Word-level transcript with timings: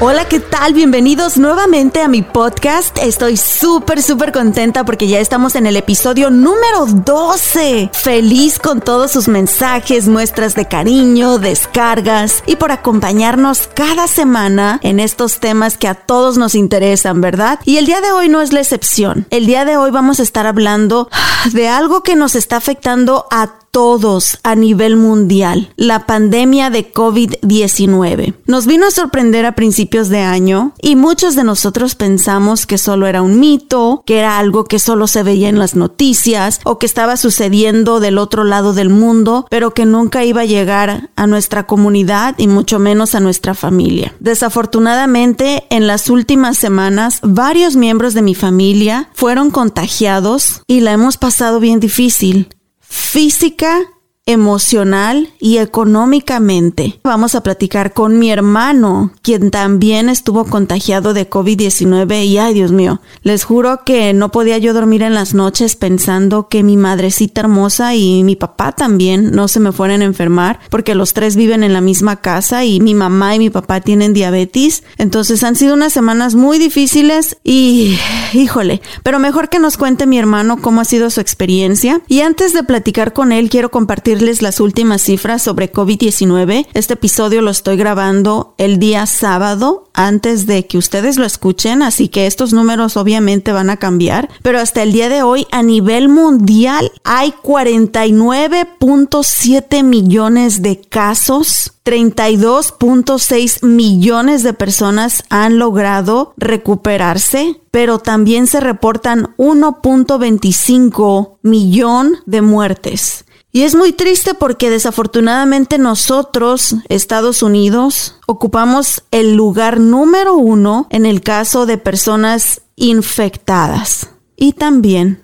Hola, 0.00 0.28
¿qué 0.28 0.38
tal? 0.38 0.74
Bienvenidos 0.74 1.38
nuevamente 1.38 2.00
a 2.00 2.06
mi 2.06 2.22
podcast. 2.22 2.96
Estoy 2.98 3.36
súper, 3.36 4.00
súper 4.00 4.30
contenta 4.30 4.84
porque 4.84 5.08
ya 5.08 5.18
estamos 5.18 5.56
en 5.56 5.66
el 5.66 5.76
episodio 5.76 6.30
número 6.30 6.86
12. 6.86 7.90
Feliz 7.92 8.60
con 8.60 8.80
todos 8.80 9.10
sus 9.10 9.26
mensajes, 9.26 10.06
muestras 10.06 10.54
de 10.54 10.68
cariño, 10.68 11.38
descargas 11.38 12.44
y 12.46 12.54
por 12.54 12.70
acompañarnos 12.70 13.68
cada 13.74 14.06
semana 14.06 14.78
en 14.84 15.00
estos 15.00 15.40
temas 15.40 15.76
que 15.76 15.88
a 15.88 15.94
todos 15.94 16.38
nos 16.38 16.54
interesan, 16.54 17.20
¿verdad? 17.20 17.58
Y 17.64 17.78
el 17.78 17.86
día 17.86 18.00
de 18.00 18.12
hoy 18.12 18.28
no 18.28 18.40
es 18.40 18.52
la 18.52 18.60
excepción. 18.60 19.26
El 19.30 19.46
día 19.46 19.64
de 19.64 19.78
hoy 19.78 19.90
vamos 19.90 20.20
a 20.20 20.22
estar 20.22 20.46
hablando 20.46 21.10
de 21.52 21.66
algo 21.66 22.04
que 22.04 22.14
nos 22.14 22.36
está 22.36 22.56
afectando 22.56 23.26
a 23.32 23.58
todos 23.70 24.38
a 24.42 24.54
nivel 24.54 24.96
mundial, 24.96 25.72
la 25.76 26.06
pandemia 26.06 26.70
de 26.70 26.92
COVID-19. 26.92 28.34
Nos 28.46 28.66
vino 28.66 28.86
a 28.86 28.90
sorprender 28.90 29.46
a 29.46 29.52
principios 29.52 30.08
de 30.08 30.20
año 30.20 30.72
y 30.80 30.96
muchos 30.96 31.34
de 31.34 31.44
nosotros 31.44 31.94
pensamos 31.94 32.66
que 32.66 32.78
solo 32.78 33.06
era 33.06 33.22
un 33.22 33.40
mito, 33.40 34.02
que 34.06 34.18
era 34.18 34.38
algo 34.38 34.64
que 34.64 34.78
solo 34.78 35.06
se 35.06 35.22
veía 35.22 35.48
en 35.48 35.58
las 35.58 35.74
noticias 35.74 36.60
o 36.64 36.78
que 36.78 36.86
estaba 36.86 37.16
sucediendo 37.16 38.00
del 38.00 38.18
otro 38.18 38.44
lado 38.44 38.72
del 38.72 38.90
mundo, 38.90 39.46
pero 39.50 39.72
que 39.72 39.84
nunca 39.84 40.24
iba 40.24 40.42
a 40.42 40.46
llegar 40.46 41.10
a 41.16 41.26
nuestra 41.26 41.66
comunidad 41.66 42.34
y 42.38 42.48
mucho 42.48 42.78
menos 42.78 43.14
a 43.14 43.20
nuestra 43.20 43.54
familia. 43.54 44.14
Desafortunadamente, 44.20 45.66
en 45.70 45.86
las 45.86 46.10
últimas 46.10 46.58
semanas, 46.58 47.20
varios 47.22 47.76
miembros 47.76 48.14
de 48.14 48.22
mi 48.22 48.34
familia 48.34 49.10
fueron 49.14 49.50
contagiados 49.50 50.62
y 50.66 50.80
la 50.80 50.92
hemos 50.92 51.16
pasado 51.16 51.60
bien 51.60 51.80
difícil 51.80 52.48
física, 52.88 53.86
emocional 54.28 55.30
y 55.40 55.56
económicamente. 55.56 57.00
Vamos 57.02 57.34
a 57.34 57.42
platicar 57.42 57.94
con 57.94 58.18
mi 58.18 58.30
hermano, 58.30 59.10
quien 59.22 59.50
también 59.50 60.10
estuvo 60.10 60.44
contagiado 60.44 61.14
de 61.14 61.28
COVID-19 61.28 62.26
y 62.26 62.36
ay 62.36 62.52
Dios 62.52 62.70
mío, 62.70 63.00
les 63.22 63.44
juro 63.44 63.84
que 63.86 64.12
no 64.12 64.30
podía 64.30 64.58
yo 64.58 64.74
dormir 64.74 65.02
en 65.02 65.14
las 65.14 65.32
noches 65.32 65.76
pensando 65.76 66.48
que 66.48 66.62
mi 66.62 66.76
madrecita 66.76 67.40
hermosa 67.40 67.94
y 67.94 68.22
mi 68.22 68.36
papá 68.36 68.72
también 68.72 69.30
no 69.30 69.48
se 69.48 69.60
me 69.60 69.72
fueran 69.72 70.02
a 70.02 70.04
enfermar 70.04 70.60
porque 70.68 70.94
los 70.94 71.14
tres 71.14 71.34
viven 71.34 71.64
en 71.64 71.72
la 71.72 71.80
misma 71.80 72.16
casa 72.16 72.66
y 72.66 72.80
mi 72.80 72.92
mamá 72.92 73.34
y 73.34 73.38
mi 73.38 73.48
papá 73.48 73.80
tienen 73.80 74.12
diabetes. 74.12 74.82
Entonces 74.98 75.42
han 75.42 75.56
sido 75.56 75.72
unas 75.72 75.94
semanas 75.94 76.34
muy 76.34 76.58
difíciles 76.58 77.38
y 77.44 77.98
híjole, 78.34 78.82
pero 79.02 79.18
mejor 79.18 79.48
que 79.48 79.58
nos 79.58 79.78
cuente 79.78 80.06
mi 80.06 80.18
hermano 80.18 80.60
cómo 80.60 80.82
ha 80.82 80.84
sido 80.84 81.08
su 81.08 81.22
experiencia. 81.22 82.02
Y 82.08 82.20
antes 82.20 82.52
de 82.52 82.62
platicar 82.62 83.14
con 83.14 83.32
él, 83.32 83.48
quiero 83.48 83.70
compartir 83.70 84.17
las 84.18 84.60
últimas 84.60 85.02
cifras 85.02 85.42
sobre 85.42 85.72
COVID-19. 85.72 86.66
Este 86.74 86.94
episodio 86.94 87.40
lo 87.40 87.52
estoy 87.52 87.76
grabando 87.76 88.56
el 88.58 88.80
día 88.80 89.06
sábado 89.06 89.84
antes 89.94 90.46
de 90.46 90.66
que 90.66 90.76
ustedes 90.76 91.18
lo 91.18 91.24
escuchen, 91.24 91.82
así 91.82 92.08
que 92.08 92.26
estos 92.26 92.52
números 92.52 92.96
obviamente 92.96 93.52
van 93.52 93.70
a 93.70 93.76
cambiar, 93.76 94.28
pero 94.42 94.58
hasta 94.58 94.82
el 94.82 94.90
día 94.92 95.08
de 95.08 95.22
hoy 95.22 95.46
a 95.52 95.62
nivel 95.62 96.08
mundial 96.08 96.90
hay 97.04 97.32
49.7 97.42 99.84
millones 99.84 100.62
de 100.62 100.80
casos 100.80 101.74
32.6 101.88 103.64
millones 103.64 104.42
de 104.42 104.52
personas 104.52 105.24
han 105.30 105.58
logrado 105.58 106.34
recuperarse, 106.36 107.58
pero 107.70 107.98
también 107.98 108.46
se 108.46 108.60
reportan 108.60 109.34
1.25 109.38 111.38
millón 111.42 112.16
de 112.26 112.42
muertes. 112.42 113.24
Y 113.50 113.62
es 113.62 113.74
muy 113.74 113.92
triste 113.92 114.34
porque 114.34 114.68
desafortunadamente 114.70 115.78
nosotros, 115.78 116.76
Estados 116.88 117.42
Unidos, 117.42 118.16
ocupamos 118.26 119.04
el 119.10 119.34
lugar 119.34 119.80
número 119.80 120.34
uno 120.34 120.86
en 120.90 121.06
el 121.06 121.22
caso 121.22 121.64
de 121.64 121.78
personas 121.78 122.60
infectadas 122.76 124.10
y 124.36 124.52
también 124.52 125.22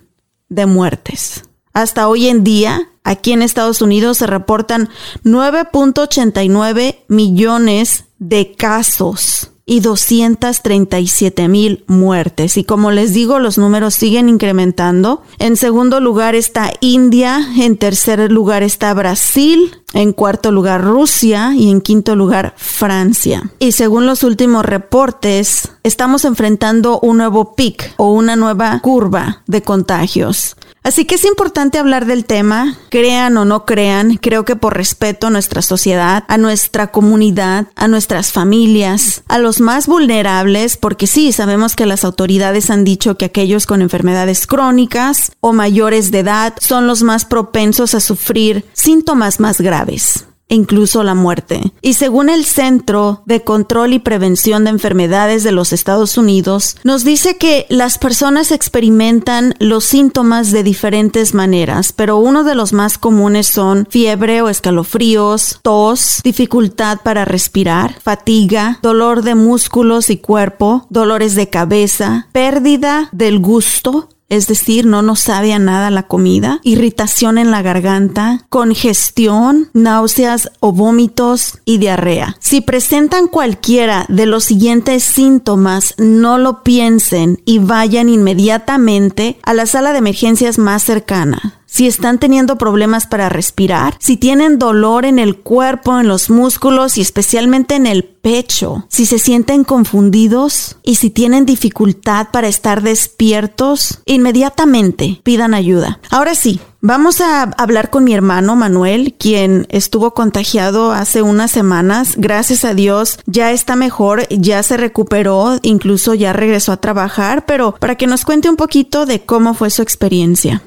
de 0.48 0.66
muertes. 0.66 1.44
Hasta 1.74 2.08
hoy 2.08 2.28
en 2.28 2.44
día, 2.44 2.88
aquí 3.02 3.32
en 3.32 3.42
Estados 3.42 3.82
Unidos 3.82 4.18
se 4.18 4.26
reportan 4.26 4.88
9.89 5.24 7.00
millones 7.08 8.04
de 8.18 8.54
casos 8.54 9.50
y 9.66 9.80
237 9.80 11.48
mil 11.48 11.84
muertes. 11.86 12.56
Y 12.56 12.64
como 12.64 12.90
les 12.90 13.14
digo, 13.14 13.38
los 13.38 13.58
números 13.58 13.94
siguen 13.94 14.28
incrementando. 14.28 15.22
En 15.38 15.56
segundo 15.56 16.00
lugar 16.00 16.34
está 16.34 16.72
India, 16.80 17.40
en 17.56 17.76
tercer 17.76 18.30
lugar 18.30 18.62
está 18.62 18.92
Brasil, 18.92 19.76
en 19.94 20.12
cuarto 20.12 20.52
lugar 20.52 20.84
Rusia 20.84 21.54
y 21.56 21.70
en 21.70 21.80
quinto 21.80 22.16
lugar 22.16 22.54
Francia. 22.56 23.50
Y 23.58 23.72
según 23.72 24.06
los 24.06 24.22
últimos 24.22 24.64
reportes, 24.64 25.70
estamos 25.82 26.24
enfrentando 26.24 27.00
un 27.00 27.18
nuevo 27.18 27.54
pic 27.54 27.94
o 27.96 28.12
una 28.12 28.36
nueva 28.36 28.80
curva 28.80 29.42
de 29.46 29.62
contagios. 29.62 30.56
Así 30.84 31.06
que 31.06 31.14
es 31.14 31.24
importante 31.24 31.78
hablar 31.78 32.04
del 32.04 32.26
tema, 32.26 32.76
crean 32.90 33.38
o 33.38 33.46
no 33.46 33.64
crean, 33.64 34.18
creo 34.18 34.44
que 34.44 34.54
por 34.54 34.76
respeto 34.76 35.28
a 35.28 35.30
nuestra 35.30 35.62
sociedad, 35.62 36.24
a 36.28 36.36
nuestra 36.36 36.88
comunidad, 36.88 37.68
a 37.74 37.88
nuestras 37.88 38.32
familias, 38.32 39.22
a 39.26 39.38
los 39.38 39.53
más 39.60 39.86
vulnerables, 39.86 40.76
porque 40.76 41.06
sí, 41.06 41.32
sabemos 41.32 41.76
que 41.76 41.86
las 41.86 42.04
autoridades 42.04 42.70
han 42.70 42.84
dicho 42.84 43.16
que 43.16 43.26
aquellos 43.26 43.66
con 43.66 43.82
enfermedades 43.82 44.46
crónicas 44.46 45.32
o 45.40 45.52
mayores 45.52 46.10
de 46.10 46.20
edad 46.20 46.54
son 46.60 46.86
los 46.86 47.02
más 47.02 47.24
propensos 47.24 47.94
a 47.94 48.00
sufrir 48.00 48.64
síntomas 48.72 49.40
más 49.40 49.60
graves 49.60 50.26
e 50.48 50.54
incluso 50.54 51.02
la 51.02 51.14
muerte. 51.14 51.72
Y 51.80 51.94
según 51.94 52.28
el 52.28 52.44
Centro 52.44 53.22
de 53.26 53.42
Control 53.42 53.92
y 53.92 53.98
Prevención 53.98 54.64
de 54.64 54.70
Enfermedades 54.70 55.42
de 55.42 55.52
los 55.52 55.72
Estados 55.72 56.18
Unidos, 56.18 56.76
nos 56.84 57.04
dice 57.04 57.36
que 57.36 57.66
las 57.68 57.98
personas 57.98 58.52
experimentan 58.52 59.54
los 59.58 59.84
síntomas 59.84 60.52
de 60.52 60.62
diferentes 60.62 61.34
maneras, 61.34 61.92
pero 61.92 62.18
uno 62.18 62.44
de 62.44 62.54
los 62.54 62.72
más 62.72 62.98
comunes 62.98 63.46
son 63.46 63.86
fiebre 63.88 64.42
o 64.42 64.48
escalofríos, 64.48 65.60
tos, 65.62 66.20
dificultad 66.22 66.98
para 67.02 67.24
respirar, 67.24 68.00
fatiga, 68.00 68.78
dolor 68.82 69.22
de 69.22 69.34
músculos 69.34 70.10
y 70.10 70.18
cuerpo, 70.18 70.86
dolores 70.90 71.34
de 71.34 71.48
cabeza, 71.48 72.28
pérdida 72.32 73.08
del 73.12 73.38
gusto, 73.38 74.08
es 74.28 74.46
decir, 74.46 74.86
no 74.86 75.02
nos 75.02 75.20
sabe 75.20 75.52
a 75.52 75.58
nada 75.58 75.90
la 75.90 76.04
comida, 76.04 76.60
irritación 76.62 77.38
en 77.38 77.50
la 77.50 77.62
garganta, 77.62 78.46
congestión, 78.48 79.68
náuseas 79.72 80.50
o 80.60 80.72
vómitos 80.72 81.58
y 81.64 81.78
diarrea. 81.78 82.36
Si 82.40 82.60
presentan 82.60 83.28
cualquiera 83.28 84.06
de 84.08 84.26
los 84.26 84.44
siguientes 84.44 85.04
síntomas, 85.04 85.94
no 85.98 86.38
lo 86.38 86.62
piensen 86.62 87.40
y 87.44 87.58
vayan 87.58 88.08
inmediatamente 88.08 89.38
a 89.42 89.54
la 89.54 89.66
sala 89.66 89.92
de 89.92 89.98
emergencias 89.98 90.58
más 90.58 90.82
cercana 90.82 91.63
si 91.74 91.88
están 91.88 92.20
teniendo 92.20 92.56
problemas 92.56 93.08
para 93.08 93.28
respirar, 93.28 93.96
si 93.98 94.16
tienen 94.16 94.60
dolor 94.60 95.04
en 95.04 95.18
el 95.18 95.38
cuerpo, 95.38 95.98
en 95.98 96.06
los 96.06 96.30
músculos 96.30 96.96
y 96.96 97.00
especialmente 97.00 97.74
en 97.74 97.86
el 97.86 98.04
pecho, 98.04 98.86
si 98.88 99.06
se 99.06 99.18
sienten 99.18 99.64
confundidos 99.64 100.76
y 100.84 100.94
si 100.94 101.10
tienen 101.10 101.46
dificultad 101.46 102.28
para 102.32 102.46
estar 102.46 102.80
despiertos, 102.80 103.98
inmediatamente 104.06 105.20
pidan 105.24 105.52
ayuda. 105.52 105.98
Ahora 106.10 106.36
sí, 106.36 106.60
Vamos 106.86 107.22
a 107.22 107.44
hablar 107.44 107.88
con 107.88 108.04
mi 108.04 108.12
hermano 108.12 108.56
Manuel, 108.56 109.14
quien 109.18 109.66
estuvo 109.70 110.12
contagiado 110.12 110.92
hace 110.92 111.22
unas 111.22 111.50
semanas. 111.50 112.12
Gracias 112.18 112.66
a 112.66 112.74
Dios 112.74 113.18
ya 113.24 113.52
está 113.52 113.74
mejor, 113.74 114.28
ya 114.28 114.62
se 114.62 114.76
recuperó, 114.76 115.58
incluso 115.62 116.12
ya 116.12 116.34
regresó 116.34 116.72
a 116.72 116.76
trabajar, 116.76 117.46
pero 117.46 117.74
para 117.76 117.94
que 117.94 118.06
nos 118.06 118.26
cuente 118.26 118.50
un 118.50 118.56
poquito 118.56 119.06
de 119.06 119.24
cómo 119.24 119.54
fue 119.54 119.70
su 119.70 119.80
experiencia. 119.80 120.62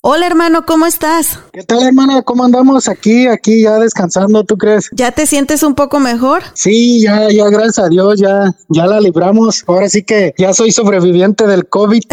Hola 0.00 0.28
hermano, 0.28 0.64
¿cómo 0.64 0.86
estás? 0.86 1.40
¿Qué 1.52 1.64
tal 1.64 1.82
hermana? 1.82 2.22
¿Cómo 2.22 2.44
andamos 2.44 2.88
aquí, 2.88 3.26
aquí 3.26 3.62
ya 3.62 3.80
descansando, 3.80 4.44
tú 4.44 4.56
crees? 4.56 4.88
¿Ya 4.92 5.10
te 5.10 5.26
sientes 5.26 5.64
un 5.64 5.74
poco 5.74 5.98
mejor? 5.98 6.44
Sí, 6.54 7.00
ya, 7.00 7.28
ya 7.32 7.48
gracias 7.48 7.80
a 7.80 7.88
Dios, 7.88 8.20
ya, 8.20 8.54
ya 8.68 8.86
la 8.86 9.00
libramos. 9.00 9.64
Ahora 9.66 9.88
sí 9.88 10.04
que 10.04 10.34
ya 10.38 10.54
soy 10.54 10.70
sobreviviente 10.70 11.48
del 11.48 11.68
COVID. 11.68 12.04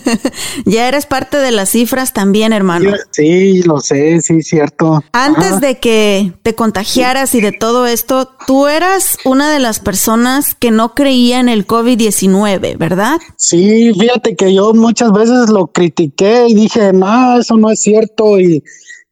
ya 0.64 0.86
eres 0.86 1.06
parte 1.06 1.38
de 1.38 1.50
las 1.50 1.70
cifras 1.70 2.12
también, 2.12 2.52
hermano. 2.52 2.92
Sí, 3.10 3.64
lo 3.64 3.80
sé, 3.80 4.20
sí, 4.20 4.40
cierto. 4.42 5.02
Antes 5.10 5.60
de 5.60 5.80
que 5.80 6.34
te 6.44 6.54
contagiaras 6.54 7.34
y 7.34 7.40
de 7.40 7.50
todo 7.50 7.88
esto, 7.88 8.30
tú 8.46 8.68
eras 8.68 9.18
una 9.24 9.50
de 9.50 9.58
las 9.58 9.80
personas 9.80 10.54
que 10.54 10.70
no 10.70 10.94
creía 10.94 11.40
en 11.40 11.48
el 11.48 11.66
COVID-19, 11.66 12.78
¿verdad? 12.78 13.18
Sí, 13.36 13.92
fíjate 13.98 14.36
que 14.36 14.54
yo 14.54 14.72
muchas 14.72 15.10
veces 15.10 15.48
lo 15.48 15.66
critiqué 15.66 16.46
y 16.46 16.54
dije, 16.54 16.92
no, 16.92 17.23
eso 17.38 17.56
no 17.56 17.70
es 17.70 17.80
cierto 17.80 18.38
y, 18.38 18.62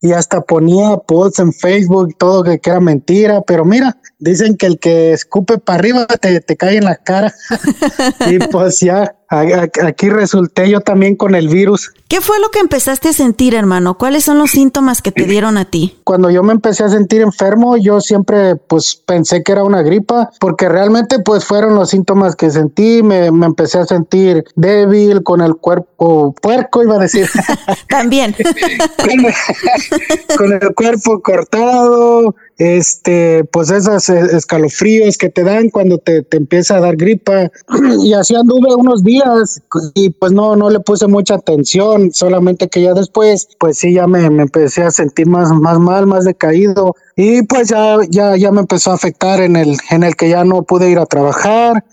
y 0.01 0.13
hasta 0.13 0.41
ponía 0.41 0.97
posts 0.97 1.39
en 1.39 1.53
Facebook, 1.53 2.17
todo 2.19 2.43
que, 2.43 2.59
que, 2.59 2.71
era 2.71 2.81
mentira, 2.81 3.43
pero 3.43 3.65
mira, 3.65 3.99
dicen 4.19 4.57
que 4.57 4.67
el 4.67 4.79
que 4.79 5.13
escupe 5.13 5.59
para 5.59 5.79
arriba 5.79 6.07
te, 6.07 6.41
te 6.41 6.57
cae 6.57 6.77
en 6.77 6.85
la 6.85 6.97
cara. 6.97 7.33
Y 8.29 8.39
pues 8.39 8.81
ya 8.81 9.17
aquí 9.33 10.11
resulté 10.11 10.69
yo 10.69 10.81
también 10.81 11.17
con 11.17 11.35
el 11.35 11.49
virus. 11.49 11.93
¿Qué 12.09 12.21
fue 12.21 12.39
lo 12.41 12.51
que 12.51 12.59
empezaste 12.59 13.09
a 13.09 13.13
sentir, 13.13 13.55
hermano? 13.55 13.97
¿Cuáles 13.97 14.25
son 14.25 14.39
los 14.39 14.51
síntomas 14.51 15.01
que 15.01 15.13
te 15.13 15.25
dieron 15.25 15.57
a 15.57 15.65
ti? 15.65 15.97
Cuando 16.05 16.31
yo 16.31 16.43
me 16.43 16.53
empecé 16.53 16.85
a 16.85 16.91
sentir 16.91 17.23
enfermo, 17.23 17.77
yo 17.77 18.01
siempre 18.01 18.57
pues 18.57 18.97
pensé 19.07 19.43
que 19.43 19.53
era 19.53 19.65
una 19.65 19.83
gripa, 19.83 20.31
porque 20.39 20.69
realmente 20.69 21.21
pues 21.21 21.45
fueron 21.45 21.75
los 21.75 21.91
síntomas 21.91 22.37
que 22.37 22.51
sentí, 22.51 23.03
me, 23.03 23.31
me 23.31 23.47
empecé 23.47 23.79
a 23.79 23.87
sentir 23.87 24.45
débil, 24.57 25.23
con 25.23 25.41
el 25.41 25.57
cuerpo 25.57 26.35
puerco, 26.41 26.83
iba 26.83 26.97
a 26.97 26.99
decir. 26.99 27.29
también. 27.89 28.35
con 30.37 30.53
el 30.53 30.75
cuerpo 30.75 31.21
cortado, 31.23 32.35
este, 32.59 33.45
pues 33.45 33.71
esos 33.71 34.09
escalofríos 34.09 35.17
que 35.19 35.29
te 35.29 35.43
dan 35.43 35.71
cuando 35.71 35.99
te, 35.99 36.23
te 36.23 36.37
empieza 36.37 36.77
a 36.77 36.81
dar 36.81 36.97
gripa. 36.97 37.51
y 38.05 38.13
así 38.13 38.35
anduve 38.35 38.75
unos 38.75 39.03
días 39.03 39.61
y 39.95 40.11
pues 40.11 40.33
no, 40.33 40.57
no 40.57 40.71
le 40.71 40.81
puse 40.81 41.07
mucha 41.07 41.35
atención, 41.35 42.13
solamente 42.13 42.69
que 42.69 42.83
ya 42.83 42.95
después, 42.95 43.49
pues 43.59 43.79
sí, 43.79 43.95
ya 43.95 44.07
me, 44.07 44.29
me 44.31 44.43
empecé 44.43 44.83
a 44.83 44.91
sentir 44.91 45.27
más, 45.27 45.51
más 45.53 45.79
mal, 45.79 46.07
más 46.07 46.25
decaído. 46.25 46.95
Y 47.17 47.43
pues 47.43 47.69
ya, 47.69 47.97
ya, 48.09 48.37
ya 48.37 48.51
me 48.51 48.61
empezó 48.61 48.91
a 48.91 48.95
afectar 48.95 49.41
en 49.41 49.57
el, 49.57 49.77
en 49.91 50.03
el 50.03 50.17
que 50.17 50.29
ya 50.29 50.45
no 50.45 50.63
pude 50.63 50.91
ir 50.91 50.99
a 50.99 51.07
trabajar 51.07 51.85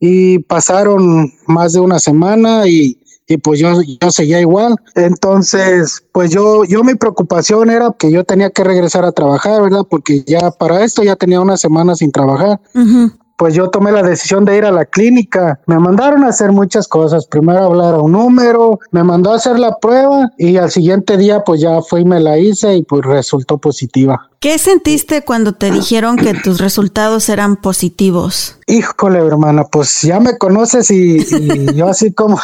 y 0.00 0.38
pasaron 0.40 1.30
más 1.46 1.74
de 1.74 1.80
una 1.80 1.98
semana 1.98 2.66
y 2.66 2.99
y 3.30 3.36
pues 3.38 3.60
yo, 3.60 3.80
yo 3.80 4.10
seguía 4.10 4.40
igual. 4.40 4.74
Entonces, 4.96 6.02
pues 6.10 6.30
yo, 6.30 6.64
yo 6.64 6.82
mi 6.82 6.96
preocupación 6.96 7.70
era 7.70 7.94
que 7.96 8.10
yo 8.10 8.24
tenía 8.24 8.50
que 8.50 8.64
regresar 8.64 9.04
a 9.04 9.12
trabajar, 9.12 9.62
¿verdad? 9.62 9.82
Porque 9.88 10.24
ya 10.26 10.50
para 10.50 10.84
esto 10.84 11.04
ya 11.04 11.14
tenía 11.14 11.40
una 11.40 11.56
semana 11.56 11.94
sin 11.94 12.10
trabajar. 12.10 12.60
Pues 13.36 13.54
yo 13.54 13.70
tomé 13.70 13.92
la 13.92 14.02
decisión 14.02 14.44
de 14.44 14.56
ir 14.56 14.64
a 14.64 14.72
la 14.72 14.84
clínica. 14.84 15.60
Me 15.66 15.78
mandaron 15.78 16.24
a 16.24 16.28
hacer 16.30 16.50
muchas 16.50 16.88
cosas. 16.88 17.24
Primero 17.26 17.60
hablar 17.60 17.94
a 17.94 17.98
un 17.98 18.12
número, 18.12 18.80
me 18.90 19.04
mandó 19.04 19.30
a 19.30 19.36
hacer 19.36 19.60
la 19.60 19.78
prueba 19.78 20.28
y 20.36 20.56
al 20.56 20.72
siguiente 20.72 21.16
día 21.16 21.44
pues 21.44 21.60
ya 21.60 21.80
fui 21.82 22.00
y 22.00 22.04
me 22.04 22.18
la 22.18 22.36
hice 22.36 22.74
y 22.74 22.82
pues 22.82 23.02
resultó 23.02 23.58
positiva. 23.58 24.29
¿Qué 24.42 24.56
sentiste 24.56 25.20
cuando 25.20 25.52
te 25.52 25.70
dijeron 25.70 26.16
que 26.16 26.32
tus 26.32 26.60
resultados 26.60 27.28
eran 27.28 27.56
positivos? 27.56 28.56
Híjole, 28.66 29.18
hermana, 29.18 29.64
pues 29.64 30.00
ya 30.00 30.18
me 30.18 30.38
conoces 30.38 30.90
y, 30.90 31.26
yo 31.74 31.88
así 31.88 32.10
como, 32.14 32.40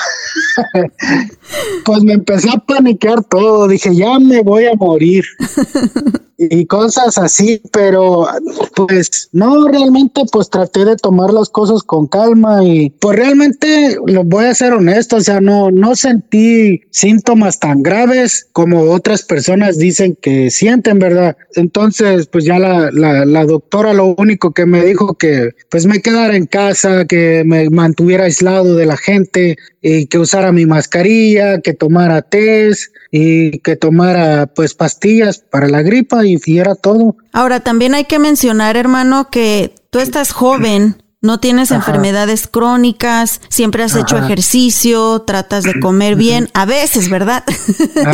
pues 1.87 2.03
me 2.03 2.13
empecé 2.13 2.51
a 2.51 2.59
paniquear 2.59 3.25
todo, 3.25 3.67
dije, 3.67 3.97
ya 3.97 4.19
me 4.19 4.43
voy 4.43 4.67
a 4.67 4.75
morir. 4.75 5.25
y 6.39 6.67
cosas 6.67 7.17
así, 7.17 7.63
pero 7.73 8.27
pues 8.75 9.31
no, 9.33 9.69
realmente 9.69 10.23
pues 10.31 10.51
traté 10.51 10.85
de 10.85 10.97
tomar 10.97 11.33
las 11.33 11.49
cosas 11.49 11.83
con 11.83 12.07
calma 12.09 12.63
y 12.63 12.91
pues 12.91 13.17
realmente 13.17 13.97
lo 14.07 14.23
voy 14.23 14.45
a 14.45 14.55
ser 14.55 14.75
honesto, 14.75 15.17
o 15.17 15.21
sea, 15.21 15.41
no, 15.41 15.71
no 15.71 15.97
sentí 15.97 16.83
síntomas 16.91 17.59
tan 17.59 17.83
graves 17.83 18.49
como 18.53 18.83
otras 18.91 19.23
personas 19.23 19.79
dicen 19.79 20.17
que 20.21 20.51
sienten, 20.51 20.99
¿verdad? 20.99 21.37
Entonces, 21.55 21.86
entonces, 21.87 22.27
pues 22.27 22.45
ya 22.45 22.59
la, 22.59 22.91
la, 22.91 23.45
doctora 23.45 23.93
lo 23.93 24.15
único 24.19 24.53
que 24.53 24.67
me 24.67 24.85
dijo 24.85 25.15
que 25.15 25.51
pues 25.71 25.87
me 25.87 26.03
quedara 26.03 26.37
en 26.37 26.47
casa, 26.47 27.05
que 27.05 27.45
me 27.47 27.71
mantuviera 27.71 28.25
aislado 28.25 28.75
de 28.75 28.87
la 28.87 28.97
gente 28.97 29.57
y 29.81 30.07
que 30.07 30.19
usara 30.19 30.51
mi 30.51 30.67
mascarilla, 30.67 31.61
que 31.61 31.75
tomara 31.75 32.23
test 32.23 32.93
y 33.13 33.61
que 33.61 33.77
tomara 33.77 34.47
pues 34.47 34.75
pastillas 34.75 35.39
para 35.39 35.69
la 35.69 35.83
gripa 35.83 36.27
y, 36.27 36.39
y 36.45 36.59
era 36.59 36.75
todo. 36.75 37.17
Ahora, 37.33 37.61
también 37.61 37.95
hay 37.95 38.05
que 38.05 38.19
mencionar, 38.19 38.77
hermano, 38.77 39.31
que 39.31 39.73
tú 39.91 40.01
estás 40.01 40.33
joven 40.33 40.97
no 41.27 41.41
tienes 41.41 41.73
enfermedades 41.73 42.47
crónicas, 42.47 43.41
siempre 43.49 43.83
has 43.83 43.97
hecho 43.97 44.17
ejercicio, 44.17 45.23
tratas 45.23 45.65
de 45.65 45.81
comer 45.81 46.15
bien, 46.15 46.49
a 46.55 46.67
veces, 46.67 47.11
¿verdad? 47.11 47.43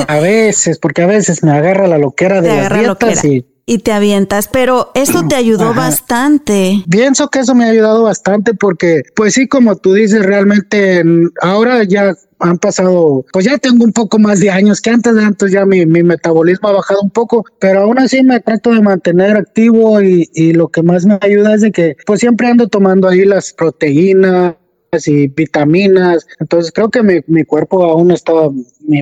a, 0.08 0.18
veces, 0.18 0.78
porque 0.78 1.02
a 1.02 1.06
veces 1.06 1.42
me 1.42 1.52
agarra 1.52 1.86
la 1.86 1.98
loquera 1.98 2.40
de 2.40 2.56
las 2.56 2.72
dietas 2.72 3.24
y 3.24 3.44
y 3.66 3.78
te 3.78 3.92
avientas, 3.92 4.48
pero 4.48 4.90
eso 4.94 5.26
te 5.28 5.34
ayudó 5.34 5.74
bastante. 5.74 6.84
Pienso 6.90 7.28
que 7.28 7.40
eso 7.40 7.54
me 7.54 7.64
ha 7.64 7.68
ayudado 7.68 8.02
bastante 8.02 8.54
porque, 8.54 9.02
pues 9.14 9.34
sí, 9.34 9.46
como 9.46 9.76
tú 9.76 9.94
dices, 9.94 10.24
realmente 10.24 11.02
ahora 11.40 11.84
ya 11.84 12.14
han 12.40 12.58
pasado, 12.58 13.24
pues 13.32 13.44
ya 13.44 13.56
tengo 13.58 13.84
un 13.84 13.92
poco 13.92 14.18
más 14.18 14.40
de 14.40 14.50
años 14.50 14.80
que 14.80 14.90
antes 14.90 15.14
de 15.14 15.24
antes 15.24 15.52
ya 15.52 15.64
mi, 15.64 15.86
mi 15.86 16.02
metabolismo 16.02 16.68
ha 16.68 16.72
bajado 16.72 17.00
un 17.02 17.10
poco, 17.10 17.44
pero 17.60 17.82
aún 17.82 17.98
así 17.98 18.22
me 18.22 18.40
trato 18.40 18.72
de 18.72 18.82
mantener 18.82 19.36
activo 19.36 20.02
y, 20.02 20.28
y 20.34 20.52
lo 20.52 20.68
que 20.68 20.82
más 20.82 21.06
me 21.06 21.18
ayuda 21.20 21.54
es 21.54 21.60
de 21.60 21.70
que 21.70 21.96
pues 22.04 22.20
siempre 22.20 22.48
ando 22.48 22.66
tomando 22.68 23.08
ahí 23.08 23.24
las 23.24 23.52
proteínas, 23.52 24.54
y 24.92 25.28
vitaminas. 25.28 26.26
Entonces 26.38 26.70
creo 26.70 26.90
que 26.90 27.02
mi, 27.02 27.20
mi 27.26 27.44
cuerpo 27.44 27.82
aún 27.84 28.10
está 28.10 28.32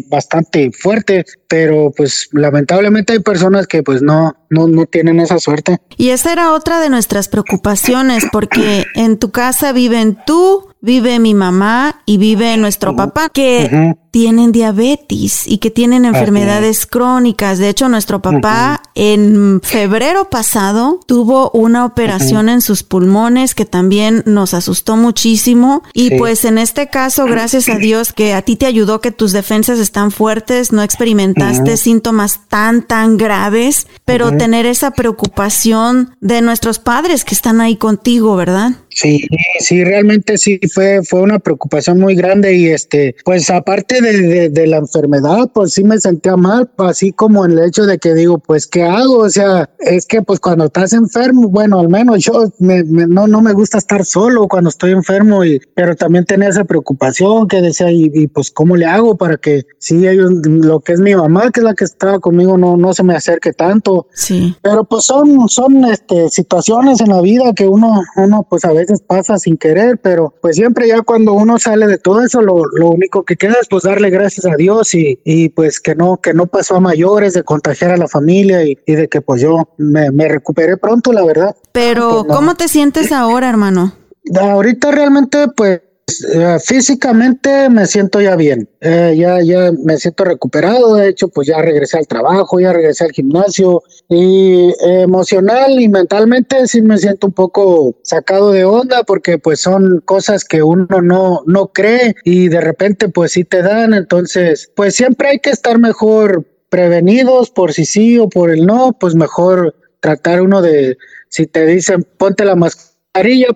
bastante 0.09 0.71
fuerte, 0.73 1.25
pero 1.49 1.93
pues 1.97 2.29
lamentablemente 2.33 3.15
hay 3.15 3.19
personas 3.19 3.67
que 3.67 3.83
pues 3.83 4.01
no, 4.01 4.33
no, 4.51 4.69
no 4.69 4.87
tienen 4.87 5.19
esa 5.19 5.39
suerte. 5.41 5.79
Y 5.97 6.11
esa 6.11 6.33
era 6.33 6.53
otra 6.53 6.81
de 6.81 6.91
nuestras 6.91 7.29
preocupaciones, 7.29 8.25
porque 8.31 8.85
en 8.95 9.19
tu 9.19 9.33
casa 9.33 9.73
viven 9.73 10.17
tú, 10.25 10.69
vive 10.81 11.19
mi 11.19 11.35
mamá 11.35 12.03
y 12.07 12.19
vive 12.19 12.57
nuestro 12.57 12.95
papá, 12.95 13.29
que 13.29 13.97
tienen 14.11 14.53
diabetes 14.53 15.47
y 15.47 15.59
que 15.59 15.71
tienen 15.71 16.05
enfermedades 16.05 16.87
crónicas. 16.87 17.59
De 17.59 17.69
hecho, 17.69 17.89
nuestro 17.89 18.21
papá 18.21 18.83
en 18.95 19.61
febrero 19.63 20.29
pasado 20.31 21.01
tuvo 21.07 21.51
una 21.53 21.85
operación 21.85 22.49
en 22.49 22.61
sus 22.61 22.83
pulmones 22.83 23.55
que 23.55 23.65
también 23.65 24.23
nos 24.27 24.55
asustó 24.55 24.97
muchísimo. 24.97 25.83
Y 25.95 26.17
pues 26.19 26.45
en 26.45 26.59
este 26.59 26.89
caso, 26.89 27.27
gracias 27.27 27.69
a 27.69 27.77
Dios 27.77 28.13
que 28.13 28.35
a 28.35 28.43
ti 28.43 28.57
te 28.57 28.67
ayudó 28.67 29.01
que 29.01 29.13
tus 29.13 29.33
defensas 29.33 29.79
están 29.79 30.11
fuertes, 30.11 30.73
no 30.73 30.83
experimentaste 30.83 31.77
síntomas 31.77 32.41
tan, 32.49 32.83
tan 32.83 33.17
graves, 33.17 33.87
pero 34.05 34.37
tener 34.37 34.67
esa 34.67 34.91
preocupación 34.93 36.17
de 36.21 36.43
nuestros 36.43 36.79
padres 36.79 37.25
que 37.25 37.35
están 37.35 37.61
ahí 37.61 37.77
contigo, 37.77 38.37
¿verdad? 38.37 38.73
Sí, 38.89 39.27
sí, 39.61 39.85
realmente 39.85 40.37
sí 40.37 40.59
fue, 40.73 41.03
fue 41.05 41.21
una 41.21 41.39
preocupación 41.39 41.99
muy 41.99 42.17
grande 42.17 42.57
y 42.57 42.69
este, 42.69 43.15
pues 43.25 43.49
aparte 43.49 44.00
de, 44.01 44.49
de, 44.49 44.67
la 44.67 44.79
enfermedad, 44.79 45.51
pues 45.53 45.75
sí 45.75 45.85
me 45.85 45.99
sentía 45.99 46.37
mal, 46.37 46.71
así 46.79 47.13
como 47.13 47.45
en 47.45 47.53
el 47.53 47.65
hecho 47.65 47.87
de 47.87 47.99
que 47.99 48.15
digo, 48.15 48.39
pues 48.39 48.67
¿qué 48.67 48.83
hago? 48.83 49.19
O 49.19 49.31
sea, 49.31 49.71
es 49.79 50.07
que 50.07 50.23
pues 50.23 50.41
cuando 50.41 50.67
estás 50.67 50.93
enfermo, 50.93 51.49
bueno, 51.49 51.81
al 51.81 51.89
menos 51.89 52.25
yo 52.25 52.51
me, 52.59 52.83
no, 52.85 53.27
no 53.27 53.41
me 53.41 53.53
gusta 53.53 53.79
estar 53.79 54.05
solo 54.05 54.49
cuando 54.49 54.71
estoy 54.71 54.93
enfermo, 54.93 55.45
y, 55.45 55.61
pero 55.75 55.95
también 55.97 56.25
tenía 56.25 56.49
esa 56.49 56.65
preocupación 56.65 57.49
que 57.49 57.61
decía, 57.63 57.91
y, 57.91 58.11
y 58.13 58.27
pues 58.29 58.51
¿cómo 58.51 58.77
le 58.77 58.87
hago 58.87 59.17
para 59.17 59.37
que 59.37 59.67
sí, 59.79 60.07
ellos, 60.07 60.31
lo 60.45 60.81
que 60.81 60.93
es 60.93 61.01
mi 61.01 61.15
mamá, 61.15 61.51
que 61.51 61.61
es 61.61 61.65
la 61.65 61.75
que 61.75 61.85
estaba 61.85 62.19
conmigo, 62.19 62.57
no, 62.59 62.77
no 62.77 62.93
se 62.93 63.03
me 63.03 63.15
acerque 63.15 63.53
tanto? 63.53 64.07
Sí. 64.13 64.57
Pero 64.63 64.85
pues 64.85 65.05
son, 65.05 65.49
son 65.49 65.85
este, 65.85 66.29
situaciones 66.29 67.01
en 67.01 67.09
la 67.09 67.21
vida 67.21 67.53
que 67.55 67.67
uno, 67.67 68.03
uno 68.17 68.47
pues 68.49 68.65
a 68.65 68.73
veces 68.73 69.01
pasa 69.01 69.39
sin 69.39 69.57
querer, 69.57 69.99
pero 70.03 70.35
pues 70.41 70.57
siempre 70.57 70.89
ya 70.89 71.03
cuando 71.03 71.33
uno 71.33 71.59
sale 71.59 71.87
de 71.87 71.99
todo 71.99 72.23
eso, 72.23 72.41
lo, 72.43 72.65
lo 72.67 72.91
único 72.91 73.25
que 73.25 73.37
queda 73.37 73.55
es 73.61 73.69
pues 73.69 73.85
darle 73.91 74.11
gracias 74.11 74.47
a 74.47 74.57
Dios 74.57 74.95
y, 74.95 75.21
y, 75.25 75.51
pues 75.51 75.81
que 75.81 75.95
no, 75.95 76.17
que 76.17 76.35
no 76.35 76.47
pasó 76.47 76.77
a 76.77 76.81
mayores 76.81 77.35
de 77.35 77.43
contagiar 77.43 77.91
a 77.91 77.97
la 77.97 78.09
familia 78.09 78.65
y, 78.65 78.79
y 78.87 78.95
de 78.95 79.09
que 79.09 79.21
pues 79.21 79.43
yo 79.43 79.69
me, 79.77 80.11
me, 80.11 80.29
recuperé 80.29 80.77
pronto, 80.77 81.13
la 81.13 81.25
verdad. 81.25 81.55
Pero, 81.73 82.11
pues, 82.11 82.27
no. 82.27 82.35
¿cómo 82.35 82.55
te 82.55 82.69
sientes 82.69 83.13
ahora, 83.13 83.49
hermano? 83.49 83.95
Ahorita 84.39 84.91
realmente 84.91 85.49
pues 85.49 85.81
Uh, 86.11 86.59
físicamente 86.59 87.69
me 87.69 87.87
siento 87.87 88.21
ya 88.21 88.35
bien, 88.35 88.69
eh, 88.81 89.15
ya, 89.17 89.41
ya 89.43 89.71
me 89.85 89.97
siento 89.97 90.25
recuperado, 90.25 90.97
de 90.97 91.09
hecho 91.09 91.29
pues 91.29 91.47
ya 91.49 91.63
regresé 91.63 91.99
al 91.99 92.07
trabajo, 92.07 92.59
ya 92.59 92.73
regresé 92.73 93.05
al 93.05 93.13
gimnasio 93.13 93.83
y 94.09 94.71
eh, 94.71 95.03
emocional 95.03 95.81
y 95.81 95.89
mentalmente 95.89 96.67
sí 96.67 96.83
me 96.83 96.99
siento 96.99 97.29
un 97.29 97.33
poco 97.33 97.97
sacado 98.03 98.51
de 98.51 98.65
onda 98.65 99.05
porque 99.05 99.39
pues 99.39 99.61
son 99.61 100.01
cosas 100.05 100.45
que 100.45 100.63
uno 100.63 101.01
no, 101.03 101.43
no 101.47 101.69
cree 101.69 102.15
y 102.25 102.49
de 102.49 102.61
repente 102.61 103.09
pues 103.09 103.33
sí 103.33 103.45
te 103.45 103.63
dan, 103.63 103.95
entonces 103.95 104.71
pues 104.75 104.95
siempre 104.95 105.29
hay 105.29 105.39
que 105.39 105.51
estar 105.51 105.79
mejor 105.79 106.47
prevenidos 106.71 107.51
por 107.51 107.73
si 107.73 107.85
sí 107.85 108.19
o 108.19 108.29
por 108.29 108.51
el 108.51 108.67
no, 108.67 108.97
pues 108.99 109.15
mejor 109.15 109.75
tratar 110.01 110.43
uno 110.43 110.63
de, 110.63 110.97
si 111.29 111.47
te 111.47 111.67
dicen 111.67 112.07
ponte 112.17 112.45
la 112.45 112.57
mascarilla, 112.57 112.90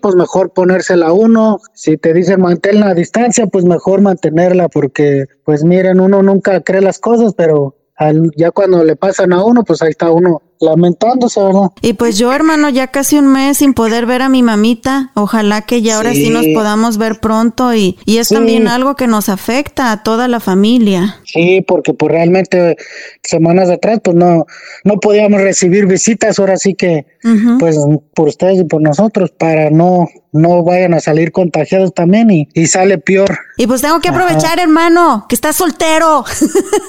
pues 0.01 0.15
mejor 0.15 0.53
ponérsela 0.53 1.13
uno. 1.13 1.61
Si 1.75 1.97
te 1.97 2.13
dicen 2.13 2.41
mantén 2.41 2.81
la 2.81 2.95
distancia, 2.95 3.47
pues 3.47 3.65
mejor 3.65 4.01
mantenerla, 4.01 4.69
porque, 4.69 5.27
pues 5.45 5.65
miren, 5.65 6.01
uno 6.01 6.23
nunca 6.23 6.61
cree 6.61 6.81
las 6.81 6.99
cosas, 6.99 7.35
pero 7.37 7.77
al, 7.97 8.31
ya 8.37 8.51
cuando 8.51 8.83
le 8.83 8.97
pasan 8.97 9.33
a 9.33 9.45
uno, 9.45 9.63
pues 9.65 9.83
ahí 9.83 9.91
está 9.91 10.11
uno 10.11 10.43
lamentándose, 10.61 11.41
¿verdad? 11.41 11.71
Y 11.83 11.95
pues 11.95 12.19
yo, 12.19 12.33
hermano, 12.33 12.69
ya 12.69 12.89
casi 12.89 13.19
un 13.19 13.27
mes 13.33 13.59
sin 13.59 13.75
poder 13.75 14.07
ver 14.07 14.23
a 14.23 14.29
mi 14.29 14.43
mamita. 14.43 15.13
Ojalá 15.15 15.63
que 15.63 15.83
ya 15.83 15.97
ahora 15.97 16.13
sí, 16.13 16.27
sí 16.27 16.31
nos 16.31 16.47
podamos 16.55 16.99
ver 16.99 17.21
pronto 17.21 17.75
y, 17.75 17.99
y 18.05 18.19
es 18.19 18.29
sí. 18.29 18.35
también 18.35 18.69
algo 18.69 18.97
que 18.97 19.07
nos 19.07 19.29
afecta 19.29 19.93
a 19.93 20.03
toda 20.03 20.29
la 20.29 20.41
familia. 20.41 21.17
Sí, 21.25 21.61
porque 21.67 21.95
pues 21.95 22.13
realmente 22.13 22.77
semanas 23.23 23.71
atrás 23.71 24.01
pues 24.03 24.17
no, 24.17 24.47
no 24.85 25.01
podíamos 25.01 25.41
recibir 25.41 25.87
visitas, 25.87 26.39
ahora 26.39 26.57
sí 26.57 26.75
que 26.75 27.07
uh 27.25 27.29
-huh. 27.29 27.59
pues 27.59 27.77
por 28.15 28.29
ustedes 28.29 28.61
y 28.61 28.65
por 28.65 28.81
nosotros 28.81 29.31
para 29.31 29.71
no 29.71 30.09
no 30.35 30.65
vayan 30.65 30.95
a 30.95 31.01
salir 31.01 31.31
contagiados 31.31 31.95
también 31.95 32.31
y, 32.31 32.49
y 32.55 32.67
sale 32.67 32.99
peor. 32.99 33.39
Y 33.57 33.69
pues 33.69 33.83
tengo 33.83 34.01
que 34.01 34.09
aprovechar, 34.09 34.55
Ajá. 34.55 34.63
hermano, 34.63 35.27
que 35.29 35.37
estás 35.37 35.55
soltero 35.55 36.25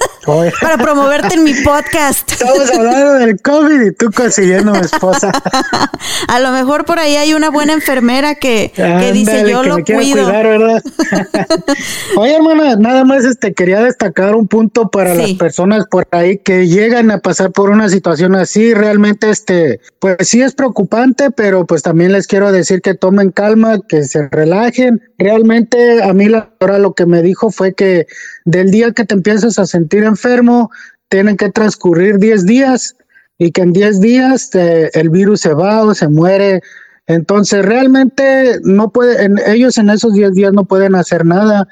para 0.61 0.77
promoverte 0.79 1.35
en 1.35 1.43
mi 1.43 1.53
podcast. 1.53 2.31
Estamos 2.31 2.71
hablando 2.71 3.13
del 3.13 3.39
COVID 3.39 3.81
y 3.81 3.93
tú 3.93 4.09
consiguiendo 4.11 4.71
mi 4.71 4.79
esposa. 4.79 5.31
a 6.27 6.39
lo 6.39 6.51
mejor 6.51 6.85
por 6.85 6.97
ahí 6.97 7.17
hay 7.17 7.35
una 7.35 7.51
buena 7.51 7.73
enfermera 7.73 8.33
que, 8.33 8.73
Ándale, 8.77 9.05
que 9.05 9.13
dice 9.13 9.49
yo 9.49 9.61
que 9.61 9.67
lo 9.69 9.75
me 9.77 9.83
cuido. 9.83 10.23
Cuidar, 10.23 10.47
¿verdad? 10.47 10.83
Oye, 12.17 12.35
hermana, 12.35 12.75
nada 12.77 13.03
más 13.03 13.25
este 13.25 13.53
quería 13.53 13.81
destacar 13.81 14.35
un 14.35 14.47
punto 14.47 14.89
para 14.89 15.13
sí. 15.13 15.21
las 15.21 15.31
personas 15.33 15.85
por 15.85 16.07
ahí 16.09 16.39
que 16.39 16.67
llegan 16.67 17.11
a 17.11 17.19
pasar 17.19 17.51
por 17.51 17.69
una 17.69 17.89
situación 17.89 18.35
así. 18.35 18.73
Realmente, 18.73 19.29
este, 19.29 19.81
pues 19.99 20.15
sí 20.21 20.41
es 20.41 20.55
preocupante, 20.55 21.29
pero 21.29 21.67
pues 21.67 21.83
también 21.83 22.11
les 22.11 22.25
quiero 22.25 22.51
decir 22.51 22.81
que 22.81 22.95
tomen 22.95 23.31
calma, 23.35 23.79
que 23.87 24.03
se 24.03 24.27
relajen. 24.29 24.99
Realmente 25.19 26.01
a 26.01 26.11
mí 26.13 26.27
la 26.27 26.39
doctora 26.39 26.79
lo 26.79 26.93
que 26.93 27.05
me 27.05 27.21
dijo 27.21 27.51
fue 27.51 27.75
que 27.75 28.07
del 28.45 28.71
día 28.71 28.91
que 28.91 29.05
te 29.05 29.13
empiezas 29.13 29.59
a 29.59 29.67
sentir 29.67 30.03
enfermo, 30.03 30.71
tienen 31.09 31.37
que 31.37 31.51
transcurrir 31.51 32.17
10 32.17 32.45
días 32.45 32.95
y 33.37 33.51
que 33.51 33.61
en 33.61 33.73
10 33.73 33.99
días 33.99 34.49
el 34.53 35.09
virus 35.09 35.41
se 35.41 35.53
va 35.53 35.83
o 35.83 35.93
se 35.93 36.07
muere. 36.07 36.61
Entonces 37.07 37.63
realmente 37.63 38.59
no 38.63 38.89
puede, 38.89 39.23
en, 39.23 39.37
ellos 39.45 39.77
en 39.77 39.89
esos 39.89 40.13
10 40.13 40.33
días 40.33 40.53
no 40.53 40.65
pueden 40.65 40.95
hacer 40.95 41.25
nada. 41.25 41.67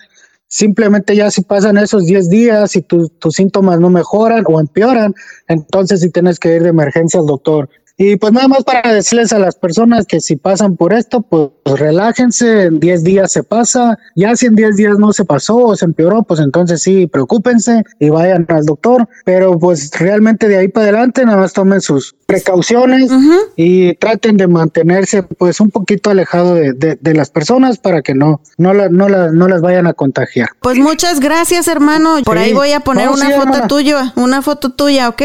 Simplemente 0.48 1.16
ya 1.16 1.32
si 1.32 1.42
pasan 1.42 1.78
esos 1.78 2.06
10 2.06 2.30
días 2.30 2.76
y 2.76 2.84
tu, 2.84 3.10
tus 3.10 3.36
síntomas 3.36 3.80
no 3.80 3.90
mejoran 3.90 4.44
o 4.48 4.60
empeoran, 4.60 5.16
entonces 5.48 6.02
sí 6.02 6.12
tienes 6.12 6.38
que 6.38 6.56
ir 6.56 6.64
de 6.64 6.70
emergencia 6.70 7.20
al 7.20 7.26
doctor. 7.26 7.70
Y 7.96 8.16
pues 8.16 8.34
nada 8.34 8.48
más 8.48 8.64
para 8.64 8.92
decirles 8.92 9.34
a 9.34 9.40
las 9.40 9.56
personas 9.56 10.08
que 10.08 10.20
si 10.20 10.36
pasan 10.36 10.76
por 10.78 10.94
esto, 10.94 11.22
pues, 11.22 11.52
relájense, 11.80 12.64
en 12.64 12.80
10 12.80 13.04
días 13.04 13.32
se 13.32 13.44
pasa, 13.44 14.00
ya 14.16 14.36
si 14.36 14.48
en 14.48 14.56
10 14.56 14.76
días 14.76 14.98
no 14.98 15.14
se 15.14 15.26
pasó 15.26 15.58
o 15.58 15.76
se 15.76 15.86
empeoró, 15.86 16.24
pues 16.24 16.40
entonces 16.40 16.82
sí, 16.82 17.06
preocúpense 17.06 17.84
y 18.00 18.10
vayan 18.10 18.48
al 18.50 18.66
doctor, 18.66 19.08
pero 19.26 19.60
pues 19.60 19.92
realmente 20.00 20.48
de 20.48 20.58
ahí 20.58 20.68
para 20.70 20.88
adelante 20.88 21.24
nada 21.24 21.38
más 21.38 21.54
tomen 21.54 21.82
sus 21.82 22.16
precauciones 22.26 23.12
uh 23.12 23.16
-huh. 23.16 23.40
y 23.56 23.94
traten 23.96 24.38
de 24.38 24.48
mantenerse 24.48 25.22
pues 25.24 25.60
un 25.60 25.70
poquito 25.70 26.10
alejado 26.10 26.56
de, 26.56 26.74
de, 26.74 26.98
de 27.00 27.14
las 27.14 27.30
personas 27.30 27.78
para 27.78 28.02
que 28.02 28.16
no, 28.16 28.42
no, 28.58 28.74
la, 28.74 28.90
no, 28.90 29.08
la, 29.08 29.32
no 29.32 29.48
las 29.48 29.62
vayan 29.62 29.86
a 29.86 29.94
contagiar. 29.94 30.50
Pues 30.62 30.80
muchas 30.80 31.20
gracias 31.20 31.68
hermano, 31.68 32.18
por 32.26 32.38
sí. 32.38 32.44
ahí 32.44 32.54
voy 32.54 32.72
a 32.72 32.80
poner 32.80 33.06
no, 33.06 33.14
una 33.14 33.28
sí, 33.28 33.34
foto 33.34 33.44
hermana. 33.44 33.68
tuya, 33.68 34.14
una 34.16 34.42
foto 34.42 34.72
tuya, 34.72 35.10
¿ok? 35.10 35.22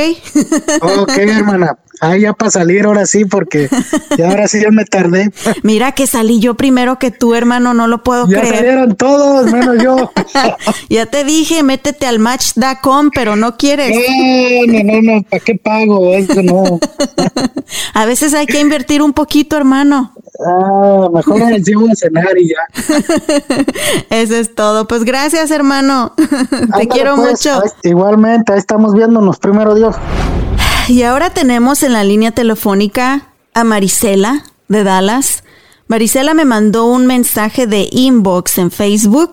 Ok, 0.99 1.17
hermana. 1.17 1.79
Ah, 2.00 2.17
ya 2.17 2.33
para 2.33 2.50
salir 2.50 2.85
ahora 2.85 3.07
sí, 3.07 3.25
porque 3.25 3.69
ya 4.17 4.28
ahora 4.28 4.47
sí 4.47 4.61
ya 4.62 4.71
me 4.71 4.85
tardé. 4.85 5.31
Mira 5.62 5.93
que 5.93 6.07
salí 6.07 6.38
yo 6.38 6.55
primero 6.55 6.99
que 6.99 7.11
tú, 7.11 7.35
hermano, 7.35 7.75
no 7.75 7.88
lo 7.88 8.02
puedo 8.02 8.28
ya 8.28 8.40
creer. 8.40 8.57
salieron 8.57 8.97
todos, 8.97 9.50
menos 9.50 9.83
yo. 9.83 10.12
ya 10.88 11.07
te 11.07 11.25
dije, 11.25 11.62
métete 11.62 12.07
al 12.07 12.19
match.com, 12.19 13.11
pero 13.14 13.37
no 13.37 13.57
quieres. 13.57 13.97
No, 14.69 14.83
no, 14.83 15.02
no, 15.02 15.23
¿para 15.23 15.45
qué 15.45 15.55
pago? 15.57 16.14
Eso 16.14 16.43
no. 16.43 16.78
a 17.95 18.07
veces 18.07 18.35
hay 18.35 18.47
que 18.47 18.61
invertir 18.61 19.02
un 19.02 19.12
poquito, 19.12 19.57
hermano. 19.57 20.12
Ah, 20.47 21.09
mejor 21.12 21.40
nos 21.40 21.62
llevo 21.67 21.90
a 21.90 21.97
cenar 21.97 22.38
y 22.38 22.50
ya. 22.50 22.61
Eso 24.11 24.37
es 24.37 24.55
todo. 24.55 24.87
Pues 24.87 25.02
gracias, 25.05 25.50
hermano. 25.50 26.14
Te 26.78 26.87
quiero 26.87 27.17
pues, 27.17 27.31
mucho. 27.31 27.61
Igualmente, 27.83 28.52
ahí 28.52 28.59
estamos 28.59 28.95
viéndonos, 28.95 29.38
primero 29.38 29.75
Dios. 29.75 29.97
Y 30.88 31.02
ahora 31.02 31.28
tenemos 31.35 31.83
en 31.83 31.92
la 31.92 32.02
línea 32.02 32.30
telefónica 32.30 33.28
a 33.52 33.62
Marisela 33.62 34.45
de 34.68 34.85
Dallas. 34.85 35.45
Marisela 35.87 36.33
me 36.33 36.47
mandó 36.47 36.87
un 36.87 37.07
mensaje 37.07 37.66
de 37.66 37.90
inbox 37.92 38.57
en 38.57 38.71
Facebook 38.71 39.33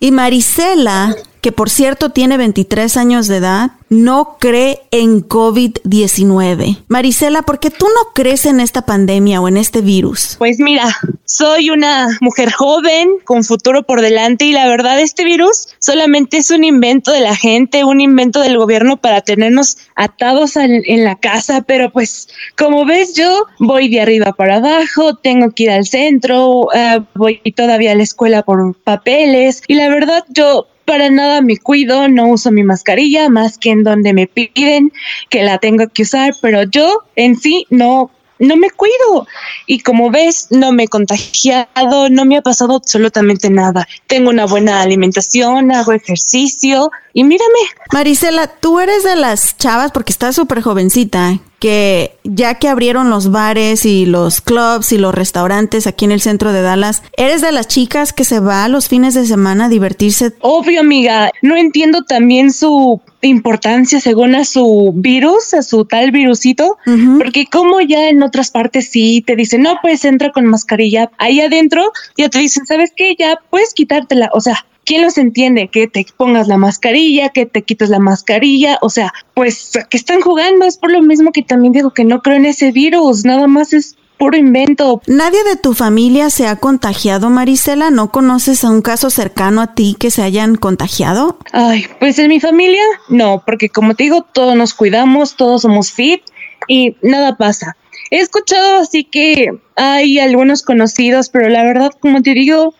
y 0.00 0.12
Marisela, 0.12 1.14
que 1.42 1.52
por 1.52 1.68
cierto 1.68 2.08
tiene 2.08 2.38
23 2.38 2.96
años 2.96 3.28
de 3.28 3.36
edad, 3.36 3.72
no 4.02 4.36
cree 4.38 4.80
en 4.90 5.26
COVID-19. 5.26 6.84
Marisela, 6.88 7.42
¿por 7.42 7.60
qué 7.60 7.70
tú 7.70 7.86
no 7.86 8.12
crees 8.14 8.46
en 8.46 8.60
esta 8.60 8.82
pandemia 8.82 9.40
o 9.40 9.48
en 9.48 9.56
este 9.56 9.80
virus? 9.80 10.36
Pues 10.38 10.58
mira, 10.58 10.94
soy 11.24 11.70
una 11.70 12.08
mujer 12.20 12.52
joven 12.52 13.08
con 13.24 13.44
futuro 13.44 13.84
por 13.84 14.00
delante 14.00 14.44
y 14.44 14.52
la 14.52 14.68
verdad 14.68 15.00
este 15.00 15.24
virus 15.24 15.68
solamente 15.78 16.38
es 16.38 16.50
un 16.50 16.64
invento 16.64 17.12
de 17.12 17.20
la 17.20 17.34
gente, 17.34 17.84
un 17.84 18.00
invento 18.00 18.40
del 18.40 18.58
gobierno 18.58 18.96
para 18.96 19.20
tenernos 19.20 19.78
atados 19.94 20.56
en 20.56 21.04
la 21.04 21.16
casa, 21.16 21.62
pero 21.62 21.90
pues 21.90 22.28
como 22.56 22.84
ves 22.84 23.14
yo 23.14 23.46
voy 23.58 23.88
de 23.88 24.00
arriba 24.00 24.32
para 24.32 24.56
abajo, 24.56 25.16
tengo 25.16 25.50
que 25.50 25.64
ir 25.64 25.70
al 25.70 25.86
centro, 25.86 26.62
uh, 26.62 27.04
voy 27.14 27.40
todavía 27.56 27.92
a 27.92 27.94
la 27.94 28.02
escuela 28.02 28.42
por 28.42 28.74
papeles 28.82 29.62
y 29.68 29.74
la 29.74 29.88
verdad 29.88 30.24
yo 30.28 30.66
para 30.84 31.10
nada 31.10 31.40
me 31.40 31.56
cuido, 31.56 32.08
no 32.08 32.28
uso 32.28 32.50
mi 32.50 32.62
mascarilla 32.62 33.28
más 33.30 33.58
que 33.58 33.70
en 33.70 33.83
donde 33.84 34.12
me 34.12 34.26
piden 34.26 34.92
que 35.30 35.42
la 35.42 35.58
tengo 35.58 35.86
que 35.88 36.02
usar, 36.02 36.34
pero 36.40 36.62
yo 36.64 37.04
en 37.16 37.36
sí 37.36 37.66
no 37.70 38.10
no 38.40 38.56
me 38.56 38.70
cuido 38.70 39.26
y 39.66 39.80
como 39.80 40.10
ves 40.10 40.48
no 40.50 40.72
me 40.72 40.84
he 40.84 40.88
contagiado, 40.88 42.10
no 42.10 42.24
me 42.24 42.36
ha 42.36 42.42
pasado 42.42 42.74
absolutamente 42.74 43.48
nada. 43.48 43.86
Tengo 44.06 44.30
una 44.30 44.46
buena 44.46 44.82
alimentación, 44.82 45.72
hago 45.72 45.92
ejercicio 45.92 46.90
y 47.12 47.24
mírame. 47.24 47.60
Marisela, 47.92 48.48
tú 48.48 48.80
eres 48.80 49.04
de 49.04 49.16
las 49.16 49.56
chavas 49.56 49.92
porque 49.92 50.12
estás 50.12 50.34
súper 50.34 50.62
jovencita 50.62 51.38
que 51.64 52.18
ya 52.24 52.56
que 52.56 52.68
abrieron 52.68 53.08
los 53.08 53.30
bares 53.30 53.86
y 53.86 54.04
los 54.04 54.42
clubs 54.42 54.92
y 54.92 54.98
los 54.98 55.14
restaurantes 55.14 55.86
aquí 55.86 56.04
en 56.04 56.12
el 56.12 56.20
centro 56.20 56.52
de 56.52 56.60
Dallas, 56.60 57.02
¿eres 57.16 57.40
de 57.40 57.52
las 57.52 57.68
chicas 57.68 58.12
que 58.12 58.24
se 58.24 58.38
va 58.38 58.68
los 58.68 58.88
fines 58.88 59.14
de 59.14 59.24
semana 59.24 59.64
a 59.64 59.68
divertirse? 59.70 60.34
Obvio, 60.40 60.80
amiga. 60.80 61.30
No 61.40 61.56
entiendo 61.56 62.02
también 62.02 62.52
su 62.52 63.00
importancia 63.22 63.98
según 63.98 64.34
a 64.34 64.44
su 64.44 64.92
virus, 64.94 65.54
a 65.54 65.62
su 65.62 65.86
tal 65.86 66.10
virusito, 66.10 66.76
porque 67.16 67.46
como 67.50 67.80
ya 67.80 68.10
en 68.10 68.22
otras 68.22 68.50
partes 68.50 68.90
sí 68.90 69.24
te 69.26 69.34
dicen, 69.34 69.62
no, 69.62 69.78
pues 69.80 70.04
entra 70.04 70.32
con 70.32 70.44
mascarilla, 70.44 71.10
ahí 71.16 71.40
adentro 71.40 71.92
ya 72.18 72.28
te 72.28 72.40
dicen, 72.40 72.66
¿sabes 72.66 72.92
qué? 72.94 73.16
Ya 73.18 73.38
puedes 73.48 73.72
quitártela, 73.72 74.28
o 74.34 74.40
sea, 74.42 74.66
¿quién 74.84 75.02
los 75.02 75.18
entiende? 75.18 75.68
Que 75.68 75.86
te 75.88 76.06
pongas 76.16 76.48
la 76.48 76.56
mascarilla, 76.56 77.30
que 77.30 77.46
te 77.46 77.62
quites 77.62 77.90
la 77.90 77.98
mascarilla, 77.98 78.78
o 78.80 78.90
sea, 78.90 79.12
pues 79.34 79.72
que 79.90 79.96
están 79.96 80.20
jugando, 80.20 80.64
es 80.64 80.76
por 80.76 80.92
lo 80.92 81.02
mismo 81.02 81.32
que 81.32 81.42
también 81.42 81.72
digo 81.72 81.92
que 81.92 82.04
no 82.04 82.22
creo 82.22 82.36
en 82.36 82.46
ese 82.46 82.72
virus, 82.72 83.24
nada 83.24 83.46
más 83.46 83.72
es 83.72 83.96
puro 84.18 84.36
invento. 84.36 85.02
¿Nadie 85.06 85.42
de 85.44 85.56
tu 85.56 85.74
familia 85.74 86.30
se 86.30 86.46
ha 86.46 86.56
contagiado, 86.56 87.30
Marisela? 87.30 87.90
¿No 87.90 88.10
conoces 88.10 88.64
a 88.64 88.70
un 88.70 88.82
caso 88.82 89.10
cercano 89.10 89.60
a 89.60 89.74
ti 89.74 89.96
que 89.98 90.10
se 90.10 90.22
hayan 90.22 90.56
contagiado? 90.56 91.38
Ay, 91.52 91.86
pues 91.98 92.18
en 92.18 92.28
mi 92.28 92.40
familia 92.40 92.82
no, 93.08 93.42
porque 93.44 93.68
como 93.68 93.94
te 93.94 94.04
digo, 94.04 94.22
todos 94.32 94.56
nos 94.56 94.74
cuidamos, 94.74 95.36
todos 95.36 95.62
somos 95.62 95.90
fit 95.90 96.22
y 96.68 96.96
nada 97.02 97.36
pasa. 97.36 97.76
He 98.10 98.20
escuchado 98.20 98.76
así 98.76 99.04
que 99.04 99.50
hay 99.76 100.18
algunos 100.18 100.62
conocidos, 100.62 101.28
pero 101.28 101.48
la 101.48 101.64
verdad, 101.64 101.92
como 102.00 102.22
te 102.22 102.34
digo, 102.34 102.74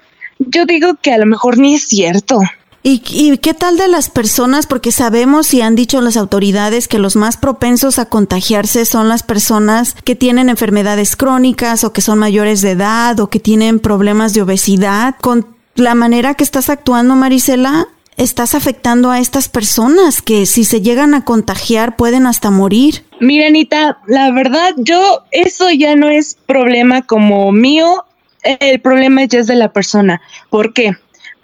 yo 0.49 0.67
digo 0.67 0.95
que 1.01 1.13
a 1.13 1.19
lo 1.19 1.27
mejor 1.27 1.59
ni 1.59 1.75
es 1.75 1.89
cierto. 1.89 2.41
¿Y, 2.87 3.39
qué 3.39 3.55
tal 3.55 3.79
de 3.79 3.89
las 3.89 4.11
personas? 4.11 4.67
Porque 4.67 4.93
sabemos 4.93 5.55
y 5.55 5.63
han 5.63 5.75
dicho 5.75 6.03
las 6.03 6.19
autoridades 6.19 6.87
que 6.87 6.99
los 6.99 7.17
más 7.17 7.39
propensos 7.39 7.99
a 7.99 8.11
contagiarse 8.11 8.85
son 8.85 9.09
las 9.09 9.23
personas 9.23 9.97
que 10.05 10.15
tienen 10.15 10.51
enfermedades 10.51 11.17
crónicas 11.17 11.83
o 11.83 11.95
que 11.95 12.03
son 12.03 12.19
mayores 12.19 12.61
de 12.61 12.73
edad 12.73 13.19
o 13.21 13.31
que 13.31 13.41
tienen 13.41 13.81
problemas 13.81 14.35
de 14.35 14.43
obesidad. 14.43 15.17
Con 15.23 15.47
la 15.77 15.95
manera 15.95 16.35
que 16.35 16.45
estás 16.45 16.69
actuando, 16.69 17.15
Marisela, 17.15 17.89
estás 18.19 18.55
afectando 18.55 19.11
a 19.11 19.19
estas 19.19 19.49
personas 19.49 20.21
que 20.21 20.45
si 20.45 20.65
se 20.65 20.83
llegan 20.83 21.15
a 21.15 21.25
contagiar 21.25 21.97
pueden 21.97 22.27
hasta 22.27 22.51
morir. 22.51 23.07
Mira, 23.19 23.47
Anita, 23.47 23.99
la 24.07 24.31
verdad, 24.31 24.75
yo 24.77 25.23
eso 25.31 25.71
ya 25.71 25.97
no 25.97 26.11
es 26.11 26.37
problema 26.47 27.01
como 27.01 27.51
mío 27.51 28.05
el 28.45 28.81
problema 28.81 29.25
ya 29.25 29.41
es 29.41 29.47
de 29.47 29.57
la 29.57 29.73
persona. 29.73 30.21
¿Por 30.51 30.73
qué? 30.73 30.93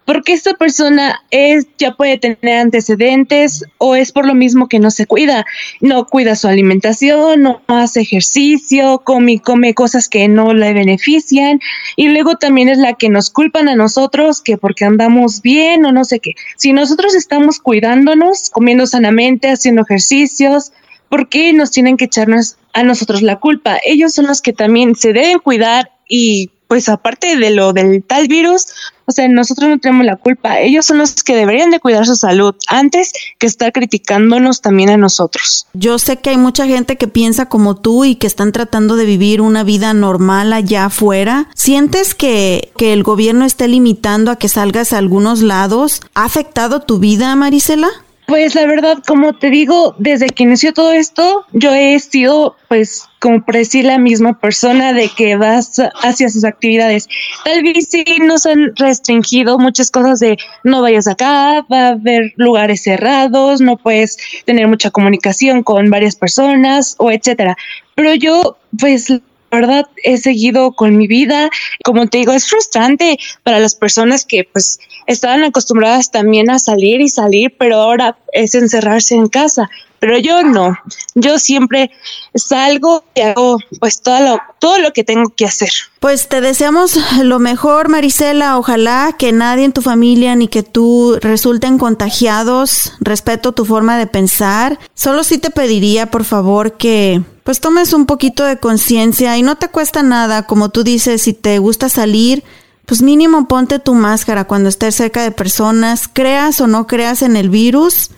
Porque 0.04 0.32
esta 0.32 0.54
persona 0.54 1.22
es, 1.30 1.68
ya 1.78 1.94
puede 1.94 2.18
tener 2.18 2.58
antecedentes 2.58 3.64
o 3.78 3.94
es 3.94 4.10
por 4.10 4.26
lo 4.26 4.34
mismo 4.34 4.68
que 4.68 4.80
no 4.80 4.90
se 4.90 5.06
cuida, 5.06 5.46
no 5.80 6.04
cuida 6.06 6.34
su 6.34 6.48
alimentación, 6.48 7.42
no 7.42 7.62
hace 7.68 8.00
ejercicio, 8.00 9.02
come, 9.04 9.38
come 9.40 9.72
cosas 9.72 10.08
que 10.08 10.26
no 10.26 10.52
le 10.52 10.72
benefician 10.72 11.60
y 11.94 12.08
luego 12.08 12.36
también 12.36 12.68
es 12.68 12.78
la 12.78 12.94
que 12.94 13.08
nos 13.08 13.30
culpan 13.30 13.68
a 13.68 13.76
nosotros 13.76 14.40
que 14.40 14.56
porque 14.56 14.84
andamos 14.84 15.42
bien 15.42 15.84
o 15.84 15.92
no 15.92 16.04
sé 16.04 16.18
qué. 16.18 16.34
Si 16.56 16.72
nosotros 16.72 17.14
estamos 17.14 17.60
cuidándonos, 17.60 18.50
comiendo 18.50 18.86
sanamente, 18.86 19.50
haciendo 19.50 19.82
ejercicios, 19.82 20.72
¿por 21.08 21.28
qué 21.28 21.52
nos 21.52 21.70
tienen 21.70 21.96
que 21.96 22.06
echarnos 22.06 22.56
a 22.72 22.82
nosotros 22.82 23.22
la 23.22 23.36
culpa? 23.36 23.78
Ellos 23.84 24.14
son 24.14 24.26
los 24.26 24.42
que 24.42 24.52
también 24.52 24.96
se 24.96 25.12
deben 25.12 25.38
cuidar 25.38 25.92
y 26.08 26.50
pues 26.70 26.88
aparte 26.88 27.36
de 27.36 27.50
lo 27.50 27.72
del 27.72 28.04
tal 28.04 28.28
virus, 28.28 28.66
o 29.04 29.10
sea, 29.10 29.26
nosotros 29.26 29.68
no 29.68 29.78
tenemos 29.80 30.06
la 30.06 30.14
culpa. 30.14 30.60
Ellos 30.60 30.86
son 30.86 30.98
los 30.98 31.24
que 31.24 31.34
deberían 31.34 31.70
de 31.70 31.80
cuidar 31.80 32.06
su 32.06 32.14
salud 32.14 32.54
antes 32.68 33.12
que 33.40 33.48
estar 33.48 33.72
criticándonos 33.72 34.60
también 34.60 34.88
a 34.88 34.96
nosotros. 34.96 35.66
Yo 35.72 35.98
sé 35.98 36.18
que 36.18 36.30
hay 36.30 36.36
mucha 36.36 36.68
gente 36.68 36.94
que 36.94 37.08
piensa 37.08 37.46
como 37.46 37.74
tú 37.74 38.04
y 38.04 38.14
que 38.14 38.28
están 38.28 38.52
tratando 38.52 38.94
de 38.94 39.04
vivir 39.04 39.40
una 39.40 39.64
vida 39.64 39.94
normal 39.94 40.52
allá 40.52 40.84
afuera. 40.84 41.48
¿Sientes 41.56 42.14
que, 42.14 42.70
que 42.76 42.92
el 42.92 43.02
gobierno 43.02 43.44
esté 43.44 43.66
limitando 43.66 44.30
a 44.30 44.36
que 44.36 44.48
salgas 44.48 44.92
a 44.92 44.98
algunos 44.98 45.40
lados? 45.40 46.02
¿Ha 46.14 46.24
afectado 46.24 46.82
tu 46.82 47.00
vida, 47.00 47.34
Marisela? 47.34 47.88
Pues 48.30 48.54
la 48.54 48.64
verdad, 48.64 48.98
como 49.08 49.32
te 49.32 49.50
digo, 49.50 49.96
desde 49.98 50.28
que 50.28 50.44
inició 50.44 50.72
todo 50.72 50.92
esto, 50.92 51.46
yo 51.52 51.74
he 51.74 51.98
sido, 51.98 52.54
pues, 52.68 53.08
como 53.18 53.42
decir, 53.48 53.86
la 53.86 53.98
misma 53.98 54.38
persona 54.38 54.92
de 54.92 55.08
que 55.08 55.34
vas 55.34 55.82
hacia 56.04 56.28
sus 56.28 56.44
actividades. 56.44 57.08
Tal 57.44 57.64
vez 57.64 57.88
sí 57.88 58.04
nos 58.20 58.46
han 58.46 58.76
restringido 58.76 59.58
muchas 59.58 59.90
cosas 59.90 60.20
de 60.20 60.38
no 60.62 60.80
vayas 60.80 61.08
acá, 61.08 61.66
va 61.72 61.88
a 61.88 61.88
haber 61.88 62.32
lugares 62.36 62.84
cerrados, 62.84 63.60
no 63.60 63.76
puedes 63.76 64.16
tener 64.44 64.68
mucha 64.68 64.92
comunicación 64.92 65.64
con 65.64 65.90
varias 65.90 66.14
personas 66.14 66.94
o 66.98 67.10
etcétera. 67.10 67.56
Pero 67.96 68.14
yo, 68.14 68.58
pues, 68.78 69.12
verdad 69.50 69.86
he 70.04 70.16
seguido 70.18 70.72
con 70.72 70.96
mi 70.96 71.06
vida. 71.06 71.50
Como 71.84 72.06
te 72.06 72.18
digo, 72.18 72.32
es 72.32 72.48
frustrante 72.48 73.18
para 73.42 73.58
las 73.58 73.74
personas 73.74 74.24
que 74.24 74.44
pues 74.44 74.78
estaban 75.06 75.44
acostumbradas 75.44 76.10
también 76.10 76.50
a 76.50 76.58
salir 76.58 77.00
y 77.00 77.08
salir, 77.08 77.54
pero 77.58 77.76
ahora 77.76 78.16
es 78.32 78.54
encerrarse 78.54 79.14
en 79.14 79.28
casa. 79.28 79.68
Pero 80.00 80.18
yo 80.18 80.42
no, 80.42 80.76
yo 81.14 81.38
siempre 81.38 81.90
salgo 82.34 83.04
y 83.14 83.20
hago 83.20 83.58
pues 83.78 84.00
todo 84.00 84.20
lo, 84.20 84.38
todo 84.58 84.78
lo 84.78 84.92
que 84.92 85.04
tengo 85.04 85.28
que 85.28 85.44
hacer. 85.44 85.70
Pues 86.00 86.28
te 86.28 86.40
deseamos 86.40 86.98
lo 87.22 87.38
mejor, 87.38 87.90
Marisela. 87.90 88.58
Ojalá 88.58 89.14
que 89.18 89.32
nadie 89.32 89.66
en 89.66 89.74
tu 89.74 89.82
familia 89.82 90.34
ni 90.36 90.48
que 90.48 90.62
tú 90.62 91.18
resulten 91.20 91.76
contagiados. 91.76 92.94
Respeto 93.00 93.52
tu 93.52 93.66
forma 93.66 93.98
de 93.98 94.06
pensar. 94.06 94.78
Solo 94.94 95.22
sí 95.22 95.36
te 95.36 95.50
pediría, 95.50 96.10
por 96.10 96.24
favor, 96.24 96.78
que 96.78 97.22
pues 97.44 97.60
tomes 97.60 97.92
un 97.92 98.06
poquito 98.06 98.44
de 98.44 98.56
conciencia 98.56 99.36
y 99.36 99.42
no 99.42 99.56
te 99.56 99.68
cuesta 99.68 100.02
nada, 100.02 100.46
como 100.46 100.70
tú 100.70 100.82
dices, 100.82 101.22
si 101.22 101.34
te 101.34 101.58
gusta 101.58 101.88
salir, 101.88 102.44
pues 102.86 103.02
mínimo 103.02 103.48
ponte 103.48 103.78
tu 103.78 103.92
máscara 103.94 104.44
cuando 104.44 104.68
estés 104.68 104.94
cerca 104.94 105.22
de 105.22 105.30
personas, 105.30 106.08
creas 106.10 106.60
o 106.60 106.66
no 106.66 106.86
creas 106.86 107.22
en 107.22 107.36
el 107.36 107.50
virus 107.50 108.10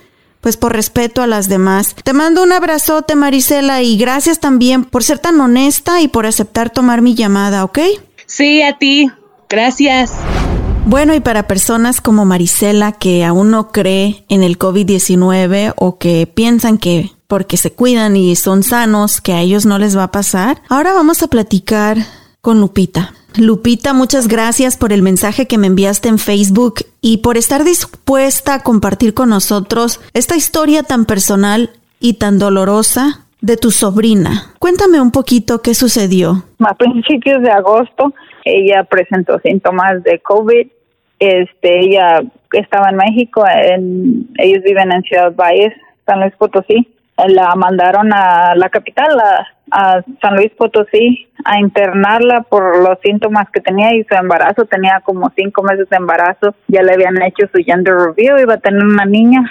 pues 0.42 0.58
por 0.58 0.74
respeto 0.74 1.22
a 1.22 1.26
las 1.26 1.48
demás. 1.48 1.94
Te 2.02 2.12
mando 2.12 2.42
un 2.42 2.52
abrazote, 2.52 3.14
Marisela, 3.14 3.80
y 3.80 3.96
gracias 3.96 4.40
también 4.40 4.84
por 4.84 5.04
ser 5.04 5.18
tan 5.18 5.40
honesta 5.40 6.02
y 6.02 6.08
por 6.08 6.26
aceptar 6.26 6.68
tomar 6.68 7.00
mi 7.00 7.14
llamada, 7.14 7.64
¿ok? 7.64 7.78
Sí, 8.26 8.60
a 8.60 8.76
ti. 8.76 9.10
Gracias. 9.48 10.12
Bueno, 10.84 11.14
y 11.14 11.20
para 11.20 11.46
personas 11.46 12.00
como 12.00 12.24
Marisela 12.24 12.92
que 12.92 13.24
aún 13.24 13.50
no 13.50 13.70
cree 13.70 14.24
en 14.28 14.42
el 14.42 14.58
COVID-19 14.58 15.74
o 15.76 15.98
que 15.98 16.26
piensan 16.26 16.76
que 16.76 17.12
porque 17.28 17.56
se 17.56 17.72
cuidan 17.72 18.16
y 18.16 18.34
son 18.36 18.62
sanos, 18.62 19.20
que 19.20 19.32
a 19.32 19.40
ellos 19.40 19.64
no 19.64 19.78
les 19.78 19.96
va 19.96 20.04
a 20.04 20.12
pasar, 20.12 20.60
ahora 20.68 20.92
vamos 20.92 21.22
a 21.22 21.28
platicar 21.28 21.98
con 22.40 22.60
Lupita. 22.60 23.14
Lupita, 23.38 23.92
muchas 23.92 24.28
gracias 24.28 24.76
por 24.76 24.92
el 24.92 25.02
mensaje 25.02 25.46
que 25.46 25.58
me 25.58 25.66
enviaste 25.66 26.08
en 26.08 26.18
Facebook 26.18 26.80
y 27.00 27.18
por 27.18 27.36
estar 27.36 27.64
dispuesta 27.64 28.54
a 28.54 28.62
compartir 28.62 29.14
con 29.14 29.30
nosotros 29.30 30.00
esta 30.14 30.36
historia 30.36 30.82
tan 30.82 31.04
personal 31.04 31.70
y 32.00 32.14
tan 32.14 32.38
dolorosa 32.38 33.26
de 33.40 33.56
tu 33.56 33.70
sobrina. 33.70 34.52
Cuéntame 34.58 35.00
un 35.00 35.10
poquito 35.10 35.62
qué 35.62 35.74
sucedió. 35.74 36.44
A 36.60 36.74
principios 36.74 37.42
de 37.42 37.50
agosto 37.50 38.12
ella 38.44 38.84
presentó 38.84 39.38
síntomas 39.40 40.02
de 40.02 40.18
COVID. 40.20 40.66
Este, 41.18 41.80
ella 41.80 42.22
estaba 42.52 42.90
en 42.90 42.96
México, 42.96 43.44
ellos 44.38 44.62
viven 44.64 44.92
en 44.92 45.02
Ciudad 45.02 45.34
Valles, 45.34 45.72
San 46.06 46.20
Luis 46.20 46.34
Potosí. 46.36 46.88
La 47.28 47.54
mandaron 47.54 48.12
a 48.12 48.54
la 48.54 48.68
capital, 48.68 49.18
a 49.70 50.02
San 50.20 50.36
Luis 50.36 50.50
Potosí 50.52 51.28
a 51.44 51.58
internarla 51.58 52.42
por 52.42 52.78
los 52.78 52.98
síntomas 53.02 53.48
que 53.50 53.60
tenía 53.60 53.94
y 53.94 54.04
su 54.04 54.14
embarazo, 54.14 54.64
tenía 54.66 55.00
como 55.04 55.30
cinco 55.34 55.62
meses 55.62 55.88
de 55.88 55.96
embarazo, 55.96 56.54
ya 56.68 56.82
le 56.82 56.94
habían 56.94 57.20
hecho 57.22 57.46
su 57.52 57.62
gender 57.62 57.94
review, 57.94 58.38
iba 58.38 58.54
a 58.54 58.58
tener 58.58 58.84
una 58.84 59.04
niña. 59.04 59.50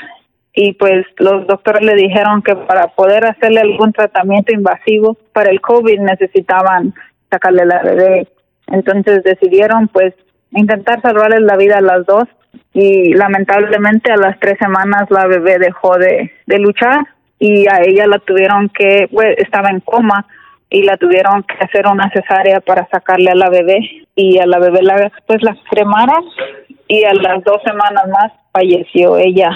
Y 0.53 0.73
pues 0.73 1.05
los 1.17 1.47
doctores 1.47 1.81
le 1.81 1.95
dijeron 1.95 2.41
que 2.41 2.55
para 2.55 2.87
poder 2.87 3.25
hacerle 3.25 3.61
algún 3.61 3.93
tratamiento 3.93 4.53
invasivo 4.53 5.17
para 5.33 5.49
el 5.49 5.61
COVID 5.61 5.99
necesitaban 5.99 6.93
sacarle 7.29 7.65
la 7.65 7.81
bebé. 7.81 8.27
Entonces 8.67 9.23
decidieron 9.23 9.87
pues 9.87 10.13
intentar 10.51 11.01
salvarle 11.01 11.39
la 11.39 11.55
vida 11.55 11.77
a 11.77 11.81
las 11.81 12.05
dos. 12.05 12.25
Y 12.73 13.13
lamentablemente 13.13 14.11
a 14.11 14.17
las 14.17 14.37
tres 14.39 14.57
semanas 14.59 15.09
la 15.09 15.25
bebé 15.25 15.57
dejó 15.57 15.97
de, 15.97 16.31
de 16.47 16.59
luchar 16.59 16.99
y 17.41 17.67
a 17.67 17.81
ella 17.83 18.05
la 18.05 18.19
tuvieron 18.19 18.69
que, 18.69 19.09
pues, 19.11 19.35
estaba 19.39 19.69
en 19.69 19.79
coma 19.79 20.27
y 20.69 20.83
la 20.83 20.95
tuvieron 20.97 21.41
que 21.41 21.55
hacer 21.65 21.87
una 21.87 22.07
cesárea 22.11 22.61
para 22.61 22.87
sacarle 22.89 23.31
a 23.31 23.35
la 23.35 23.49
bebé 23.49 23.79
y 24.15 24.37
a 24.37 24.45
la 24.45 24.59
bebé 24.59 24.83
la, 24.83 25.11
pues 25.25 25.41
la 25.41 25.57
cremaron 25.71 26.23
y 26.87 27.03
a 27.03 27.13
las 27.15 27.43
dos 27.43 27.57
semanas 27.65 28.03
más 28.09 28.31
falleció 28.53 29.17
ella, 29.17 29.49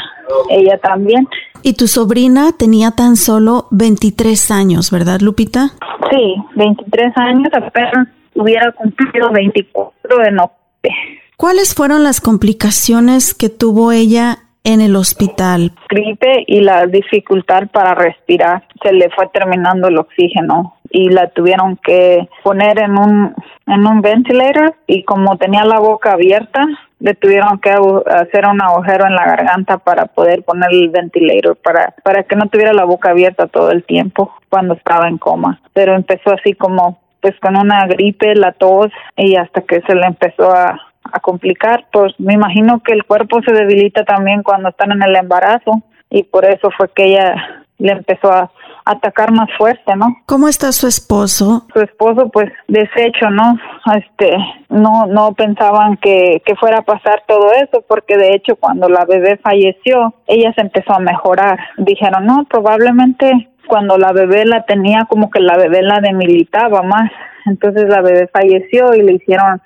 ella 0.49 0.79
también. 0.79 1.27
Y 1.61 1.73
tu 1.73 1.87
sobrina 1.87 2.53
tenía 2.57 2.91
tan 2.91 3.15
solo 3.17 3.67
23 3.69 4.49
años, 4.49 4.89
¿verdad, 4.89 5.19
Lupita? 5.21 5.69
Sí, 6.09 6.35
23 6.55 7.13
años, 7.17 7.49
apenas 7.53 8.07
hubiera 8.33 8.71
cumplido 8.71 9.29
24 9.31 10.25
en 10.25 10.39
octubre. 10.39 10.95
¿Cuáles 11.37 11.75
fueron 11.75 12.03
las 12.03 12.19
complicaciones 12.19 13.35
que 13.35 13.49
tuvo 13.49 13.91
ella 13.91 14.39
en 14.65 14.81
el 14.81 14.95
hospital? 14.95 15.71
Gripe 15.89 16.43
y 16.47 16.59
la 16.59 16.85
dificultad 16.87 17.67
para 17.71 17.95
respirar. 17.95 18.63
Se 18.83 18.91
le 18.91 19.09
fue 19.11 19.29
terminando 19.29 19.87
el 19.87 19.97
oxígeno 19.97 20.75
y 20.89 21.09
la 21.09 21.29
tuvieron 21.29 21.77
que 21.77 22.27
poner 22.43 22.79
en 22.79 22.97
un 22.97 23.33
en 23.67 23.87
un 23.87 24.01
ventilator 24.01 24.75
y 24.87 25.03
como 25.03 25.37
tenía 25.37 25.63
la 25.63 25.79
boca 25.79 26.11
abierta 26.11 26.65
le 26.99 27.13
tuvieron 27.15 27.59
que 27.59 27.71
hacer 27.71 28.47
un 28.47 28.61
agujero 28.61 29.05
en 29.07 29.15
la 29.15 29.25
garganta 29.25 29.79
para 29.79 30.05
poder 30.05 30.43
poner 30.43 30.69
el 30.71 30.89
ventilator 30.89 31.57
para 31.57 31.93
para 32.03 32.23
que 32.23 32.35
no 32.35 32.47
tuviera 32.47 32.73
la 32.73 32.85
boca 32.85 33.09
abierta 33.09 33.47
todo 33.47 33.71
el 33.71 33.83
tiempo 33.83 34.31
cuando 34.49 34.75
estaba 34.75 35.07
en 35.07 35.17
coma 35.17 35.59
pero 35.73 35.95
empezó 35.95 36.31
así 36.31 36.53
como 36.53 36.99
pues 37.19 37.33
con 37.41 37.57
una 37.57 37.87
gripe 37.87 38.35
la 38.35 38.51
tos 38.51 38.91
y 39.17 39.35
hasta 39.35 39.61
que 39.61 39.81
se 39.81 39.95
le 39.95 40.05
empezó 40.05 40.51
a 40.51 40.79
a 41.15 41.19
complicar 41.19 41.85
pues 41.91 42.13
me 42.19 42.33
imagino 42.33 42.81
que 42.83 42.93
el 42.93 43.05
cuerpo 43.05 43.41
se 43.41 43.53
debilita 43.53 44.03
también 44.03 44.43
cuando 44.43 44.69
están 44.69 44.91
en 44.91 45.03
el 45.03 45.15
embarazo 45.15 45.83
y 46.09 46.23
por 46.23 46.45
eso 46.45 46.69
fue 46.77 46.89
que 46.93 47.05
ella 47.05 47.63
le 47.77 47.91
empezó 47.91 48.31
a 48.31 48.51
atacar 48.85 49.31
más 49.31 49.49
fuerte, 49.57 49.95
¿no? 49.95 50.15
¿Cómo 50.27 50.47
está 50.47 50.71
su 50.71 50.87
esposo? 50.87 51.65
Su 51.73 51.81
esposo, 51.81 52.29
pues, 52.29 52.51
deshecho, 52.67 53.29
¿no? 53.31 53.57
Este, 53.95 54.37
no, 54.69 55.07
no 55.07 55.33
pensaban 55.33 55.97
que, 55.97 56.41
que 56.45 56.55
fuera 56.55 56.79
a 56.79 56.83
pasar 56.83 57.23
todo 57.27 57.51
eso, 57.53 57.83
porque 57.87 58.15
de 58.15 58.35
hecho 58.35 58.55
cuando 58.55 58.87
la 58.87 59.05
bebé 59.05 59.37
falleció, 59.37 60.13
ella 60.27 60.53
se 60.53 60.61
empezó 60.61 60.93
a 60.93 60.99
mejorar. 60.99 61.57
Dijeron, 61.77 62.25
no, 62.25 62.45
probablemente 62.47 63.49
cuando 63.67 63.97
la 63.97 64.11
bebé 64.11 64.45
la 64.45 64.63
tenía, 64.65 65.05
como 65.09 65.31
que 65.31 65.39
la 65.39 65.57
bebé 65.57 65.81
la 65.81 65.99
demilitaba 65.99 66.83
más. 66.83 67.11
Entonces 67.45 67.89
la 67.89 68.01
bebé 68.01 68.29
falleció 68.31 68.93
y 68.93 69.01
le 69.01 69.13
hicieron 69.13 69.61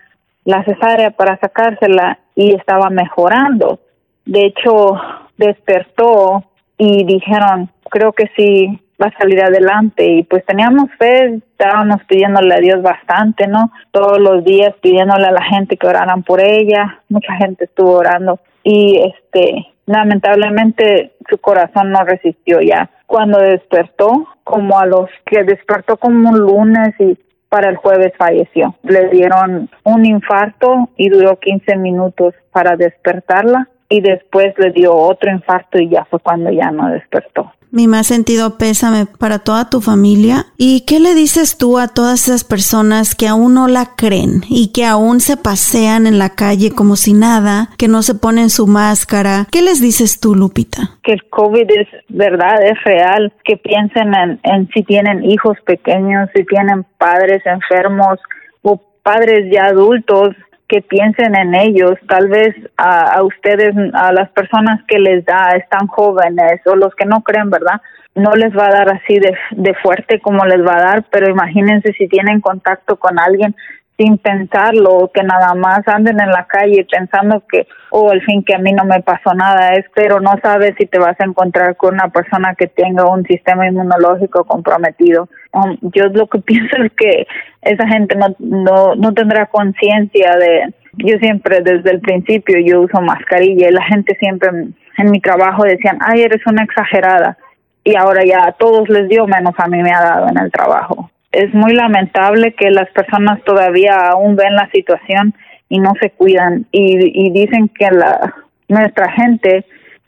la 0.50 0.64
cesárea 0.64 1.12
para 1.12 1.38
sacársela 1.38 2.18
y 2.34 2.56
estaba 2.56 2.90
mejorando. 2.90 3.80
De 4.26 4.48
hecho, 4.48 5.00
despertó 5.38 6.44
y 6.76 7.06
dijeron, 7.06 7.70
creo 7.92 8.14
que 8.14 8.32
sí 8.36 8.80
va 9.02 9.08
a 9.08 9.18
salir 9.20 9.44
adelante 9.44 10.06
y 10.06 10.24
pues 10.24 10.44
teníamos 10.46 10.90
fe, 10.98 11.36
estábamos 11.36 12.04
pidiéndole 12.06 12.56
a 12.56 12.60
Dios 12.60 12.82
bastante, 12.82 13.46
¿no? 13.48 13.72
Todos 13.92 14.20
los 14.20 14.44
días 14.44 14.74
pidiéndole 14.82 15.28
a 15.28 15.32
la 15.32 15.44
gente 15.44 15.78
que 15.78 15.88
oraran 15.88 16.24
por 16.24 16.42
ella, 16.42 17.00
mucha 17.10 17.34
gente 17.36 17.66
estuvo 17.66 17.92
orando 17.92 18.40
y 18.64 19.00
este 19.00 19.68
lamentablemente 19.86 21.14
su 21.30 21.38
corazón 21.38 21.92
no 21.92 22.04
resistió 22.04 22.60
ya. 22.62 22.90
Cuando 23.06 23.40
despertó, 23.40 24.28
como 24.44 24.80
a 24.80 24.88
los 24.88 25.10
que 25.26 25.44
despertó 25.44 25.98
como 25.98 26.30
un 26.30 26.40
lunes 26.40 26.90
y 27.00 27.18
para 27.50 27.70
el 27.70 27.78
jueves 27.78 28.14
falleció. 28.18 28.76
Le 28.84 29.10
dieron 29.10 29.70
un 29.84 30.06
infarto 30.06 30.90
y 30.96 31.10
duró 31.10 31.38
15 31.38 31.76
minutos 31.78 32.36
para 32.52 32.76
despertarla 32.78 33.68
y 33.90 34.02
después 34.02 34.54
le 34.58 34.72
dio 34.72 34.96
otro 34.96 35.32
infarto 35.32 35.80
y 35.80 35.90
ya 35.90 36.06
fue 36.06 36.20
cuando 36.20 36.52
ya 36.52 36.72
no 36.72 36.90
despertó. 36.90 37.52
Mi 37.72 37.88
más 37.88 38.08
sentido 38.08 38.58
pésame 38.58 39.06
para 39.06 39.40
toda 39.40 39.70
tu 39.70 39.80
familia. 39.80 40.46
¿Y 40.58 40.86
qué 40.88 41.00
le 41.00 41.14
dices 41.14 41.58
tú 41.58 41.78
a 41.78 41.88
todas 41.88 42.28
esas 42.28 42.44
personas 42.44 43.14
que 43.14 43.28
aún 43.28 43.54
no 43.54 43.68
la 43.68 43.96
creen 43.96 44.42
y 44.50 44.72
que 44.74 44.86
aún 44.86 45.20
se 45.20 45.38
pasean 45.38 46.08
en 46.08 46.18
la 46.18 46.30
calle 46.30 46.72
como 46.72 46.96
si 46.96 47.14
nada, 47.14 47.70
que 47.78 47.88
no 47.88 48.02
se 48.02 48.16
ponen 48.16 48.50
su 48.50 48.66
máscara? 48.66 49.46
¿Qué 49.52 49.62
les 49.62 49.82
dices 49.82 50.20
tú, 50.20 50.34
Lupita? 50.34 50.98
Que 51.04 51.14
el 51.14 51.30
COVID 51.30 51.70
es 51.70 51.88
verdad, 52.10 52.64
es 52.64 52.84
real, 52.84 53.32
que 53.44 53.58
piensen 53.58 54.16
en, 54.16 54.40
en 54.44 54.68
si 54.74 54.84
tienen 54.84 55.24
hijos 55.24 55.58
pequeños, 55.66 56.30
si 56.36 56.44
tienen 56.46 56.86
padres 56.98 57.44
enfermos 57.46 58.20
o 58.64 58.82
padres 59.04 59.46
ya 59.54 59.66
adultos, 59.66 60.36
que 60.70 60.82
piensen 60.84 61.36
en 61.36 61.56
ellos, 61.56 61.96
tal 62.08 62.30
vez 62.30 62.56
a, 62.78 63.18
a, 63.18 63.24
ustedes, 63.24 63.76
a 63.94 64.14
las 64.14 64.30
personas 64.30 64.80
que 64.88 65.00
les 65.00 65.26
da, 65.26 65.50
están 65.58 65.88
jóvenes 65.88 66.62
o 66.68 66.76
los 66.76 66.94
que 66.96 67.06
no 67.06 67.22
creen, 67.22 67.50
¿verdad? 67.50 67.82
No 68.14 68.32
les 68.36 68.56
va 68.56 68.68
a 68.68 68.72
dar 68.72 68.94
así 68.94 69.16
de, 69.16 69.36
de 69.52 69.74
fuerte 69.82 70.22
como 70.22 70.46
les 70.46 70.66
va 70.66 70.76
a 70.78 70.82
dar, 70.82 71.06
pero 71.10 71.30
imagínense 71.30 71.92
si 71.94 72.08
tienen 72.08 72.40
contacto 72.40 72.98
con 72.98 73.20
alguien 73.20 73.56
sin 74.00 74.18
pensarlo, 74.18 75.12
que 75.14 75.22
nada 75.24 75.54
más 75.56 75.86
anden 75.88 76.22
en 76.22 76.30
la 76.30 76.48
calle 76.48 76.88
pensando 76.90 77.44
que, 77.52 77.68
oh, 77.92 78.10
al 78.10 78.22
fin 78.22 78.44
que 78.46 78.56
a 78.56 78.58
mí 78.58 78.72
no 78.72 78.86
me 78.86 79.02
pasó 79.02 79.34
nada, 79.34 79.74
es, 79.74 79.86
pero 79.94 80.22
no 80.22 80.36
sabes 80.42 80.74
si 80.78 80.86
te 80.86 80.98
vas 80.98 81.20
a 81.20 81.26
encontrar 81.26 81.76
con 81.76 81.96
una 81.96 82.08
persona 82.08 82.56
que 82.56 82.68
tenga 82.68 83.06
un 83.06 83.26
sistema 83.26 83.68
inmunológico 83.68 84.46
comprometido. 84.46 85.28
Um, 85.52 85.78
yo 85.94 86.06
lo 86.06 86.28
que 86.28 86.40
pienso 86.46 86.78
es 86.78 86.94
que 86.94 87.28
esa 87.62 87.86
gente 87.90 88.16
no, 88.16 88.34
no, 88.40 88.96
no 88.96 89.14
tendrá 89.14 89.48
conciencia 89.48 90.38
de, 90.38 90.74
yo 90.94 91.18
siempre 91.20 91.60
desde 91.60 91.92
el 91.92 92.00
principio 92.00 92.56
yo 92.66 92.82
uso 92.82 93.02
mascarilla 93.02 93.68
y 93.68 93.74
la 93.74 93.84
gente 93.84 94.16
siempre 94.18 94.50
en 94.50 95.12
mi 95.12 95.20
trabajo 95.20 95.64
decían, 95.64 96.00
ay, 96.02 96.22
eres 96.22 96.42
una 96.48 96.64
exagerada. 96.64 97.38
Y 97.84 97.98
ahora 97.98 98.24
ya 98.24 98.48
a 98.48 98.52
todos 98.54 98.88
les 98.88 99.10
dio, 99.10 99.28
menos 99.28 99.56
a 99.58 99.68
mí 99.68 99.82
me 99.84 99.92
ha 99.92 100.02
dado 100.02 100.28
en 100.30 100.38
el 100.38 100.52
trabajo 100.52 101.10
es 101.32 101.54
muy 101.54 101.74
lamentable 101.74 102.54
que 102.54 102.72
las 102.72 102.90
personas 102.92 103.44
todavía 103.44 103.96
aún 104.12 104.36
ven 104.36 104.56
la 104.56 104.70
situación 104.72 105.34
y 105.70 105.80
no 105.80 105.94
se 106.02 106.10
cuidan 106.12 106.66
y, 106.72 107.28
y 107.28 107.32
dicen 107.32 107.70
que 107.70 107.90
la 107.92 108.34
nuestra 108.68 109.12
gente 109.12 109.66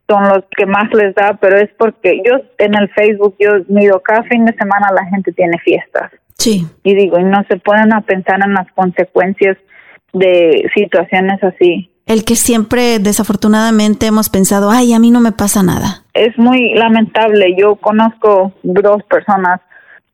son 0.08 0.24
los 0.24 0.44
que 0.58 0.66
más 0.66 0.92
les 0.94 1.16
da, 1.16 1.38
pero 1.40 1.58
es 1.58 1.70
porque 1.78 2.22
yo 2.26 2.42
en 2.58 2.76
el 2.76 2.90
Facebook 2.90 3.36
yo 3.40 3.52
mido 3.70 4.02
cada 4.02 4.24
fin 4.24 4.46
de 4.46 4.54
semana 4.54 4.88
la 4.94 5.06
gente 5.06 5.32
tiene 5.32 5.58
fiestas. 5.60 6.12
Sí. 6.38 6.66
Y 6.84 6.96
digo, 6.96 7.20
y 7.20 7.24
no 7.24 7.44
se 7.50 7.58
pueden 7.58 7.94
a 7.94 8.02
pensar 8.02 8.40
en 8.44 8.54
las 8.54 8.70
consecuencias 8.74 9.58
de 10.14 10.70
situaciones 10.76 11.42
así. 11.44 11.90
El 12.08 12.26
que 12.26 12.36
siempre 12.36 13.00
desafortunadamente 13.00 14.08
hemos 14.08 14.30
pensado, 14.30 14.70
ay, 14.70 14.94
a 14.94 15.00
mí 15.00 15.12
no 15.12 15.22
me 15.22 15.32
pasa 15.32 15.64
nada. 15.64 16.04
Es 16.14 16.38
muy 16.38 16.74
lamentable. 16.74 17.56
Yo 17.58 17.76
conozco 17.76 18.52
dos 18.64 19.04
personas 19.04 19.62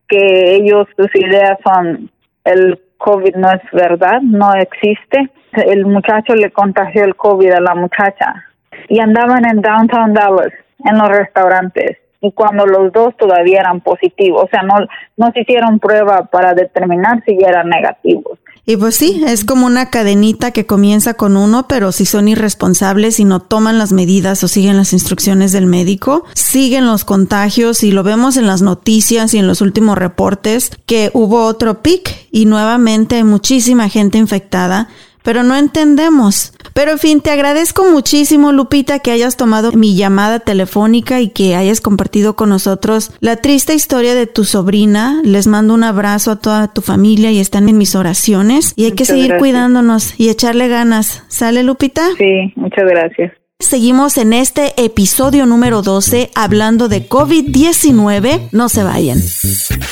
que 0.08 0.56
ellos, 0.56 0.88
sus 0.96 1.14
ideas 1.16 1.58
son 1.64 2.10
el 2.44 2.80
COVID 2.98 3.36
no 3.36 3.52
es 3.52 3.62
verdad, 3.72 4.22
no 4.22 4.54
existe. 4.56 5.30
El 5.54 5.86
muchacho 5.86 6.34
le 6.36 6.52
contagió 6.52 7.04
el 7.04 7.16
COVID 7.16 7.52
a 7.52 7.62
la 7.62 7.76
muchacha 7.76 8.46
y 8.90 9.00
andaban 9.00 9.46
en 9.46 9.62
downtown 9.62 10.14
Dallas, 10.14 10.54
en 10.86 10.98
los 10.98 11.10
restaurantes. 11.10 11.98
Y 12.22 12.32
cuando 12.32 12.66
los 12.66 12.92
dos 12.92 13.16
todavía 13.18 13.60
eran 13.60 13.82
positivos, 13.82 14.46
o 14.46 14.48
sea, 14.48 14.64
no, 14.64 14.76
no 15.18 15.32
se 15.32 15.42
hicieron 15.42 15.80
prueba 15.80 16.26
para 16.26 16.54
determinar 16.54 17.24
si 17.26 17.38
ya 17.38 17.50
eran 17.50 17.70
negativos. 17.70 18.40
Y 18.70 18.76
pues 18.76 18.98
sí, 18.98 19.24
es 19.26 19.46
como 19.46 19.66
una 19.66 19.90
cadenita 19.90 20.52
que 20.52 20.66
comienza 20.66 21.14
con 21.14 21.38
uno, 21.38 21.70
pero 21.70 21.94
si 21.94 22.06
son 22.06 22.28
irresponsables 22.28 23.18
y 23.18 23.24
no 23.24 23.40
toman 23.40 23.78
las 23.78 23.94
medidas 23.94 24.44
o 24.44 24.50
siguen 24.50 24.76
las 24.76 24.92
instrucciones 24.92 25.54
del 25.54 25.68
médico, 25.68 26.26
siguen 26.34 26.86
los 26.86 27.06
contagios 27.06 27.82
y 27.84 27.92
lo 27.92 28.04
vemos 28.04 28.36
en 28.36 28.46
las 28.46 28.62
noticias 28.62 29.34
y 29.34 29.38
en 29.38 29.48
los 29.48 29.62
últimos 29.62 29.98
reportes 29.98 30.72
que 30.86 31.12
hubo 31.14 31.46
otro 31.46 31.82
pic 31.82 32.28
y 32.30 32.46
nuevamente 32.46 33.16
hay 33.16 33.24
muchísima 33.24 33.88
gente 33.88 34.18
infectada 34.18 34.90
pero 35.28 35.44
no 35.44 35.58
entendemos. 35.58 36.54
Pero 36.74 36.92
en 36.92 37.00
fin, 37.00 37.20
te 37.20 37.32
agradezco 37.32 37.84
muchísimo, 37.92 38.54
Lupita, 38.54 39.00
que 39.00 39.12
hayas 39.12 39.36
tomado 39.36 39.74
mi 39.74 39.94
llamada 39.94 40.40
telefónica 40.40 41.20
y 41.20 41.32
que 41.32 41.54
hayas 41.54 41.82
compartido 41.82 42.38
con 42.38 42.48
nosotros 42.48 43.12
la 43.20 43.36
triste 43.36 43.74
historia 43.74 44.16
de 44.16 44.26
tu 44.26 44.46
sobrina. 44.46 45.20
Les 45.26 45.46
mando 45.46 45.74
un 45.74 45.84
abrazo 45.84 46.32
a 46.32 46.40
toda 46.40 46.72
tu 46.74 46.80
familia 46.80 47.30
y 47.30 47.42
están 47.42 47.68
en 47.68 47.78
mis 47.78 47.94
oraciones. 47.94 48.72
Y 48.78 48.86
hay 48.86 48.94
que 48.94 49.04
seguir 49.04 49.36
cuidándonos 49.38 50.18
y 50.18 50.30
echarle 50.30 50.70
ganas. 50.70 51.26
¿Sale, 51.28 51.62
Lupita? 51.62 52.08
Sí, 52.18 52.54
muchas 52.56 52.86
gracias. 52.86 53.34
Seguimos 53.60 54.18
en 54.18 54.34
este 54.34 54.86
episodio 54.86 55.48
número 55.48 55.82
12 55.82 56.30
hablando 56.36 56.88
de 56.88 57.10
COVID-19. 57.10 58.50
No 58.52 58.70
se 58.70 58.84
vayan. 58.84 59.20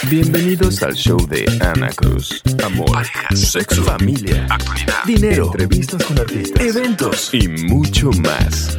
Bienvenidos 0.08 0.84
al 0.84 0.94
show 0.94 1.18
de 1.28 1.46
Ana 1.60 1.90
Cruz. 1.90 2.44
Amor, 2.64 2.92
parejas, 2.92 3.40
sexo, 3.40 3.84
familia, 3.84 4.46
actualidad, 4.52 5.04
dinero, 5.06 5.46
entrevistas 5.48 6.04
con 6.04 6.20
artistas, 6.20 6.64
eventos 6.64 7.30
y 7.34 7.48
mucho 7.48 8.12
más. 8.12 8.78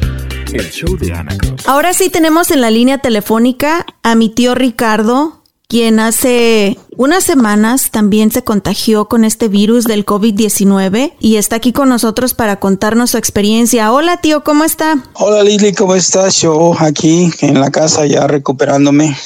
El 0.53 0.69
show 0.71 0.97
de 0.97 1.13
Ana 1.13 1.37
Cruz. 1.37 1.67
Ahora 1.67 1.93
sí 1.93 2.09
tenemos 2.09 2.49
en 2.49 2.61
la 2.61 2.71
línea 2.71 2.97
telefónica 2.99 3.85
a 4.03 4.15
mi 4.15 4.29
tío 4.29 4.55
Ricardo, 4.55 5.43
quien 5.67 5.99
hace 5.99 6.77
unas 6.95 7.23
semanas 7.25 7.91
también 7.91 8.31
se 8.31 8.43
contagió 8.43 9.07
con 9.07 9.25
este 9.25 9.49
virus 9.49 9.83
del 9.83 10.05
COVID-19 10.05 11.13
y 11.19 11.35
está 11.35 11.57
aquí 11.57 11.73
con 11.73 11.89
nosotros 11.89 12.33
para 12.33 12.59
contarnos 12.59 13.11
su 13.11 13.17
experiencia. 13.17 13.91
Hola 13.91 14.17
tío, 14.17 14.43
¿cómo 14.43 14.63
está? 14.63 15.03
Hola 15.13 15.43
Lili, 15.43 15.73
¿cómo 15.73 15.95
estás? 15.95 16.41
Yo 16.41 16.73
aquí 16.79 17.29
en 17.41 17.59
la 17.59 17.69
casa 17.69 18.05
ya 18.05 18.27
recuperándome, 18.27 19.17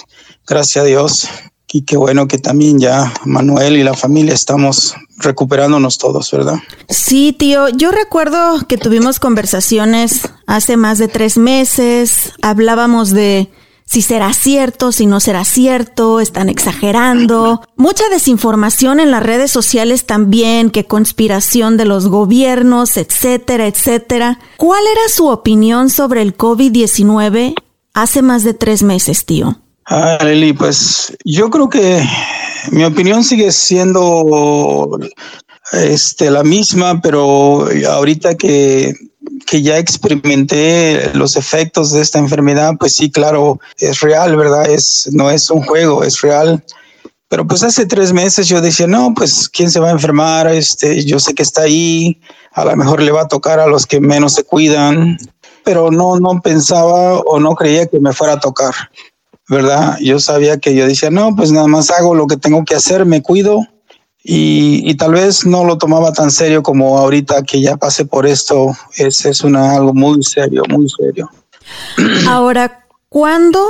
gracias 0.48 0.84
a 0.84 0.88
Dios. 0.88 1.28
Y 1.74 1.84
qué 1.84 1.96
bueno 1.96 2.28
que 2.28 2.38
también 2.38 2.80
ya 2.80 3.14
Manuel 3.24 3.78
y 3.78 3.84
la 3.84 3.94
familia 3.94 4.34
estamos 4.34 4.94
recuperándonos 5.18 5.98
todos, 5.98 6.30
¿verdad? 6.32 6.56
Sí, 6.90 7.34
tío, 7.38 7.70
yo 7.70 7.92
recuerdo 7.92 8.68
que 8.68 8.78
tuvimos 8.78 9.22
conversaciones 9.22 10.28
hace 10.48 10.76
más 10.76 10.98
de 10.98 11.08
tres 11.08 11.38
meses, 11.38 12.34
hablábamos 12.42 13.12
de 13.12 13.50
si 13.92 14.02
será 14.02 14.34
cierto, 14.34 14.94
si 14.94 15.06
no 15.06 15.20
será 15.20 15.44
cierto, 15.44 16.22
están 16.22 16.48
exagerando. 16.48 17.62
Mucha 17.76 18.08
desinformación 18.08 19.02
en 19.02 19.12
las 19.12 19.22
redes 19.22 19.52
sociales 19.52 20.06
también, 20.06 20.70
que 20.70 20.86
conspiración 20.86 21.76
de 21.76 21.84
los 21.84 22.08
gobiernos, 22.08 22.96
etcétera, 22.96 23.68
etcétera. 23.68 24.40
¿Cuál 24.56 24.82
era 24.90 25.10
su 25.10 25.28
opinión 25.28 25.90
sobre 25.90 26.22
el 26.22 26.38
COVID-19 26.38 27.54
hace 27.94 28.22
más 28.22 28.46
de 28.46 28.54
tres 28.54 28.82
meses, 28.82 29.26
tío? 29.26 29.58
Ah, 29.86 30.20
Lili, 30.24 30.54
pues 30.54 31.14
yo 31.26 31.50
creo 31.50 31.68
que 31.68 32.02
mi 32.72 32.86
opinión 32.86 33.26
sigue 33.26 33.52
siendo 33.52 34.88
este, 35.74 36.32
la 36.32 36.46
misma, 36.46 37.02
pero 37.02 37.68
ahorita 37.90 38.36
que 38.36 38.94
que 39.46 39.62
ya 39.62 39.78
experimenté 39.78 41.12
los 41.14 41.36
efectos 41.36 41.92
de 41.92 42.02
esta 42.02 42.20
enfermedad, 42.20 42.74
pues 42.80 42.96
sí, 42.96 43.12
claro, 43.12 43.60
es 43.78 44.00
real, 44.02 44.36
¿verdad? 44.36 44.70
Es, 44.70 45.10
no 45.12 45.30
es 45.30 45.50
un 45.50 45.64
juego, 45.64 46.04
es 46.04 46.22
real. 46.22 46.64
Pero 47.28 47.48
pues 47.48 47.64
hace 47.64 47.86
tres 47.86 48.12
meses 48.12 48.48
yo 48.48 48.60
decía, 48.60 48.88
no, 48.88 49.14
pues 49.14 49.48
quién 49.48 49.72
se 49.72 49.80
va 49.80 49.90
a 49.90 49.94
enfermar, 49.94 50.48
este, 50.48 51.06
yo 51.06 51.20
sé 51.20 51.34
que 51.34 51.44
está 51.44 51.62
ahí, 51.62 52.20
a 52.52 52.66
lo 52.66 52.76
mejor 52.76 53.02
le 53.02 53.12
va 53.12 53.22
a 53.22 53.28
tocar 53.28 53.60
a 53.60 53.68
los 53.68 53.86
que 53.86 54.02
menos 54.02 54.34
se 54.34 54.44
cuidan, 54.44 55.18
pero 55.64 55.92
no, 55.92 56.20
no 56.20 56.42
pensaba 56.42 57.20
o 57.20 57.40
no 57.40 57.56
creía 57.56 57.88
que 57.88 58.02
me 58.02 58.12
fuera 58.12 58.34
a 58.34 58.40
tocar, 58.40 58.74
¿verdad? 59.48 59.98
Yo 60.02 60.20
sabía 60.20 60.58
que 60.60 60.76
yo 60.76 60.86
decía, 60.86 61.10
no, 61.10 61.34
pues 61.36 61.52
nada 61.54 61.68
más 61.68 61.90
hago 61.90 62.16
lo 62.16 62.28
que 62.28 62.36
tengo 62.36 62.66
que 62.66 62.76
hacer, 62.76 63.06
me 63.06 63.22
cuido 63.22 63.66
y, 64.24 64.96
tal 64.96 65.14
vez 65.14 65.46
no 65.46 65.66
lo 65.66 65.78
tomaba 65.78 66.14
tan 66.14 66.30
serio 66.30 66.62
como 66.62 66.98
ahorita 67.00 67.42
que 67.44 67.62
ya 67.62 67.78
pasé 67.78 68.06
por 68.06 68.28
esto. 68.28 68.76
Es, 68.96 69.26
es 69.26 69.44
una, 69.44 69.76
algo 69.76 69.94
muy 69.94 70.22
serio, 70.24 70.64
muy 70.70 70.88
serio. 70.90 71.30
Ahora, 72.28 72.86
¿cuándo 73.10 73.66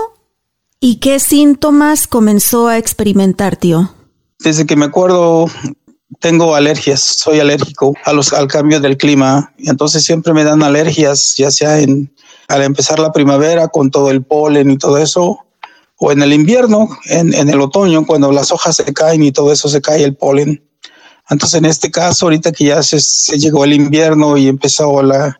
y 0.79 0.95
qué 0.95 1.19
síntomas 1.19 2.07
comenzó 2.07 2.67
a 2.67 2.77
experimentar, 2.77 3.55
tío? 3.55 3.93
Desde 4.39 4.65
que 4.65 4.75
me 4.75 4.85
acuerdo, 4.85 5.45
tengo 6.19 6.55
alergias, 6.55 7.01
soy 7.01 7.39
alérgico 7.39 7.93
a 8.03 8.11
los, 8.11 8.33
al 8.33 8.47
cambio 8.47 8.79
del 8.79 8.97
clima, 8.97 9.53
y 9.57 9.69
entonces 9.69 10.03
siempre 10.03 10.33
me 10.33 10.43
dan 10.43 10.63
alergias, 10.63 11.35
ya 11.37 11.51
sea 11.51 11.79
en, 11.79 12.13
al 12.47 12.63
empezar 12.63 12.99
la 12.99 13.11
primavera 13.11 13.67
con 13.67 13.91
todo 13.91 14.09
el 14.09 14.23
polen 14.23 14.71
y 14.71 14.77
todo 14.77 14.97
eso, 14.97 15.39
o 16.03 16.11
en 16.11 16.23
el 16.23 16.33
invierno, 16.33 16.89
en, 17.05 17.31
en, 17.35 17.47
el 17.47 17.61
otoño, 17.61 18.07
cuando 18.07 18.31
las 18.31 18.51
hojas 18.51 18.75
se 18.75 18.91
caen 18.91 19.21
y 19.21 19.31
todo 19.31 19.51
eso 19.51 19.69
se 19.69 19.81
cae 19.81 20.03
el 20.03 20.15
polen. 20.15 20.63
Entonces, 21.29 21.59
en 21.59 21.65
este 21.65 21.91
caso, 21.91 22.25
ahorita 22.25 22.51
que 22.51 22.65
ya 22.65 22.81
se, 22.81 22.99
se 22.99 23.37
llegó 23.37 23.65
el 23.65 23.73
invierno 23.73 24.35
y 24.35 24.47
empezó 24.47 25.03
la, 25.03 25.39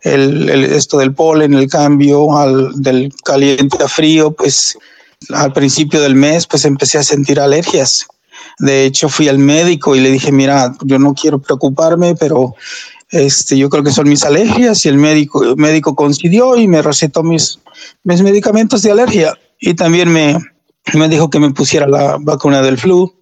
el, 0.00 0.50
el, 0.50 0.64
esto 0.64 0.98
del 0.98 1.14
polen, 1.14 1.54
el 1.54 1.68
cambio 1.68 2.36
al, 2.36 2.82
del 2.82 3.14
caliente 3.24 3.80
a 3.80 3.86
frío, 3.86 4.32
pues 4.32 4.76
al 5.30 5.52
principio 5.52 6.00
del 6.00 6.16
mes, 6.16 6.48
pues 6.48 6.64
empecé 6.64 6.98
a 6.98 7.04
sentir 7.04 7.38
alergias. 7.38 8.08
De 8.58 8.84
hecho, 8.84 9.08
fui 9.08 9.28
al 9.28 9.38
médico 9.38 9.94
y 9.94 10.00
le 10.00 10.10
dije, 10.10 10.32
mira, 10.32 10.74
yo 10.82 10.98
no 10.98 11.14
quiero 11.14 11.38
preocuparme, 11.38 12.16
pero 12.16 12.56
este, 13.10 13.56
yo 13.56 13.70
creo 13.70 13.84
que 13.84 13.92
son 13.92 14.08
mis 14.08 14.24
alergias 14.24 14.84
y 14.84 14.88
el 14.88 14.96
médico, 14.96 15.44
el 15.44 15.56
médico 15.56 15.94
coincidió 15.94 16.56
y 16.56 16.66
me 16.66 16.82
recetó 16.82 17.22
mis, 17.22 17.60
mis 18.02 18.20
medicamentos 18.20 18.82
de 18.82 18.90
alergia 18.90 19.38
y 19.62 19.74
también 19.74 20.12
me, 20.12 20.36
me 20.92 21.08
dijo 21.08 21.30
que 21.30 21.38
me 21.38 21.52
pusiera 21.52 21.86
la 21.86 22.18
vacuna 22.20 22.60
del 22.62 22.76
flu. 22.76 23.14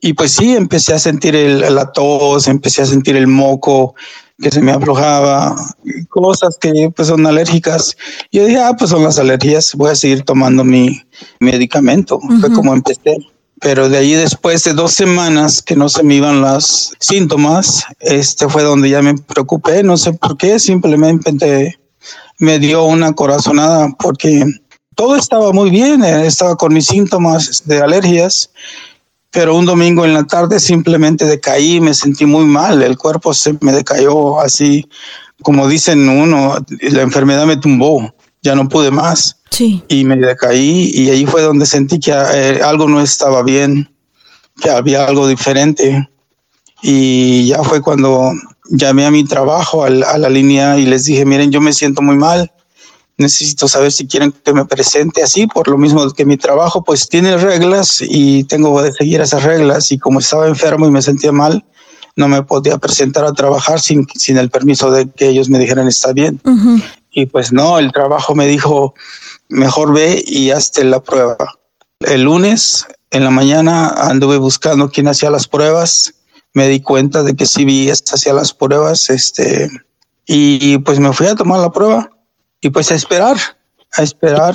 Y 0.00 0.14
pues 0.14 0.32
sí, 0.32 0.56
empecé 0.56 0.94
a 0.94 0.98
sentir 0.98 1.34
el, 1.34 1.74
la 1.74 1.92
tos, 1.92 2.46
empecé 2.46 2.82
a 2.82 2.86
sentir 2.86 3.16
el 3.16 3.26
moco 3.26 3.94
que 4.40 4.50
se 4.50 4.60
me 4.60 4.72
aflojaba, 4.72 5.54
cosas 6.08 6.56
que 6.60 6.90
pues 6.94 7.08
son 7.08 7.26
alérgicas. 7.26 7.96
Yo 8.30 8.46
dije, 8.46 8.60
ah, 8.60 8.74
pues 8.78 8.90
son 8.90 9.02
las 9.02 9.18
alergias, 9.18 9.74
voy 9.74 9.90
a 9.90 9.96
seguir 9.96 10.22
tomando 10.22 10.64
mi 10.64 11.02
medicamento. 11.40 12.16
Uh 12.16 12.28
-huh. 12.28 12.40
Fue 12.40 12.52
como 12.52 12.72
empecé. 12.72 13.18
Pero 13.60 13.88
de 13.88 13.98
ahí 13.98 14.12
después 14.12 14.62
de 14.64 14.74
dos 14.74 14.92
semanas 14.92 15.62
que 15.62 15.74
no 15.76 15.88
se 15.88 16.04
me 16.04 16.14
iban 16.14 16.40
los 16.40 16.94
síntomas, 17.00 17.84
este 18.00 18.48
fue 18.48 18.62
donde 18.62 18.88
ya 18.88 19.02
me 19.02 19.14
preocupé, 19.14 19.82
no 19.82 19.96
sé 19.96 20.12
por 20.12 20.36
qué, 20.36 20.58
simplemente 20.58 21.78
me 22.38 22.58
dio 22.58 22.84
una 22.84 23.12
corazonada 23.12 23.88
porque 24.00 24.44
todo 24.94 25.16
estaba 25.16 25.52
muy 25.52 25.70
bien, 25.70 26.04
eh, 26.04 26.26
estaba 26.26 26.56
con 26.56 26.74
mis 26.74 26.86
síntomas 26.86 27.62
de 27.64 27.80
alergias, 27.80 28.50
pero 29.30 29.56
un 29.56 29.64
domingo 29.64 30.04
en 30.04 30.14
la 30.14 30.24
tarde 30.24 30.60
simplemente 30.60 31.24
decaí, 31.24 31.80
me 31.80 31.94
sentí 31.94 32.26
muy 32.26 32.44
mal, 32.44 32.82
el 32.82 32.98
cuerpo 32.98 33.32
se 33.32 33.56
me 33.60 33.72
decayó 33.72 34.40
así, 34.40 34.86
como 35.42 35.68
dicen 35.68 36.08
uno, 36.08 36.56
la 36.80 37.02
enfermedad 37.02 37.46
me 37.46 37.56
tumbó, 37.56 38.14
ya 38.42 38.54
no 38.54 38.68
pude 38.68 38.90
más. 38.90 39.38
Sí. 39.50 39.82
Y 39.88 40.04
me 40.04 40.16
decaí 40.16 40.90
y 40.94 41.10
ahí 41.10 41.26
fue 41.26 41.42
donde 41.42 41.66
sentí 41.66 41.98
que 41.98 42.10
eh, 42.10 42.60
algo 42.62 42.88
no 42.88 43.00
estaba 43.00 43.42
bien, 43.42 43.90
que 44.60 44.70
había 44.70 45.06
algo 45.06 45.26
diferente. 45.28 46.08
Y 46.82 47.46
ya 47.46 47.62
fue 47.62 47.80
cuando 47.80 48.32
llamé 48.70 49.06
a 49.06 49.10
mi 49.10 49.24
trabajo, 49.24 49.84
a 49.84 49.90
la, 49.90 50.10
a 50.10 50.18
la 50.18 50.28
línea, 50.28 50.78
y 50.78 50.86
les 50.86 51.04
dije, 51.04 51.24
miren, 51.24 51.50
yo 51.50 51.60
me 51.60 51.72
siento 51.72 52.02
muy 52.02 52.16
mal 52.16 52.50
necesito 53.22 53.68
saber 53.68 53.92
si 53.92 54.06
quieren 54.06 54.32
que 54.32 54.52
me 54.52 54.64
presente 54.66 55.22
así, 55.22 55.46
por 55.46 55.68
lo 55.68 55.78
mismo 55.78 56.10
que 56.12 56.26
mi 56.26 56.36
trabajo 56.36 56.84
pues 56.84 57.08
tiene 57.08 57.36
reglas 57.36 57.98
y 58.00 58.44
tengo 58.44 58.82
que 58.82 58.92
seguir 58.92 59.20
esas 59.20 59.42
reglas 59.44 59.90
y 59.92 59.98
como 59.98 60.18
estaba 60.18 60.48
enfermo 60.48 60.86
y 60.86 60.90
me 60.90 61.00
sentía 61.00 61.32
mal, 61.32 61.64
no 62.16 62.28
me 62.28 62.42
podía 62.42 62.78
presentar 62.78 63.24
a 63.24 63.32
trabajar 63.32 63.80
sin, 63.80 64.06
sin 64.14 64.36
el 64.36 64.50
permiso 64.50 64.90
de 64.90 65.08
que 65.08 65.28
ellos 65.28 65.48
me 65.48 65.58
dijeran 65.58 65.88
está 65.88 66.12
bien. 66.12 66.40
Uh 66.44 66.50
-huh. 66.50 66.82
Y 67.10 67.26
pues 67.26 67.52
no, 67.52 67.78
el 67.78 67.92
trabajo 67.92 68.34
me 68.34 68.46
dijo, 68.46 68.94
mejor 69.48 69.92
ve 69.92 70.22
y 70.26 70.50
hazte 70.50 70.84
la 70.84 71.00
prueba. 71.00 71.36
El 72.00 72.22
lunes 72.22 72.86
en 73.10 73.24
la 73.24 73.30
mañana 73.30 73.88
anduve 73.88 74.38
buscando 74.38 74.90
quién 74.90 75.08
hacía 75.08 75.30
las 75.30 75.46
pruebas, 75.46 76.14
me 76.54 76.68
di 76.68 76.80
cuenta 76.80 77.22
de 77.22 77.34
que 77.34 77.46
CBS 77.46 78.04
hacía 78.12 78.32
las 78.32 78.52
pruebas, 78.52 79.10
este, 79.10 79.70
y 80.26 80.78
pues 80.78 80.98
me 80.98 81.12
fui 81.12 81.26
a 81.26 81.34
tomar 81.34 81.60
la 81.60 81.70
prueba 81.70 82.11
y 82.62 82.70
pues 82.70 82.90
a 82.90 82.94
esperar, 82.94 83.36
a 83.92 84.02
esperar. 84.02 84.54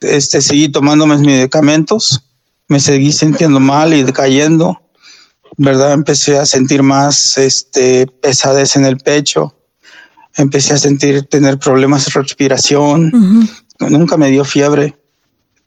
Este, 0.00 0.40
seguí 0.40 0.70
tomándome 0.70 1.16
mis 1.16 1.26
medicamentos, 1.26 2.22
me 2.68 2.80
seguí 2.80 3.12
sintiendo 3.12 3.60
mal 3.60 3.92
y 3.92 4.02
decayendo, 4.02 4.80
¿verdad? 5.58 5.92
Empecé 5.92 6.38
a 6.38 6.46
sentir 6.46 6.82
más 6.82 7.36
este, 7.36 8.06
pesadez 8.06 8.76
en 8.76 8.86
el 8.86 8.96
pecho, 8.96 9.54
empecé 10.36 10.74
a 10.74 10.78
sentir, 10.78 11.26
tener 11.26 11.58
problemas 11.58 12.06
de 12.06 12.12
respiración, 12.12 13.10
uh 13.12 13.18
-huh. 13.18 13.90
nunca 13.90 14.16
me 14.16 14.30
dio 14.30 14.44
fiebre, 14.44 14.96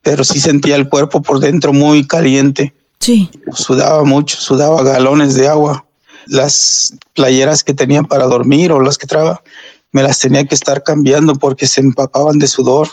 pero 0.02 0.24
sí 0.24 0.40
sentía 0.40 0.76
el 0.76 0.90
cuerpo 0.90 1.22
por 1.22 1.40
dentro 1.40 1.74
muy 1.74 2.08
caliente. 2.08 2.74
Sí. 3.00 3.30
Sudaba 3.54 4.04
mucho, 4.04 4.38
sudaba 4.38 4.82
galones 4.82 5.36
de 5.36 5.48
agua. 5.48 5.86
Las 6.26 6.94
playeras 7.14 7.64
que 7.64 7.74
tenía 7.74 8.02
para 8.04 8.26
dormir 8.26 8.72
o 8.72 8.80
las 8.80 8.98
que 8.98 9.08
traba, 9.08 9.44
me 9.94 10.04
las 10.04 10.20
tenía 10.20 10.44
que 10.44 10.56
estar 10.56 10.84
cambiando 10.84 11.36
porque 11.36 11.68
se 11.68 11.80
empapaban 11.80 12.40
de 12.40 12.48
sudor. 12.48 12.90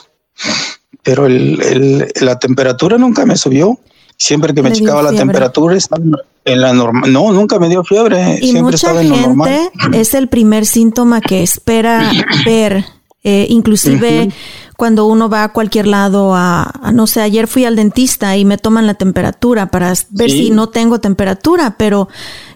Pero 1.03 1.27
el, 1.27 1.61
el, 1.63 2.13
la 2.21 2.39
temperatura 2.39 2.99
nunca 2.99 3.27
me 3.27 3.37
subió. 3.37 3.81
Siempre 4.17 4.55
que 4.55 4.63
me, 4.63 4.69
me 4.69 4.77
checaba 4.77 5.03
la 5.03 5.13
temperatura 5.13 5.77
estaba 5.77 6.05
en 6.45 6.61
la 6.61 6.75
normal. 6.75 7.11
No, 7.11 7.33
nunca 7.33 7.59
me 7.59 7.71
dio 7.71 7.83
fiebre. 7.83 8.37
Y 8.37 8.51
Siempre 8.51 8.63
mucha 8.63 8.77
estaba 8.77 9.01
en 9.01 9.09
lo 9.09 9.17
normal. 9.17 9.71
gente 9.81 10.01
es 10.01 10.15
el 10.15 10.29
primer 10.29 10.67
síntoma 10.67 11.23
que 11.23 11.43
espera 11.43 12.13
ver. 12.45 12.85
Eh, 13.23 13.47
inclusive 13.51 14.23
uh 14.23 14.29
-huh. 14.29 14.35
cuando 14.79 15.05
uno 15.05 15.29
va 15.29 15.45
a 15.45 15.53
cualquier 15.53 15.87
lado 15.87 16.35
a, 16.35 16.63
a, 16.83 16.91
no 16.91 17.07
sé, 17.07 17.21
ayer 17.21 17.47
fui 17.47 17.67
al 17.67 17.77
dentista 17.77 18.35
y 18.39 18.47
me 18.47 18.57
toman 18.57 18.87
la 18.87 18.95
temperatura 18.95 19.67
para 19.67 19.93
ver 20.09 20.31
sí. 20.31 20.45
si 20.45 20.51
no 20.51 20.71
tengo 20.71 21.01
temperatura, 21.01 21.77
pero 21.77 22.09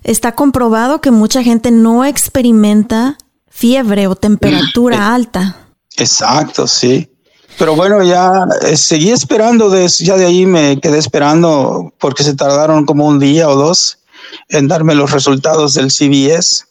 está 0.04 0.32
comprobado 0.32 1.02
que 1.02 1.10
mucha 1.10 1.42
gente 1.42 1.70
no 1.70 2.06
experimenta 2.06 3.18
fiebre 3.54 4.08
o 4.08 4.16
temperatura 4.16 4.96
eh, 4.96 5.14
alta. 5.14 5.56
Exacto, 5.96 6.66
sí. 6.66 7.08
Pero 7.56 7.76
bueno, 7.76 8.02
ya 8.02 8.46
eh, 8.62 8.76
seguí 8.76 9.10
esperando, 9.10 9.70
de, 9.70 9.86
ya 9.86 10.16
de 10.16 10.26
ahí 10.26 10.44
me 10.44 10.80
quedé 10.80 10.98
esperando 10.98 11.94
porque 12.00 12.24
se 12.24 12.34
tardaron 12.34 12.84
como 12.84 13.06
un 13.06 13.20
día 13.20 13.48
o 13.48 13.54
dos 13.54 13.98
en 14.48 14.66
darme 14.66 14.96
los 14.96 15.12
resultados 15.12 15.74
del 15.74 15.92
CBS. 15.92 16.64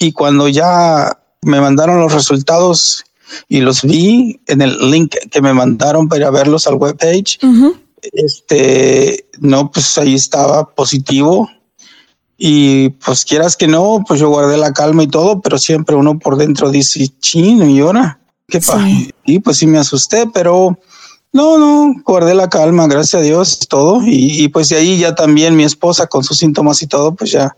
Y 0.00 0.10
cuando 0.10 0.48
ya 0.48 1.16
me 1.42 1.60
mandaron 1.60 2.00
los 2.00 2.12
resultados 2.12 3.04
y 3.48 3.60
los 3.60 3.82
vi 3.82 4.40
en 4.48 4.60
el 4.60 4.90
link 4.90 5.14
que 5.30 5.40
me 5.40 5.54
mandaron 5.54 6.08
para 6.08 6.30
verlos 6.30 6.66
al 6.66 6.74
webpage, 6.74 7.38
uh 7.42 7.46
-huh. 7.46 7.80
este, 8.12 9.28
no, 9.38 9.70
pues 9.70 9.96
ahí 9.98 10.14
estaba 10.14 10.68
positivo 10.74 11.48
y 12.46 12.90
pues 12.90 13.24
quieras 13.24 13.56
que 13.56 13.66
no, 13.66 14.04
pues 14.06 14.20
yo 14.20 14.28
guardé 14.28 14.58
la 14.58 14.74
calma 14.74 15.02
y 15.02 15.06
todo, 15.06 15.40
pero 15.40 15.56
siempre 15.56 15.96
uno 15.96 16.18
por 16.18 16.36
dentro 16.36 16.70
dice, 16.70 17.08
chino, 17.18 17.64
y 17.64 17.80
ahora, 17.80 18.18
¿qué 18.46 18.58
pasa? 18.58 18.84
Sí. 18.84 19.10
Y 19.24 19.38
pues 19.38 19.56
sí 19.56 19.66
me 19.66 19.78
asusté, 19.78 20.26
pero 20.26 20.78
no, 21.32 21.56
no, 21.56 21.94
guardé 22.04 22.34
la 22.34 22.50
calma, 22.50 22.86
gracias 22.86 23.22
a 23.22 23.24
Dios, 23.24 23.60
todo. 23.66 24.02
Y, 24.04 24.44
y, 24.44 24.48
pues 24.48 24.68
de 24.68 24.76
ahí 24.76 24.98
ya 24.98 25.14
también 25.14 25.56
mi 25.56 25.64
esposa 25.64 26.06
con 26.06 26.22
sus 26.22 26.36
síntomas 26.36 26.82
y 26.82 26.86
todo, 26.86 27.14
pues 27.14 27.30
ya 27.30 27.56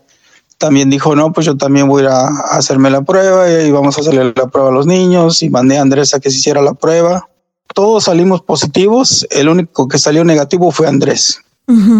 también 0.57 0.89
dijo, 0.89 1.17
no, 1.17 1.33
pues 1.33 1.45
yo 1.45 1.57
también 1.57 1.89
voy 1.89 2.03
a 2.03 2.05
ir 2.05 2.09
a, 2.09 2.27
a 2.27 2.57
hacerme 2.57 2.89
la 2.89 3.01
prueba 3.01 3.45
y 3.51 3.69
vamos 3.69 3.97
a 3.97 3.99
hacerle 3.99 4.31
la 4.37 4.47
prueba 4.47 4.69
a 4.69 4.73
los 4.73 4.85
niños 4.85 5.43
y 5.43 5.49
mandé 5.49 5.77
a 5.77 5.81
Andrés 5.81 6.13
a 6.13 6.21
que 6.21 6.31
se 6.31 6.37
hiciera 6.37 6.61
la 6.61 6.75
prueba. 6.75 7.27
todos 7.75 8.05
salimos 8.05 8.41
positivos, 8.41 9.27
el 9.31 9.49
único 9.49 9.89
que 9.89 9.99
salió 9.99 10.23
negativo 10.23 10.71
fue 10.71 10.87
Andrés, 10.87 11.41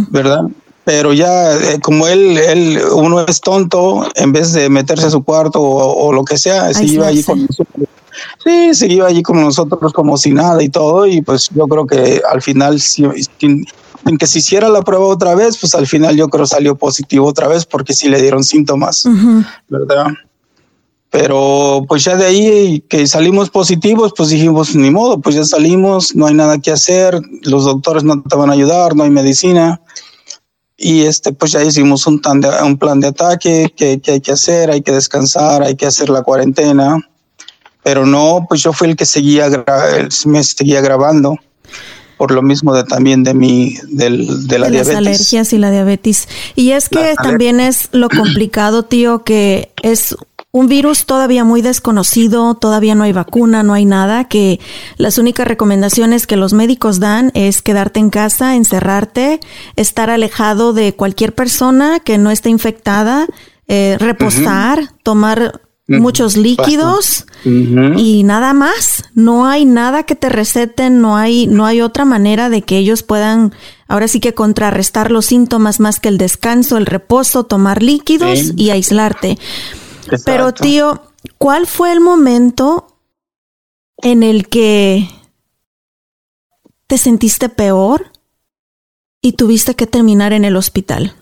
¿verdad? 0.10 0.46
Pero 0.88 1.12
ya 1.12 1.54
eh, 1.54 1.80
como 1.82 2.08
él, 2.08 2.38
él, 2.38 2.80
uno 2.94 3.20
es 3.20 3.42
tonto, 3.42 4.08
en 4.16 4.32
vez 4.32 4.54
de 4.54 4.70
meterse 4.70 5.08
a 5.08 5.10
su 5.10 5.22
cuarto 5.22 5.62
o, 5.62 6.14
lo 6.14 6.24
que 6.24 6.38
sea, 6.38 6.74
se 6.74 6.86
iba 6.86 7.08
allí 7.08 7.22
con 7.24 7.42
nosotros. 7.42 7.90
Sí, 8.42 8.74
se 8.74 8.88
iba 8.88 9.06
allí 9.06 9.22
con 9.22 9.42
nosotros 9.42 9.92
como 9.92 10.16
si 10.16 10.32
nada 10.32 10.64
y 10.64 10.70
todo, 10.70 11.06
y 11.06 11.22
pues 11.22 11.50
yo 11.54 11.68
creo 11.68 11.86
que 11.86 12.22
al 12.32 12.42
final, 12.42 12.80
sin, 12.80 13.66
que 14.18 14.28
se 14.28 14.40
hiciera 14.40 14.70
la 14.70 14.82
prueba 14.82 15.08
otra 15.08 15.36
vez, 15.36 15.58
pues 15.58 15.76
al 15.76 15.88
final 15.88 16.16
yo 16.16 16.30
creo 16.30 16.46
salió 16.46 16.78
positivo 16.78 17.28
otra 17.28 17.50
vez 17.50 17.66
porque 17.66 17.92
sí 17.92 18.08
le 18.08 18.22
dieron 18.22 18.46
síntomas, 18.46 19.04
¿verdad? 19.68 20.14
Pero 21.10 21.84
pues 21.86 22.06
ya 22.06 22.16
de 22.16 22.28
ahí 22.28 22.82
que 22.88 23.08
salimos 23.08 23.50
positivos, 23.50 24.14
pues 24.16 24.30
dijimos, 24.30 24.74
ni 24.74 24.90
modo, 24.90 25.20
pues 25.20 25.36
ya 25.36 25.44
salimos, 25.44 26.16
no 26.16 26.28
hay 26.28 26.34
nada 26.34 26.60
que 26.60 26.72
hacer, 26.72 27.20
los 27.42 27.66
doctores 27.66 28.06
no 28.06 28.22
te 28.22 28.38
van 28.38 28.50
a 28.50 28.54
ayudar, 28.54 28.96
no 28.96 29.04
hay 29.04 29.10
medicina. 29.10 29.82
Y 30.78 31.02
este, 31.02 31.34
pues 31.34 31.52
ya 31.52 31.64
hicimos 31.64 32.06
un, 32.06 32.20
plan 32.20 32.40
de, 32.40 32.50
un 32.64 32.78
plan 32.78 33.00
de 33.00 33.08
ataque 33.08 33.74
que, 33.76 34.00
hay 34.06 34.22
que 34.22 34.32
hacer, 34.32 34.70
hay 34.70 34.82
que 34.82 34.92
descansar, 34.92 35.64
hay 35.64 35.76
que 35.76 35.88
hacer 35.88 36.10
la 36.10 36.22
cuarentena. 36.22 37.00
Pero 37.84 38.06
no, 38.06 38.46
pues 38.48 38.62
yo 38.62 38.74
fui 38.74 38.90
el 38.90 38.96
que 38.96 39.06
seguía, 39.06 39.50
me 40.26 40.44
seguía 40.44 40.82
grabando 40.82 41.38
por 42.18 42.32
lo 42.32 42.42
mismo 42.42 42.74
de 42.74 42.84
también 42.84 43.24
de 43.24 43.34
mi 43.34 43.78
del, 43.88 44.48
de 44.48 44.60
la 44.60 44.70
de 44.70 44.78
Las 44.80 44.90
alergias 44.90 45.54
y 45.54 45.58
la 45.58 45.72
diabetes. 45.72 46.28
Y 46.56 46.72
es 46.72 46.90
que 46.90 47.16
también 47.22 47.60
es 47.60 47.90
lo 47.92 48.10
complicado, 48.10 48.84
tío, 48.84 49.24
que 49.24 49.72
es 49.84 50.16
un 50.58 50.68
virus 50.68 51.06
todavía 51.06 51.44
muy 51.44 51.62
desconocido, 51.62 52.56
todavía 52.56 52.96
no 52.96 53.04
hay 53.04 53.14
vacuna, 53.14 53.64
no 53.64 53.74
hay 53.74 53.86
nada, 53.86 54.26
que 54.26 54.60
las 54.98 55.18
únicas 55.18 55.48
recomendaciones 55.48 56.26
que 56.26 56.36
los 56.36 56.54
médicos 56.54 57.00
dan 57.00 57.32
es 57.36 57.62
quedarte 57.62 58.00
en 58.00 58.10
casa, 58.10 58.56
encerrarte, 58.56 59.40
estar 59.76 60.10
alejado 60.10 60.74
de 60.74 60.94
cualquier 60.94 61.36
persona 61.36 62.00
que 62.00 62.18
no 62.18 62.32
esté 62.32 62.50
infectada, 62.50 63.28
eh, 63.68 63.98
reposar, 64.00 64.94
tomar 65.04 65.62
muchos 65.88 66.36
líquidos 66.36 67.26
y 67.46 68.24
nada 68.24 68.54
más. 68.54 69.06
No 69.14 69.46
hay 69.46 69.66
nada 69.66 70.04
que 70.04 70.16
te 70.16 70.30
receten, 70.30 71.02
no 71.02 71.16
hay, 71.16 71.48
no 71.48 71.66
hay 71.66 71.82
otra 71.82 72.04
manera 72.04 72.50
de 72.50 72.62
que 72.62 72.78
ellos 72.78 73.04
puedan 73.04 73.54
ahora 73.88 74.08
sí 74.08 74.20
que 74.20 74.34
contrarrestar 74.34 75.12
los 75.12 75.28
síntomas 75.28 75.80
más 75.80 76.00
que 76.00 76.10
el 76.10 76.18
descanso, 76.18 76.78
el 76.78 76.86
reposo, 76.86 77.46
tomar 77.46 77.84
líquidos 77.84 78.54
y 78.56 78.72
aislarte. 78.72 79.38
Pero 80.26 80.54
tío, 80.54 81.02
¿cuál 81.38 81.68
fue 81.68 81.92
el 81.92 82.00
momento 82.00 83.00
en 83.98 84.24
el 84.24 84.48
que 84.48 85.10
te 86.88 86.98
sentiste 86.98 87.50
peor 87.50 88.12
y 89.22 89.34
tuviste 89.34 89.76
que 89.76 89.88
terminar 89.88 90.34
en 90.34 90.46
el 90.46 90.56
hospital? 90.56 91.16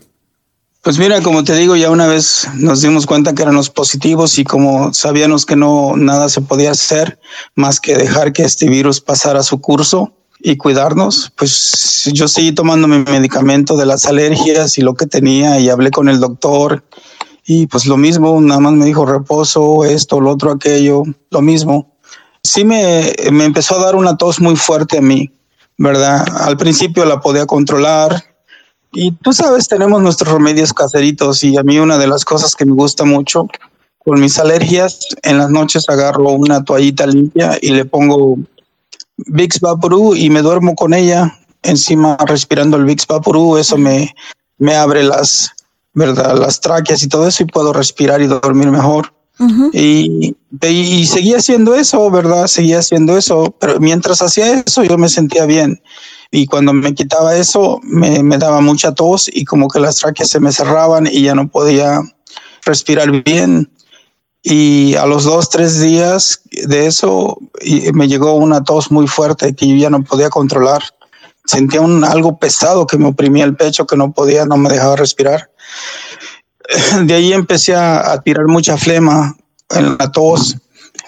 Pues 0.85 0.99
mira, 0.99 1.19
como 1.21 1.43
te 1.43 1.55
digo, 1.55 1.75
ya 1.75 1.89
una 1.89 2.05
vez 2.05 2.47
nos 2.53 2.81
dimos 2.81 3.07
cuenta 3.07 3.33
que 3.33 3.41
éramos 3.41 3.71
positivos 3.71 4.37
y 4.37 4.43
como 4.43 4.93
sabíamos 4.93 5.47
que 5.47 5.55
no 5.55 5.97
nada 5.97 6.29
se 6.29 6.41
podía 6.41 6.69
hacer 6.69 7.19
más 7.55 7.79
que 7.79 7.95
dejar 7.95 8.33
que 8.33 8.43
este 8.43 8.69
virus 8.69 9.01
pasara 9.01 9.41
su 9.41 9.59
curso 9.61 10.13
y 10.39 10.57
cuidarnos, 10.57 11.31
pues 11.35 12.07
yo 12.13 12.27
seguí 12.27 12.51
tomando 12.51 12.87
mi 12.87 12.99
medicamento 12.99 13.77
de 13.77 13.87
las 13.87 14.05
alergias 14.05 14.77
y 14.77 14.81
lo 14.81 14.93
que 14.93 15.07
tenía 15.07 15.59
y 15.59 15.69
hablé 15.69 15.89
con 15.89 16.07
el 16.07 16.19
doctor 16.19 16.83
y 17.45 17.67
pues 17.67 17.85
lo 17.85 17.97
mismo, 17.97 18.39
nada 18.41 18.59
más 18.59 18.73
me 18.73 18.85
dijo 18.85 19.05
reposo, 19.05 19.85
esto, 19.85 20.19
lo 20.19 20.31
otro, 20.31 20.51
aquello, 20.51 21.03
lo 21.29 21.41
mismo. 21.41 21.95
Sí 22.41 22.63
me, 22.65 23.13
me 23.31 23.45
empezó 23.45 23.75
a 23.75 23.85
dar 23.85 23.95
una 23.95 24.17
tos 24.17 24.39
muy 24.39 24.55
fuerte 24.55 24.97
a 24.97 25.01
mí, 25.01 25.31
¿verdad? 25.77 26.25
Al 26.41 26.57
principio 26.57 27.05
la 27.05 27.19
podía 27.19 27.45
controlar 27.45 28.23
y 28.91 29.11
tú 29.11 29.33
sabes, 29.33 29.67
tenemos 29.67 30.01
nuestros 30.01 30.33
remedios 30.33 30.73
caseritos 30.73 31.43
y 31.43 31.57
a 31.57 31.63
mí 31.63 31.77
una 31.79 31.97
de 31.97 32.07
las 32.07 32.23
cosas 32.23 32.55
que 32.55 32.65
me 32.65 32.73
gusta 32.73 33.03
mucho 33.03 33.47
con 33.99 34.21
mis 34.21 34.39
alergias, 34.39 34.99
en 35.23 35.37
las 35.37 35.49
noches 35.49 35.89
agarro 35.89 36.29
una 36.29 36.63
toallita 36.63 37.05
limpia 37.05 37.57
y 37.61 37.71
le 37.71 37.85
pongo 37.85 38.37
Vicks 39.17 39.59
Vaporú 39.59 40.15
y 40.15 40.29
me 40.29 40.41
duermo 40.41 40.75
con 40.75 40.93
ella 40.93 41.37
encima 41.61 42.15
respirando 42.25 42.77
el 42.77 42.85
Vicks 42.85 43.07
Vaporú, 43.07 43.57
eso 43.57 43.77
me, 43.77 44.15
me 44.59 44.75
abre 44.75 45.03
las, 45.03 45.51
¿verdad? 45.95 46.37
Las 46.37 46.59
tráqueas 46.59 47.01
y 47.01 47.07
todo 47.07 47.27
eso 47.27 47.41
y 47.41 47.47
puedo 47.47 47.73
respirar 47.73 48.21
y 48.21 48.27
dormir 48.27 48.69
mejor. 48.69 49.13
y, 49.73 50.35
y, 50.61 51.05
seguía 51.07 51.37
haciendo 51.37 51.75
eso, 51.75 52.09
¿verdad? 52.11 52.47
Seguía 52.47 52.79
haciendo 52.79 53.17
eso, 53.17 53.53
pero 53.59 53.79
mientras 53.79 54.21
hacía 54.21 54.59
eso 54.59 54.83
yo 54.83 54.97
me 54.97 55.09
sentía 55.09 55.45
bien. 55.45 55.81
Y 56.31 56.45
cuando 56.45 56.73
me 56.73 56.93
quitaba 56.93 57.35
eso, 57.35 57.79
me, 57.83 58.21
me 58.23 58.37
daba 58.37 58.61
mucha 58.61 58.93
tos 58.93 59.29
y 59.31 59.45
como 59.45 59.67
que 59.67 59.79
las 59.79 59.95
tráqueas 59.97 60.29
se 60.29 60.39
me 60.39 60.51
cerraban 60.51 61.07
y 61.07 61.23
ya 61.23 61.35
no 61.35 61.47
podía 61.47 62.01
respirar 62.65 63.23
bien. 63.23 63.71
Y 64.43 64.95
a 64.95 65.05
los 65.05 65.23
dos, 65.23 65.49
tres 65.49 65.81
días 65.81 66.41
de 66.51 66.85
eso, 66.85 67.37
me 67.93 68.07
llegó 68.07 68.35
una 68.35 68.63
tos 68.63 68.91
muy 68.91 69.07
fuerte 69.07 69.55
que 69.55 69.67
yo 69.67 69.75
ya 69.75 69.89
no 69.89 70.03
podía 70.03 70.29
controlar. 70.29 70.83
Sentía 71.45 71.81
un, 71.81 72.03
algo 72.03 72.37
pesado 72.37 72.87
que 72.87 72.97
me 72.97 73.07
oprimía 73.07 73.45
el 73.45 73.55
pecho, 73.55 73.85
que 73.85 73.97
no 73.97 74.11
podía, 74.11 74.45
no 74.45 74.57
me 74.57 74.69
dejaba 74.69 74.95
respirar 74.95 75.49
de 77.05 77.13
ahí 77.13 77.33
empecé 77.33 77.75
a, 77.75 78.21
tirar 78.23 78.47
mucha 78.47 78.77
flema 78.77 79.35
en 79.69 79.97
la 79.97 80.11
tos 80.11 80.57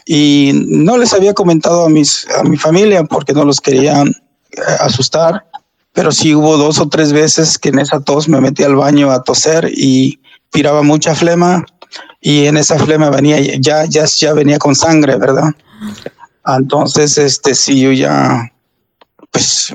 y 0.06 0.52
no 0.68 0.98
les 0.98 1.14
había 1.14 1.34
comentado 1.34 1.86
a 1.86 1.90
mis 1.90 2.28
a 2.38 2.44
mi 2.44 2.58
familia 2.58 3.04
porque 3.04 3.34
no 3.34 3.44
los 3.44 3.62
querían 3.62 4.08
eh, 4.08 4.62
asustar, 4.80 5.46
pero 5.94 6.12
sí 6.12 6.34
hubo 6.34 6.58
dos 6.58 6.80
o 6.80 6.88
tres 6.88 7.12
veces 7.12 7.58
que 7.58 7.70
en 7.70 7.80
esa 7.80 8.00
tos 8.00 8.30
me 8.30 8.42
metí 8.42 8.64
al 8.64 8.76
baño 8.76 9.12
a 9.12 9.24
toser 9.24 9.70
y 9.74 10.20
tiraba 10.52 10.82
mucha 10.82 11.16
flema 11.16 11.66
y 12.22 12.46
en 12.46 12.58
esa 12.58 12.80
flema 12.80 13.10
venía 13.10 13.40
ya 13.60 13.86
ya 13.86 14.06
ya 14.06 14.34
venía 14.34 14.60
con 14.60 14.76
sangre, 14.76 15.18
¿verdad? 15.18 15.52
Entonces 16.46 17.18
este 17.18 17.56
sí 17.56 17.82
yo 17.82 17.92
ya 17.92 18.52
pues 19.32 19.74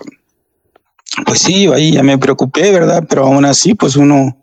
pues 1.26 1.40
sí, 1.40 1.66
ahí 1.66 1.92
ya 1.92 2.02
me 2.02 2.18
preocupé, 2.18 2.70
¿verdad? 2.70 3.04
Pero 3.08 3.24
aún 3.24 3.44
así, 3.44 3.74
pues 3.74 3.96
uno 3.96 4.36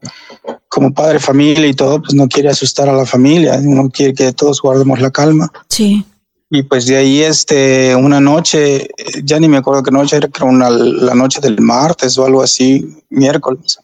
como 0.67 0.93
padre, 0.93 1.19
familia 1.19 1.67
y 1.67 1.73
todo, 1.73 2.01
pues 2.01 2.13
no 2.13 2.27
quiere 2.27 2.49
asustar 2.49 2.87
a 2.89 2.93
la 2.93 3.05
familia, 3.05 3.59
uno 3.63 3.89
quiere 3.89 4.13
que 4.13 4.31
todos 4.33 4.61
guardemos 4.61 4.99
la 4.99 5.11
calma. 5.11 5.51
Sí. 5.67 6.05
Y 6.51 6.63
pues 6.63 6.85
de 6.87 6.97
ahí, 6.97 7.21
este, 7.21 7.95
una 7.95 8.19
noche, 8.19 8.89
ya 9.23 9.39
ni 9.39 9.47
me 9.47 9.57
acuerdo 9.57 9.83
qué 9.83 9.91
noche, 9.91 10.17
era 10.17 10.27
creo 10.27 10.47
una, 10.47 10.69
la 10.69 11.13
noche 11.13 11.39
del 11.41 11.59
martes 11.61 12.17
o 12.17 12.25
algo 12.25 12.41
así, 12.41 12.97
miércoles. 13.09 13.79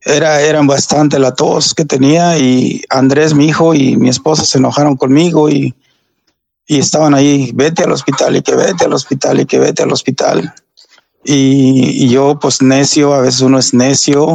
Era, 0.00 0.40
eran 0.42 0.66
bastante 0.66 1.18
la 1.18 1.34
tos 1.34 1.74
que 1.74 1.84
tenía 1.84 2.38
y 2.38 2.82
Andrés, 2.90 3.34
mi 3.34 3.46
hijo 3.46 3.74
y 3.74 3.96
mi 3.96 4.10
esposa 4.10 4.44
se 4.44 4.58
enojaron 4.58 4.96
conmigo 4.96 5.48
y, 5.48 5.74
y 6.66 6.78
estaban 6.78 7.14
ahí, 7.14 7.50
vete 7.54 7.84
al 7.84 7.92
hospital 7.92 8.36
y 8.36 8.42
que 8.42 8.54
vete 8.54 8.84
al 8.84 8.92
hospital 8.92 9.40
y 9.40 9.46
que 9.46 9.58
vete 9.58 9.82
al 9.82 9.92
hospital. 9.92 10.54
Y, 11.24 12.08
yo, 12.08 12.38
pues 12.38 12.60
necio, 12.60 13.14
a 13.14 13.20
veces 13.20 13.40
uno 13.40 13.58
es 13.58 13.72
necio, 13.72 14.34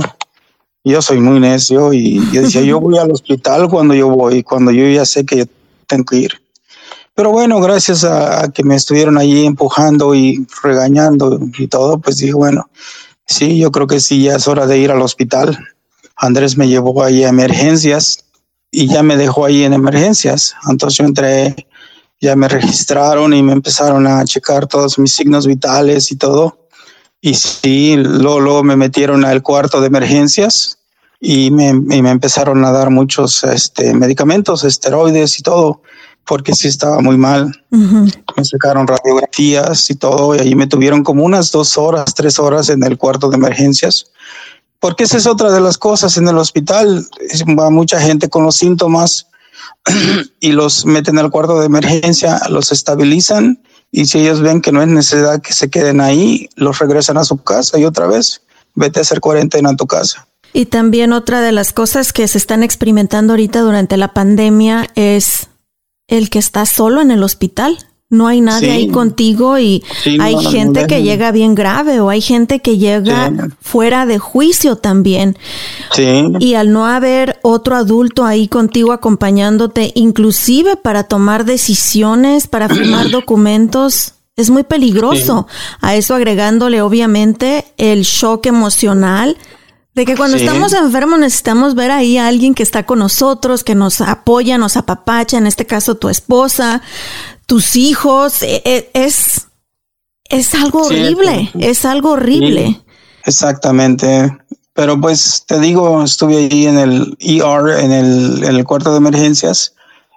yo 0.84 1.02
soy 1.02 1.20
muy 1.20 1.40
necio 1.40 1.94
y 1.94 2.20
yo 2.32 2.42
decía, 2.42 2.62
yo 2.62 2.80
voy 2.80 2.98
al 2.98 3.12
hospital 3.12 3.70
cuando 3.70 3.94
yo 3.94 4.10
voy, 4.10 4.44
cuando 4.44 4.72
yo 4.72 4.88
ya 4.88 5.06
sé 5.06 5.26
que 5.26 5.38
yo 5.38 5.46
tengo 5.86 6.06
que 6.06 6.18
ir. 6.18 6.42
Pero 7.14 7.32
bueno, 7.32 7.60
gracias 7.60 8.06
a, 8.06 8.50
que 8.52 8.64
me 8.64 8.76
estuvieron 8.76 9.18
allí 9.18 9.46
empujando 9.46 10.16
y 10.16 10.48
regañando 10.64 11.40
y 11.58 11.68
todo, 11.68 12.00
pues 12.00 12.18
dije, 12.18 12.34
bueno, 12.34 12.70
sí, 13.26 13.60
yo 13.60 13.72
creo 13.72 13.88
que 13.88 14.00
sí, 14.00 14.24
ya 14.24 14.38
es 14.38 14.48
hora 14.48 14.66
de 14.66 14.80
ir 14.80 14.90
al 14.90 15.02
hospital. 15.02 15.60
Andrés 16.16 16.58
me 16.58 16.68
llevó 16.68 17.04
ahí 17.04 17.24
a 17.24 17.30
emergencias 17.30 18.24
y 18.72 18.88
ya 18.88 19.04
me 19.04 19.18
dejó 19.18 19.46
ahí 19.46 19.64
en 19.64 19.74
emergencias. 19.74 20.56
Entonces 20.70 20.98
yo 20.98 21.06
entré, 21.06 21.68
ya 22.22 22.36
me 22.36 22.48
registraron 22.48 23.34
y 23.34 23.44
me 23.44 23.54
empezaron 23.54 24.08
a 24.08 24.24
checar 24.26 24.68
todos 24.68 24.98
mis 24.98 25.14
signos 25.14 25.46
vitales 25.46 26.12
y 26.12 26.16
todo. 26.16 26.69
Y 27.22 27.34
sí, 27.34 27.96
luego, 27.98 28.64
me 28.64 28.76
metieron 28.76 29.26
al 29.26 29.42
cuarto 29.42 29.82
de 29.82 29.88
emergencias 29.88 30.78
y 31.20 31.52
me, 31.52 31.74
me 31.74 32.10
empezaron 32.10 32.64
a 32.64 32.72
dar 32.72 32.90
muchos 32.90 33.44
este, 33.44 33.94
medicamentos, 33.94 34.64
esteroides 34.64 35.38
y 35.40 35.44
todo, 35.44 35.82
porque 36.26 36.54
sí 36.54 36.68
estaba 36.70 37.02
muy 37.02 37.18
mal. 37.18 37.52
Me 37.72 38.46
sacaron 38.46 38.88
radiografías 38.88 39.90
y 39.90 39.96
todo, 39.96 40.36
y 40.36 40.40
ahí 40.40 40.56
me 40.56 40.68
tuvieron 40.68 41.04
como 41.04 41.24
unas 41.24 41.52
dos 41.52 41.78
horas, 41.78 42.14
tres 42.14 42.40
horas 42.40 42.70
en 42.70 42.84
el 42.84 42.98
cuarto 42.98 43.30
de 43.30 43.36
emergencias. 43.36 44.12
Porque 44.80 45.04
esa 45.04 45.18
es 45.18 45.28
otra 45.28 45.52
de 45.52 45.60
las 45.60 45.78
cosas 45.78 46.16
en 46.16 46.28
el 46.30 46.38
hospital. 46.38 47.06
Va 47.60 47.70
mucha 47.70 48.00
gente 48.00 48.30
con 48.30 48.44
los 48.44 48.56
síntomas 48.56 49.28
y 50.40 50.54
los 50.54 50.86
meten 50.86 51.18
al 51.20 51.32
cuarto 51.32 51.60
de 51.60 51.66
emergencia, 51.66 52.40
los 52.50 52.72
estabilizan 52.72 53.62
y 53.92 54.06
si 54.06 54.20
ellos 54.20 54.42
ven 54.42 54.62
que 54.62 54.72
no 54.72 54.82
es 54.82 54.88
necesidad 54.88 55.42
que 55.42 55.54
se 55.54 55.70
queden 55.70 56.02
ahí, 56.02 56.50
los 56.56 56.80
regresan 56.80 57.18
a 57.18 57.24
su 57.24 57.38
casa 57.38 57.80
y 57.80 57.86
otra 57.86 58.08
vez, 58.08 58.42
vete 58.76 59.00
a 59.00 59.02
hacer 59.02 59.20
cuarentena 59.20 59.70
en 59.70 59.78
tu 59.78 59.88
casa. 59.88 60.28
Y 60.54 60.66
también 60.66 61.14
otra 61.14 61.42
de 61.42 61.52
las 61.52 61.74
cosas 61.74 62.14
que 62.14 62.28
se 62.28 62.38
están 62.38 62.64
experimentando 62.64 63.34
ahorita 63.34 63.62
durante 63.62 63.98
la 63.98 64.14
pandemia 64.14 64.88
es 64.96 65.48
el 66.08 66.30
que 66.30 66.40
está 66.40 66.66
solo 66.66 67.02
en 67.02 67.12
el 67.12 67.24
hospital. 67.24 67.78
No 68.12 68.28
hay 68.28 68.42
nadie 68.42 68.70
Sí. 68.70 68.76
ahí 68.76 68.88
contigo 68.88 69.60
y 69.60 69.84
Sí, 70.04 70.18
no, 70.18 70.24
hay 70.24 70.36
no, 70.36 70.42
no 70.42 70.50
gente 70.52 70.88
que 70.88 71.04
llega 71.04 71.32
bien 71.32 71.54
grave 71.54 72.00
o 72.00 72.10
hay 72.10 72.22
gente 72.22 72.60
que 72.60 72.78
llega 72.80 73.30
Sí. 73.30 73.36
fuera 73.62 74.06
de 74.08 74.18
juicio 74.18 74.78
también. 74.78 75.38
Sí, 75.94 76.24
Y 76.40 76.56
al 76.56 76.72
no 76.72 76.88
haber 76.88 77.38
otro 77.44 77.76
adulto 77.76 78.26
ahí 78.26 78.48
contigo 78.48 78.94
acompañándote, 78.94 79.92
inclusive 79.94 80.76
para 80.76 81.04
tomar 81.04 81.46
decisiones, 81.46 82.48
para 82.48 82.68
firmar 82.68 83.10
documentos, 83.12 84.14
es 84.36 84.50
muy 84.50 84.64
peligroso. 84.64 85.46
A 85.82 85.96
eso 85.96 86.16
agregándole 86.16 86.82
obviamente 86.82 87.66
el 87.78 88.02
shock 88.04 88.48
emocional 88.48 89.38
de 89.94 90.06
que 90.06 90.16
cuando 90.16 90.38
estamos 90.38 90.74
enfermos 90.74 91.20
necesitamos 91.20 91.76
ver 91.76 91.92
ahí 91.92 92.18
a 92.18 92.28
alguien 92.28 92.56
que 92.56 92.64
está 92.64 92.86
con 92.86 93.00
nosotros, 93.00 93.64
que 93.64 93.76
nos 93.76 94.02
apoya, 94.02 94.58
nos 94.58 94.78
apapacha, 94.78 95.38
en 95.38 95.46
este 95.46 95.66
caso 95.66 95.96
tu 95.96 96.08
esposa, 96.10 96.82
tus 97.50 97.76
hijos. 97.76 98.42
E- 98.44 98.62
e- 98.64 98.90
Es, 98.94 99.48
es 100.30 100.54
algo 100.56 100.84
horrible, 100.86 101.52
es- 101.60 101.68
es 101.80 101.86
algo 101.86 102.12
horrible. 102.12 102.80
exactamente. 103.26 104.38
Pero 104.74 105.00
pues 105.02 105.44
te 105.46 105.60
digo, 105.60 106.02
estuve 106.04 106.38
ahí 106.38 106.66
en 106.68 106.78
el 106.78 107.18
ER, 107.20 107.84
en 107.84 107.92
el, 107.92 108.44
en 108.46 108.56
el 108.56 108.64
cuarto 108.64 108.92
de 108.92 108.98
emergencias, 109.00 109.74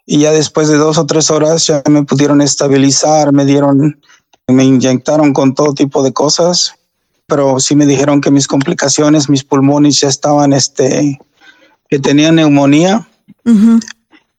y 0.07 0.19
ya 0.19 0.31
después 0.31 0.69
de 0.69 0.77
dos 0.77 0.99
o 0.99 1.07
tres 1.07 1.31
horas 1.31 1.67
ya 1.67 1.83
me 1.91 2.05
pudieron 2.05 2.41
estabilizar, 2.41 3.33
me 3.33 3.45
dieron, 3.45 4.01
me 4.47 4.65
inyectaron 4.65 5.33
con 5.33 5.55
todo 5.55 5.75
tipo 5.75 6.03
de 6.05 6.13
cosas, 6.13 6.75
pero 7.27 7.59
sí 7.59 7.75
me 7.75 7.87
dijeron 7.87 8.21
que 8.21 8.31
mis 8.31 8.47
complicaciones, 8.47 9.29
mis 9.29 9.43
pulmones 9.43 10.01
ya 10.01 10.09
estaban, 10.09 10.53
este, 10.53 11.19
que 11.89 11.99
tenía 11.99 12.31
neumonía. 12.31 13.09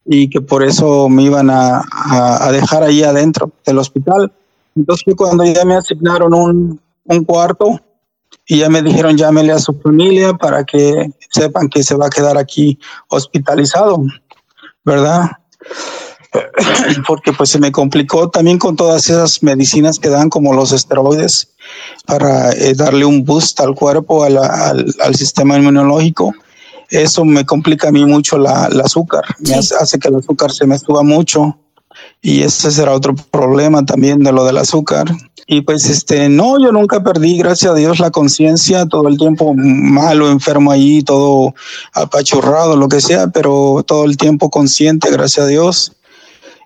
Y 0.06 0.30
que 0.30 0.41
por 0.41 0.64
eso 0.64 1.08
me 1.10 1.24
iban 1.24 1.49
a, 1.49 1.82
a- 1.91 2.51
dejar 2.51 2.84
ahí 2.84 3.04
adentro 3.04 3.51
del 3.66 3.78
hospital. 3.78 4.32
Entonces 4.76 5.14
cuando 5.16 5.43
ya 5.45 5.66
me 5.66 5.76
asignaron 5.76 6.34
un, 6.34 6.82
un 7.06 7.24
cuarto 7.24 7.80
y 8.45 8.60
ya 8.60 8.70
me 8.70 8.82
dijeron 8.82 9.18
llámele 9.18 9.54
a 9.54 9.60
su 9.60 9.74
familia 9.80 10.34
para 10.34 10.64
que 10.64 11.12
sepan 11.30 11.70
que 11.70 11.84
se 11.84 11.95
va 11.95 12.08
a 12.08 12.10
quedar 12.10 12.38
aquí 12.38 12.78
hospitalizado, 13.10 14.04
¿verdad? 14.84 15.32
Porque 17.08 17.32
pues 17.32 17.51
se 17.51 17.60
me 17.60 17.72
complicó 17.72 18.30
también 18.30 18.58
con 18.58 18.76
todas 18.76 19.10
esas 19.10 19.43
medicinas 19.43 19.99
que 19.99 20.10
dan 20.10 20.30
como 20.30 20.54
los 20.54 20.72
esteroides 20.72 21.49
para 22.06 22.51
eh, 22.51 22.74
darle 22.76 23.06
un 23.06 23.24
boost 23.24 23.60
al 23.62 23.76
cuerpo, 23.76 24.24
al, 24.24 24.38
al 24.38 25.16
sistema 25.16 25.58
inmunológico 25.58 26.34
eso 27.02 27.26
me 27.26 27.46
complica 27.46 27.89
a 27.89 27.91
mí 27.91 28.06
mucho 28.06 28.38
la, 28.38 28.68
el 28.72 28.80
azúcar, 28.82 29.24
me 29.39 29.56
hace, 29.56 29.76
hace 29.76 30.00
que 30.00 30.08
el 30.10 30.16
azúcar 30.16 30.52
se 30.52 30.66
me 30.68 30.78
suba 30.78 31.04
mucho 31.04 31.58
y 32.22 32.41
ese 32.44 32.72
será 32.72 32.94
otro 32.94 33.16
problema 33.16 33.86
también 33.86 34.20
de 34.24 34.32
lo 34.32 34.46
del 34.46 34.58
azúcar. 34.58 35.06
Y 35.46 35.60
pues 35.62 35.86
este, 35.89 36.30
no, 36.30 36.58
yo 36.58 36.72
nunca 36.72 37.04
perdí, 37.04 37.38
gracias 37.38 37.72
a 37.72 37.76
Dios, 37.76 38.00
la 38.00 38.12
conciencia, 38.12 38.86
todo 38.86 39.10
el 39.10 39.18
tiempo 39.18 39.54
malo, 39.56 40.32
enfermo 40.32 40.72
ahí, 40.72 41.04
todo 41.04 41.54
apachurrado, 41.94 42.76
lo 42.78 42.88
que 42.88 43.02
sea, 43.02 43.28
pero 43.28 43.84
todo 43.86 44.06
el 44.06 44.16
tiempo 44.18 44.50
consciente, 44.50 45.12
gracias 45.12 45.46
a 45.46 45.50
Dios. 45.50 45.94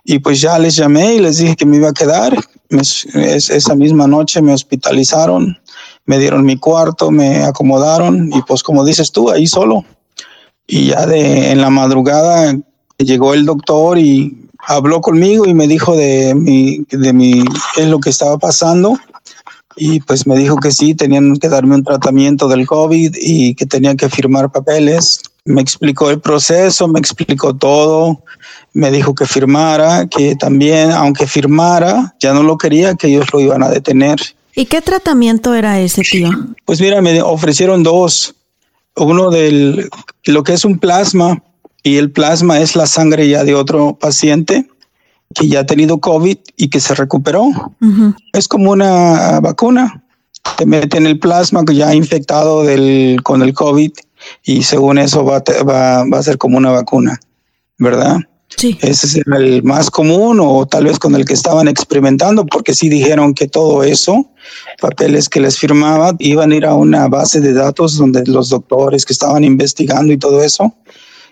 Y 0.04 0.20
pues 0.20 0.40
ya 0.40 0.58
les 0.58 0.76
llamé 0.76 1.16
y 1.16 1.20
les 1.20 1.38
dije 1.38 1.56
que 1.56 1.66
me 1.66 1.76
iba 1.76 1.88
a 1.88 1.92
quedar. 1.92 2.36
Me- 2.70 2.80
es- 2.82 3.50
esa 3.50 3.74
misma 3.74 4.06
noche 4.06 4.40
me 4.42 4.52
hospitalizaron, 4.54 5.58
me 6.06 6.18
dieron 6.18 6.44
mi 6.44 6.56
cuarto, 6.56 7.10
me 7.10 7.42
acomodaron 7.44 8.30
y 8.32 8.42
pues 8.42 8.62
como 8.62 8.84
dices 8.84 9.10
tú, 9.10 9.30
ahí 9.30 9.46
solo. 9.46 9.84
Y 10.68 10.88
ya 10.88 11.06
de 11.06 11.50
en 11.50 11.60
la 11.60 11.70
madrugada 11.70 12.54
llegó 12.98 13.32
el 13.32 13.46
doctor 13.46 13.98
y 13.98 14.48
habló 14.66 15.00
conmigo 15.00 15.46
y 15.46 15.54
me 15.54 15.66
dijo 15.66 15.96
de 15.96 16.34
mi, 16.34 16.84
de 16.90 17.12
mi, 17.12 17.42
qué 17.74 17.82
es 17.82 17.88
lo 17.88 17.98
que 17.98 18.10
estaba 18.10 18.38
pasando. 18.38 18.98
Y 19.76 20.00
pues 20.00 20.26
me 20.26 20.36
dijo 20.36 20.56
que 20.56 20.70
sí, 20.70 20.94
tenían 20.94 21.36
que 21.36 21.48
darme 21.48 21.76
un 21.76 21.84
tratamiento 21.84 22.48
del 22.48 22.66
COVID 22.66 23.14
y 23.16 23.54
que 23.54 23.64
tenían 23.64 23.96
que 23.96 24.10
firmar 24.10 24.50
papeles. 24.50 25.22
Me 25.44 25.62
explicó 25.62 26.10
el 26.10 26.20
proceso, 26.20 26.86
me 26.86 26.98
explicó 26.98 27.54
todo. 27.54 28.22
Me 28.74 28.90
dijo 28.90 29.14
que 29.14 29.24
firmara, 29.24 30.06
que 30.06 30.36
también, 30.36 30.90
aunque 30.90 31.26
firmara, 31.26 32.14
ya 32.20 32.34
no 32.34 32.42
lo 32.42 32.58
quería, 32.58 32.94
que 32.94 33.06
ellos 33.06 33.26
lo 33.32 33.40
iban 33.40 33.62
a 33.62 33.70
detener. 33.70 34.18
¿Y 34.54 34.66
qué 34.66 34.82
tratamiento 34.82 35.54
era 35.54 35.80
ese, 35.80 36.02
tío? 36.02 36.30
Pues 36.64 36.80
mira, 36.80 37.00
me 37.00 37.22
ofrecieron 37.22 37.82
dos. 37.82 38.34
Uno 38.98 39.30
del 39.30 39.88
lo 40.24 40.42
que 40.42 40.52
es 40.52 40.64
un 40.64 40.78
plasma 40.78 41.42
y 41.82 41.96
el 41.96 42.10
plasma 42.10 42.60
es 42.60 42.76
la 42.76 42.86
sangre 42.86 43.28
ya 43.28 43.44
de 43.44 43.54
otro 43.54 43.96
paciente 43.98 44.68
que 45.34 45.48
ya 45.48 45.60
ha 45.60 45.66
tenido 45.66 45.98
COVID 45.98 46.38
y 46.56 46.68
que 46.68 46.80
se 46.80 46.94
recuperó. 46.94 47.50
Es 48.32 48.48
como 48.48 48.72
una 48.72 49.40
vacuna. 49.40 50.04
Te 50.56 50.66
meten 50.66 51.06
el 51.06 51.18
plasma 51.18 51.64
que 51.64 51.74
ya 51.74 51.94
infectado 51.94 52.62
del, 52.64 53.20
con 53.22 53.42
el 53.42 53.52
COVID 53.52 53.92
y 54.44 54.62
según 54.62 54.98
eso 54.98 55.24
va, 55.24 55.42
va, 55.68 56.04
va 56.04 56.18
a 56.18 56.22
ser 56.22 56.38
como 56.38 56.56
una 56.56 56.70
vacuna, 56.70 57.20
¿verdad? 57.78 58.18
Sí. 58.56 58.78
Ese 58.80 59.06
es 59.06 59.16
el 59.26 59.62
más 59.62 59.90
común 59.90 60.40
o 60.40 60.66
tal 60.66 60.84
vez 60.84 60.98
con 60.98 61.14
el 61.14 61.24
que 61.24 61.34
estaban 61.34 61.68
experimentando, 61.68 62.46
porque 62.46 62.74
sí 62.74 62.88
dijeron 62.88 63.34
que 63.34 63.46
todo 63.46 63.82
eso, 63.82 64.30
papeles 64.80 65.28
que 65.28 65.40
les 65.40 65.58
firmaba, 65.58 66.14
iban 66.18 66.52
a 66.52 66.56
ir 66.56 66.66
a 66.66 66.74
una 66.74 67.08
base 67.08 67.40
de 67.40 67.52
datos 67.52 67.96
donde 67.96 68.24
los 68.26 68.48
doctores 68.50 69.04
que 69.04 69.12
estaban 69.12 69.44
investigando 69.44 70.12
y 70.12 70.18
todo 70.18 70.42
eso, 70.42 70.74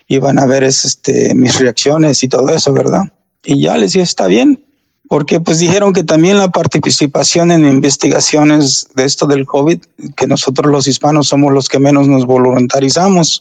iban 0.07 0.39
a 0.39 0.45
ver 0.45 0.63
es, 0.63 0.85
este, 0.85 1.35
mis 1.35 1.59
reacciones 1.59 2.23
y 2.23 2.27
todo 2.27 2.49
eso, 2.49 2.73
¿verdad? 2.73 3.03
Y 3.43 3.61
ya 3.61 3.77
les 3.77 3.93
dije, 3.93 4.03
está 4.03 4.27
bien, 4.27 4.63
porque 5.07 5.39
pues 5.39 5.59
dijeron 5.59 5.93
que 5.93 6.03
también 6.03 6.37
la 6.37 6.49
participación 6.51 7.51
en 7.51 7.65
investigaciones 7.65 8.87
de 8.95 9.05
esto 9.05 9.25
del 9.25 9.45
COVID, 9.45 9.79
que 10.15 10.27
nosotros 10.27 10.71
los 10.71 10.87
hispanos 10.87 11.27
somos 11.27 11.53
los 11.53 11.69
que 11.69 11.79
menos 11.79 12.07
nos 12.07 12.25
voluntarizamos. 12.25 13.39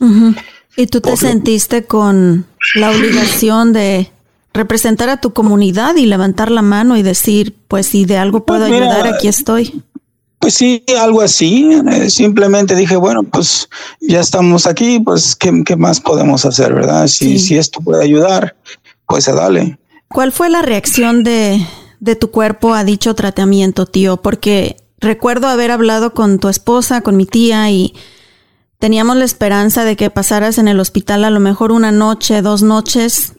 ¿Y 0.77 0.87
tú 0.87 1.01
te 1.01 1.17
sentiste 1.17 1.85
con 1.85 2.47
la 2.75 2.91
obligación 2.91 3.73
de 3.73 4.11
representar 4.57 5.09
a 5.09 5.21
tu 5.21 5.33
comunidad 5.33 5.97
y 5.97 6.07
levantar 6.07 6.51
la 6.51 6.63
mano 6.63 6.97
y 6.97 7.03
decir, 7.03 7.55
pues 7.69 7.87
si 7.87 8.05
de 8.05 8.19
algo 8.19 8.45
puedo 8.45 8.61
Pues 8.67 8.71
mira, 8.73 8.87
ayudar, 8.93 9.15
aquí 9.15 9.29
estoy? 9.29 9.83
Pues 10.39 10.55
sí, 10.55 10.83
algo 11.01 11.23
así. 11.23 11.69
eh, 11.93 12.11
simplemente 12.11 12.75
dije, 12.75 12.97
bueno, 12.97 13.23
pues 13.23 13.69
ya 14.01 14.21
estamos 14.21 14.67
aquí, 14.67 15.01
pues 15.01 15.35
¿qué, 15.37 15.63
qué 15.65 15.77
más 15.77 16.01
podemos 16.01 16.45
hacer, 16.45 16.75
verdad? 16.75 17.07
Si, 17.07 17.39
Sí. 17.39 17.39
si 17.39 17.57
esto 17.57 17.81
puede 17.81 18.05
ayudar, 18.05 18.57
pues 19.07 19.27
dale. 19.27 19.79
¿Cuál 20.09 20.33
fue 20.33 20.49
la 20.51 20.63
reacción 20.63 21.25
de, 21.25 21.65
de 22.01 22.17
tu 22.17 22.31
cuerpo 22.31 22.75
a 22.75 22.85
dicho 22.85 23.15
tratamiento, 23.15 23.87
tío? 23.87 24.19
Porque 24.19 24.77
recuerdo 25.01 25.49
haber 25.49 25.71
hablado 25.71 26.13
con 26.15 26.39
tu 26.39 26.49
esposa, 26.49 27.01
con 27.01 27.17
mi 27.17 27.27
tía 27.27 27.71
y 27.71 27.95
teníamos 28.79 29.17
la 29.17 29.25
esperanza 29.25 29.85
de 29.85 29.97
que 29.97 30.11
pasaras 30.11 30.59
en 30.59 30.69
el 30.69 30.79
hospital 30.81 31.25
a 31.25 31.31
lo 31.31 31.41
mejor 31.41 31.73
una 31.73 31.93
noche, 31.93 32.43
dos 32.43 32.63
noches 32.63 33.33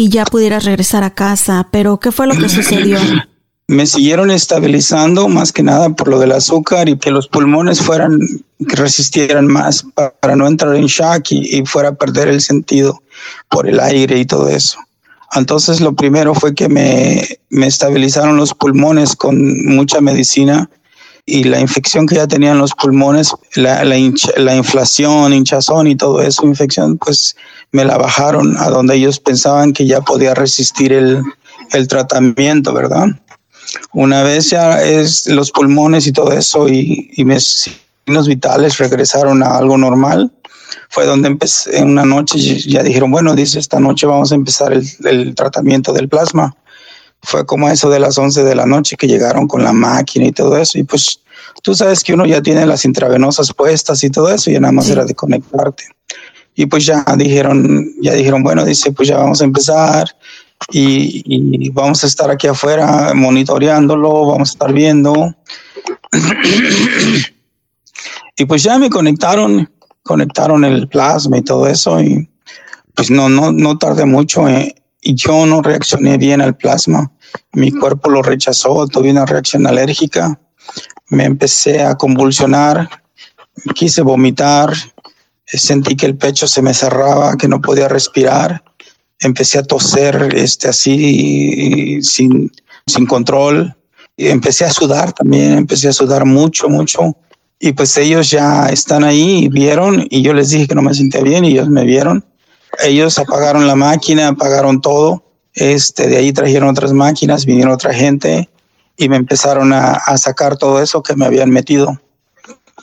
y 0.00 0.08
ya 0.08 0.24
pudieras 0.24 0.64
regresar 0.64 1.04
a 1.04 1.10
casa. 1.10 1.68
Pero 1.70 2.00
¿qué 2.00 2.10
fue 2.10 2.26
lo 2.26 2.34
que 2.34 2.48
sucedió? 2.48 2.98
Me 3.68 3.84
siguieron 3.84 4.30
estabilizando 4.30 5.28
más 5.28 5.52
que 5.52 5.62
nada 5.62 5.90
por 5.90 6.08
lo 6.08 6.18
del 6.18 6.32
azúcar 6.32 6.88
y 6.88 6.96
que 6.96 7.10
los 7.10 7.28
pulmones 7.28 7.82
fueran, 7.82 8.18
que 8.66 8.76
resistieran 8.76 9.46
más 9.46 9.84
pa- 9.94 10.14
para 10.18 10.36
no 10.36 10.46
entrar 10.48 10.74
en 10.74 10.86
shock 10.86 11.30
y, 11.30 11.62
fuera 11.66 11.92
perder 11.92 12.28
el 12.28 12.40
sentido 12.40 13.02
por 13.50 13.68
el 13.68 13.78
aire 13.78 14.18
y 14.18 14.24
todo 14.24 14.48
eso. 14.48 14.78
Entonces 15.34 15.82
lo 15.82 15.92
primero 15.92 16.34
fue 16.34 16.54
que 16.54 16.70
me, 16.70 17.38
me 17.50 17.66
estabilizaron 17.66 18.38
los 18.38 18.54
pulmones 18.54 19.14
con 19.14 19.66
mucha 19.66 20.00
medicina 20.00 20.70
y 21.26 21.44
la 21.44 21.60
infección 21.60 22.06
que 22.06 22.16
ya 22.16 22.26
tenían 22.26 22.58
los 22.58 22.72
pulmones, 22.74 23.32
la, 23.54 23.84
la, 23.84 23.96
hincha- 23.96 24.36
la 24.36 24.54
inflación, 24.56 25.32
hinchazón 25.32 25.86
y 25.86 25.96
todo 25.96 26.20
eso, 26.22 26.44
infección, 26.44 26.98
pues 26.98 27.36
me 27.72 27.84
la 27.84 27.98
bajaron 27.98 28.56
a 28.58 28.68
donde 28.70 28.96
ellos 28.96 29.20
pensaban 29.20 29.72
que 29.72 29.86
ya 29.86 30.00
podía 30.00 30.34
resistir 30.34 30.92
el, 30.92 31.22
el 31.72 31.86
tratamiento, 31.88 32.72
¿verdad? 32.72 33.06
Una 33.92 34.22
vez 34.22 34.50
ya 34.50 34.82
es 34.82 35.26
los 35.28 35.52
pulmones 35.52 36.06
y 36.06 36.12
todo 36.12 36.32
eso 36.32 36.68
y, 36.68 37.10
y 37.16 37.24
mis 37.24 37.70
signos 38.04 38.26
vitales 38.26 38.78
regresaron 38.78 39.42
a 39.42 39.56
algo 39.56 39.78
normal, 39.78 40.32
fue 40.88 41.06
donde 41.06 41.28
empecé 41.28 41.78
en 41.78 41.90
una 41.90 42.04
noche 42.04 42.38
ya 42.66 42.82
dijeron, 42.82 43.12
bueno, 43.12 43.34
dice, 43.36 43.60
esta 43.60 43.78
noche 43.78 44.06
vamos 44.06 44.32
a 44.32 44.34
empezar 44.34 44.72
el, 44.72 44.84
el 45.04 45.34
tratamiento 45.36 45.92
del 45.92 46.08
plasma. 46.08 46.56
Fue 47.22 47.44
como 47.44 47.68
eso 47.68 47.90
de 47.90 48.00
las 48.00 48.16
11 48.16 48.44
de 48.44 48.54
la 48.54 48.66
noche 48.66 48.96
que 48.96 49.06
llegaron 49.06 49.46
con 49.46 49.62
la 49.62 49.72
máquina 49.72 50.26
y 50.26 50.32
todo 50.32 50.56
eso. 50.56 50.78
Y 50.78 50.84
pues 50.84 51.20
tú 51.62 51.74
sabes 51.74 52.02
que 52.02 52.14
uno 52.14 52.24
ya 52.26 52.40
tiene 52.40 52.64
las 52.66 52.84
intravenosas 52.84 53.52
puestas 53.52 54.02
y 54.04 54.10
todo 54.10 54.30
eso 54.30 54.50
y 54.50 54.58
nada 54.58 54.72
más 54.72 54.86
Sí. 54.86 54.92
era 54.92 55.04
de 55.04 55.14
conectarte. 55.14 55.84
Y 56.54 56.66
pues 56.66 56.86
ya 56.86 57.04
dijeron, 57.16 57.92
ya 58.00 58.14
dijeron, 58.14 58.42
bueno, 58.42 58.64
dice, 58.64 58.92
pues 58.92 59.08
ya 59.08 59.18
vamos 59.18 59.40
a 59.40 59.44
empezar 59.44 60.16
y, 60.72 61.22
y 61.26 61.68
vamos 61.70 62.04
a 62.04 62.06
estar 62.06 62.30
aquí 62.30 62.46
afuera 62.46 63.12
monitoreándolo, 63.14 64.26
vamos 64.26 64.50
a 64.50 64.52
estar 64.52 64.72
viendo. 64.72 65.34
y 68.36 68.44
pues 68.46 68.62
ya 68.62 68.78
me 68.78 68.90
conectaron, 68.90 69.70
conectaron 70.02 70.64
el 70.64 70.88
plasma 70.88 71.38
y 71.38 71.42
todo 71.42 71.66
eso 71.66 72.00
y 72.02 72.28
pues 72.94 73.10
no, 73.10 73.28
no, 73.28 73.52
no 73.52 73.78
tardé 73.78 74.04
mucho 74.04 74.48
en, 74.48 74.74
y 75.02 75.14
yo 75.14 75.46
no 75.46 75.62
reaccioné 75.62 76.18
bien 76.18 76.40
al 76.40 76.56
plasma. 76.56 77.10
Mi 77.52 77.70
cuerpo 77.72 78.10
lo 78.10 78.22
rechazó, 78.22 78.86
tuve 78.86 79.10
una 79.10 79.26
reacción 79.26 79.66
alérgica. 79.66 80.38
Me 81.08 81.24
empecé 81.24 81.82
a 81.82 81.94
convulsionar, 81.96 82.88
quise 83.74 84.02
vomitar, 84.02 84.72
sentí 85.46 85.96
que 85.96 86.06
el 86.06 86.16
pecho 86.16 86.46
se 86.46 86.62
me 86.62 86.74
cerraba, 86.74 87.36
que 87.36 87.48
no 87.48 87.60
podía 87.60 87.88
respirar. 87.88 88.62
Empecé 89.18 89.58
a 89.58 89.62
toser 89.62 90.34
este, 90.34 90.68
así 90.68 92.02
sin, 92.02 92.52
sin 92.86 93.06
control. 93.06 93.74
Y 94.16 94.28
empecé 94.28 94.66
a 94.66 94.70
sudar 94.70 95.12
también, 95.12 95.52
empecé 95.52 95.88
a 95.88 95.92
sudar 95.92 96.26
mucho, 96.26 96.68
mucho. 96.68 97.16
Y 97.58 97.72
pues 97.72 97.96
ellos 97.96 98.30
ya 98.30 98.68
están 98.68 99.04
ahí, 99.04 99.48
vieron, 99.48 100.06
y 100.10 100.22
yo 100.22 100.32
les 100.32 100.50
dije 100.50 100.66
que 100.66 100.74
no 100.74 100.82
me 100.82 100.94
sentía 100.94 101.22
bien 101.22 101.44
y 101.44 101.52
ellos 101.52 101.68
me 101.68 101.84
vieron. 101.84 102.24
Ellos 102.82 103.18
apagaron 103.18 103.66
la 103.66 103.76
máquina, 103.76 104.28
apagaron 104.28 104.80
todo. 104.80 105.22
Este, 105.54 106.06
de 106.06 106.16
ahí 106.16 106.32
trajeron 106.32 106.68
otras 106.68 106.92
máquinas, 106.92 107.44
vinieron 107.44 107.72
otra 107.72 107.92
gente 107.92 108.48
y 108.96 109.08
me 109.08 109.16
empezaron 109.16 109.72
a, 109.72 109.92
a 109.92 110.18
sacar 110.18 110.56
todo 110.56 110.80
eso 110.82 111.02
que 111.02 111.16
me 111.16 111.26
habían 111.26 111.50
metido, 111.50 112.00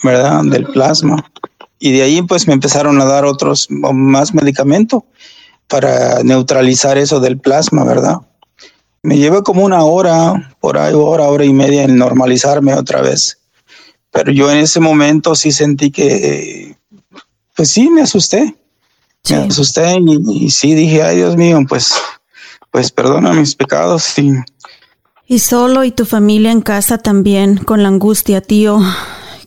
¿verdad? 0.03 0.43
Del 0.43 0.65
plasma. 0.65 1.31
Y 1.79 1.91
de 1.91 2.03
ahí 2.03 2.21
pues 2.21 2.47
me 2.47 2.53
empezaron 2.53 2.99
a 2.99 3.05
dar 3.05 3.25
otros 3.25 3.67
más 3.69 4.33
medicamento 4.33 5.05
para 5.67 6.23
neutralizar 6.23 6.97
eso 6.97 7.19
del 7.19 7.39
plasma, 7.39 7.83
¿verdad? 7.83 8.17
Me 9.03 9.17
llevé 9.17 9.43
como 9.43 9.63
una 9.63 9.83
hora, 9.83 10.55
por 10.59 10.77
ahí, 10.77 10.93
hora, 10.93 11.25
hora 11.25 11.45
y 11.45 11.53
media 11.53 11.83
en 11.83 11.97
normalizarme 11.97 12.73
otra 12.73 13.01
vez. 13.01 13.39
Pero 14.11 14.31
yo 14.31 14.51
en 14.51 14.57
ese 14.57 14.79
momento 14.79 15.35
sí 15.35 15.51
sentí 15.51 15.91
que, 15.91 16.75
pues 17.55 17.69
sí, 17.69 17.89
me 17.89 18.01
asusté. 18.01 18.55
Me 19.29 19.47
asusté 19.47 19.97
y, 19.99 20.45
y, 20.45 20.49
sí 20.49 20.75
dije, 20.75 21.03
ay 21.03 21.17
Dios 21.17 21.35
mío, 21.35 21.59
pues, 21.67 21.93
pues 22.71 22.91
perdona 22.91 23.33
mis 23.33 23.55
pecados. 23.55 24.17
Y, 24.17 24.33
y 25.25 25.39
solo 25.39 25.83
y 25.83 25.91
tu 25.91 26.05
familia 26.05 26.51
en 26.51 26.61
casa 26.61 26.97
también 26.97 27.57
con 27.57 27.83
la 27.83 27.89
angustia, 27.89 28.41
tío 28.41 28.79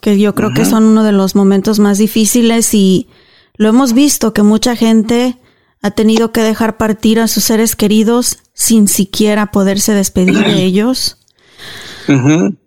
que 0.01 0.19
yo 0.19 0.35
creo 0.35 0.53
que 0.53 0.65
son 0.65 0.85
uno 0.85 1.05
de 1.05 1.13
los 1.13 1.35
momentos 1.35 1.79
más 1.79 1.99
difíciles 1.99 2.75
y 2.75 3.09
lo 3.57 3.69
hemos 3.69 3.93
visto 3.93 4.33
que 4.33 4.43
mucha 4.43 4.75
gente 4.75 5.39
ha 5.83 5.91
tenido 5.91 6.33
que 6.33 6.43
dejar 6.43 6.77
partir 6.77 7.21
a 7.21 7.29
sus 7.29 7.45
seres 7.45 7.77
queridos 7.77 8.39
sin 8.55 8.89
siquiera 8.89 9.51
poderse 9.51 9.95
despedir 9.95 10.39
de 10.39 10.63
ellos. 10.65 11.19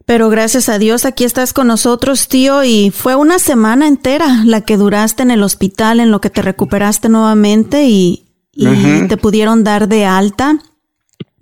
Pero 0.06 0.30
gracias 0.30 0.68
a 0.68 0.80
Dios 0.80 1.06
aquí 1.06 1.24
estás 1.24 1.54
con 1.54 1.68
nosotros, 1.68 2.28
tío, 2.28 2.64
y 2.64 2.92
fue 2.92 3.16
una 3.16 3.40
semana 3.40 3.88
entera 3.88 4.44
la 4.46 4.62
que 4.62 4.78
duraste 4.78 5.24
en 5.24 5.32
el 5.32 5.44
hospital, 5.44 6.00
en 6.00 6.12
lo 6.12 6.20
que 6.20 6.30
te 6.30 6.42
recuperaste 6.42 7.10
nuevamente 7.10 7.88
y, 7.88 8.26
te 9.10 9.18
pudieron 9.18 9.64
dar 9.64 9.88
de 9.88 10.06
alta. 10.06 10.60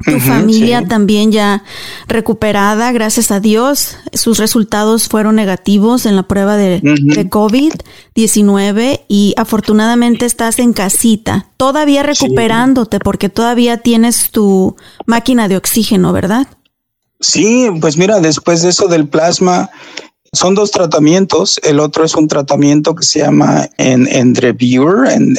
Tu 0.05 0.17
familia 0.19 0.87
también 0.87 1.31
ya 1.31 1.63
recuperada, 2.07 2.91
gracias 2.93 3.31
a 3.31 3.41
Dios. 3.41 3.97
Sus 4.13 4.37
resultados 4.37 5.09
fueron 5.09 5.35
negativos 5.35 6.05
en 6.05 6.15
la 6.15 6.23
prueba 6.23 6.55
de, 6.55 6.81
COVID-19 6.81 9.01
y 9.09 9.33
afortunadamente 9.35 10.25
estás 10.25 10.57
en 10.59 10.71
casita, 10.71 11.47
todavía 11.57 12.01
recuperándote 12.01 12.99
porque 12.99 13.27
todavía 13.27 13.77
tienes 13.77 14.31
tu 14.31 14.77
máquina 15.05 15.49
de 15.49 15.57
oxígeno, 15.57 16.13
¿verdad? 16.13 16.47
Sí, 17.21 17.69
pues 17.79 17.97
mira, 17.97 18.19
después 18.19 18.63
de 18.63 18.69
eso 18.69 18.87
del 18.87 19.07
plasma, 19.07 19.69
son 20.33 20.55
dos 20.55 20.71
tratamientos. 20.71 21.59
El 21.63 21.79
otro 21.79 22.03
es 22.03 22.15
un 22.15 22.27
tratamiento 22.27 22.95
que 22.95 23.05
se 23.05 23.19
llama 23.19 23.69
en 23.77 24.07
Endrevir, 24.07 25.05
en, 25.09 25.37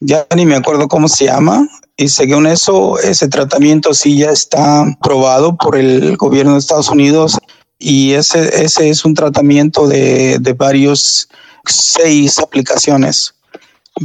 ya 0.00 0.26
ni 0.34 0.46
me 0.46 0.56
acuerdo 0.56 0.88
cómo 0.88 1.08
se 1.08 1.26
llama. 1.26 1.68
Y 1.96 2.08
según 2.08 2.46
eso, 2.46 2.98
ese 2.98 3.28
tratamiento 3.28 3.94
sí 3.94 4.18
ya 4.18 4.30
está 4.30 4.84
probado 5.02 5.56
por 5.56 5.76
el 5.76 6.16
gobierno 6.16 6.54
de 6.54 6.58
Estados 6.58 6.88
Unidos 6.88 7.38
y 7.78 8.12
ese, 8.12 8.64
ese 8.64 8.88
es 8.88 9.04
un 9.04 9.14
tratamiento 9.14 9.86
de, 9.86 10.38
de 10.40 10.52
varios, 10.54 11.28
seis 11.66 12.38
aplicaciones. 12.38 13.34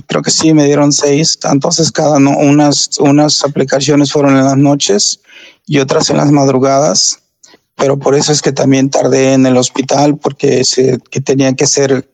Creo 0.05 0.21
que 0.21 0.31
sí, 0.31 0.53
me 0.53 0.65
dieron 0.65 0.91
seis. 0.91 1.39
Entonces, 1.43 1.91
cada 1.91 2.17
unas, 2.17 2.99
unas 2.99 3.43
aplicaciones 3.43 4.11
fueron 4.11 4.37
en 4.37 4.45
las 4.45 4.57
noches 4.57 5.21
y 5.69 5.79
otras 5.79 6.09
en 6.09 6.17
las 6.17 6.31
madrugadas. 6.31 7.19
Pero 7.75 7.97
por 7.97 8.15
eso 8.15 8.33
es 8.33 8.41
que 8.41 8.51
también 8.51 8.89
tardé 8.89 9.33
en 9.33 9.45
el 9.45 9.55
hospital 9.55 10.17
porque 10.17 10.65
se, 10.65 10.99
que 11.09 11.21
tenía 11.21 11.53
que 11.55 11.65
ser 11.65 12.11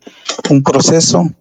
un 0.51 0.62
proceso 0.62 1.32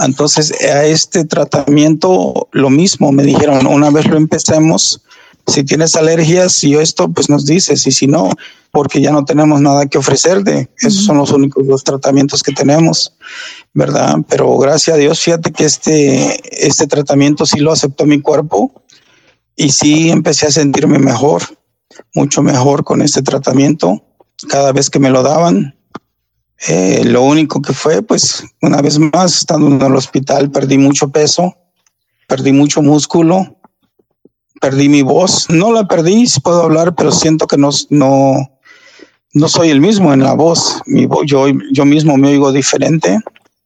entonces, 0.00 0.52
a 0.62 0.84
este 0.84 1.24
tratamiento 1.24 2.48
lo 2.52 2.70
mismo, 2.70 3.12
me 3.12 3.22
dijeron, 3.22 3.66
una 3.66 3.90
vez 3.90 4.06
lo 4.06 4.16
empecemos, 4.16 5.02
si 5.46 5.64
tienes 5.64 5.96
alergias 5.96 6.62
y 6.64 6.74
esto, 6.74 7.08
pues 7.08 7.28
nos 7.28 7.44
dices, 7.46 7.86
y 7.86 7.92
si 7.92 8.06
no, 8.06 8.30
porque 8.70 9.00
ya 9.00 9.10
no 9.10 9.24
tenemos 9.24 9.60
nada 9.60 9.86
que 9.86 9.98
ofrecerte. 9.98 10.70
Esos 10.78 11.04
son 11.04 11.18
los 11.18 11.30
únicos 11.30 11.66
dos 11.66 11.84
tratamientos 11.84 12.42
que 12.42 12.52
tenemos, 12.52 13.14
¿verdad? 13.74 14.16
Pero 14.28 14.56
gracias 14.58 14.96
a 14.96 14.98
Dios, 14.98 15.20
fíjate 15.20 15.52
que 15.52 15.64
este, 15.64 16.66
este 16.66 16.86
tratamiento 16.86 17.44
sí 17.44 17.58
lo 17.58 17.72
aceptó 17.72 18.06
mi 18.06 18.20
cuerpo 18.20 18.81
y 19.56 19.70
sí 19.70 20.10
empecé 20.10 20.46
a 20.46 20.50
sentirme 20.50 20.98
mejor, 20.98 21.42
mucho 22.14 22.42
mejor 22.42 22.84
con 22.84 23.02
este 23.02 23.22
tratamiento. 23.22 24.02
Cada 24.48 24.72
vez 24.72 24.90
que 24.90 24.98
me 24.98 25.10
lo 25.10 25.22
daban, 25.22 25.76
eh, 26.68 27.02
lo 27.04 27.22
único 27.22 27.60
que 27.60 27.72
fue, 27.72 28.02
pues, 28.02 28.44
una 28.60 28.80
vez 28.80 28.98
más, 28.98 29.36
estando 29.36 29.66
en 29.66 29.82
el 29.82 29.96
hospital, 29.96 30.50
perdí 30.50 30.78
mucho 30.78 31.08
peso, 31.08 31.56
perdí 32.28 32.52
mucho 32.52 32.82
músculo, 32.82 33.58
perdí 34.60 34.88
mi 34.88 35.02
voz. 35.02 35.50
No 35.50 35.72
la 35.72 35.86
perdí, 35.88 36.24
puedo 36.42 36.62
hablar, 36.62 36.94
pero 36.94 37.10
siento 37.10 37.46
que 37.46 37.56
no, 37.56 37.70
no, 37.90 38.58
no 39.34 39.48
soy 39.48 39.70
el 39.70 39.80
mismo 39.80 40.12
en 40.12 40.22
la 40.22 40.34
voz. 40.34 40.80
Mi 40.86 41.06
voz 41.06 41.24
yo, 41.26 41.46
yo 41.72 41.84
mismo 41.84 42.16
me 42.16 42.28
oigo 42.28 42.52
diferente. 42.52 43.18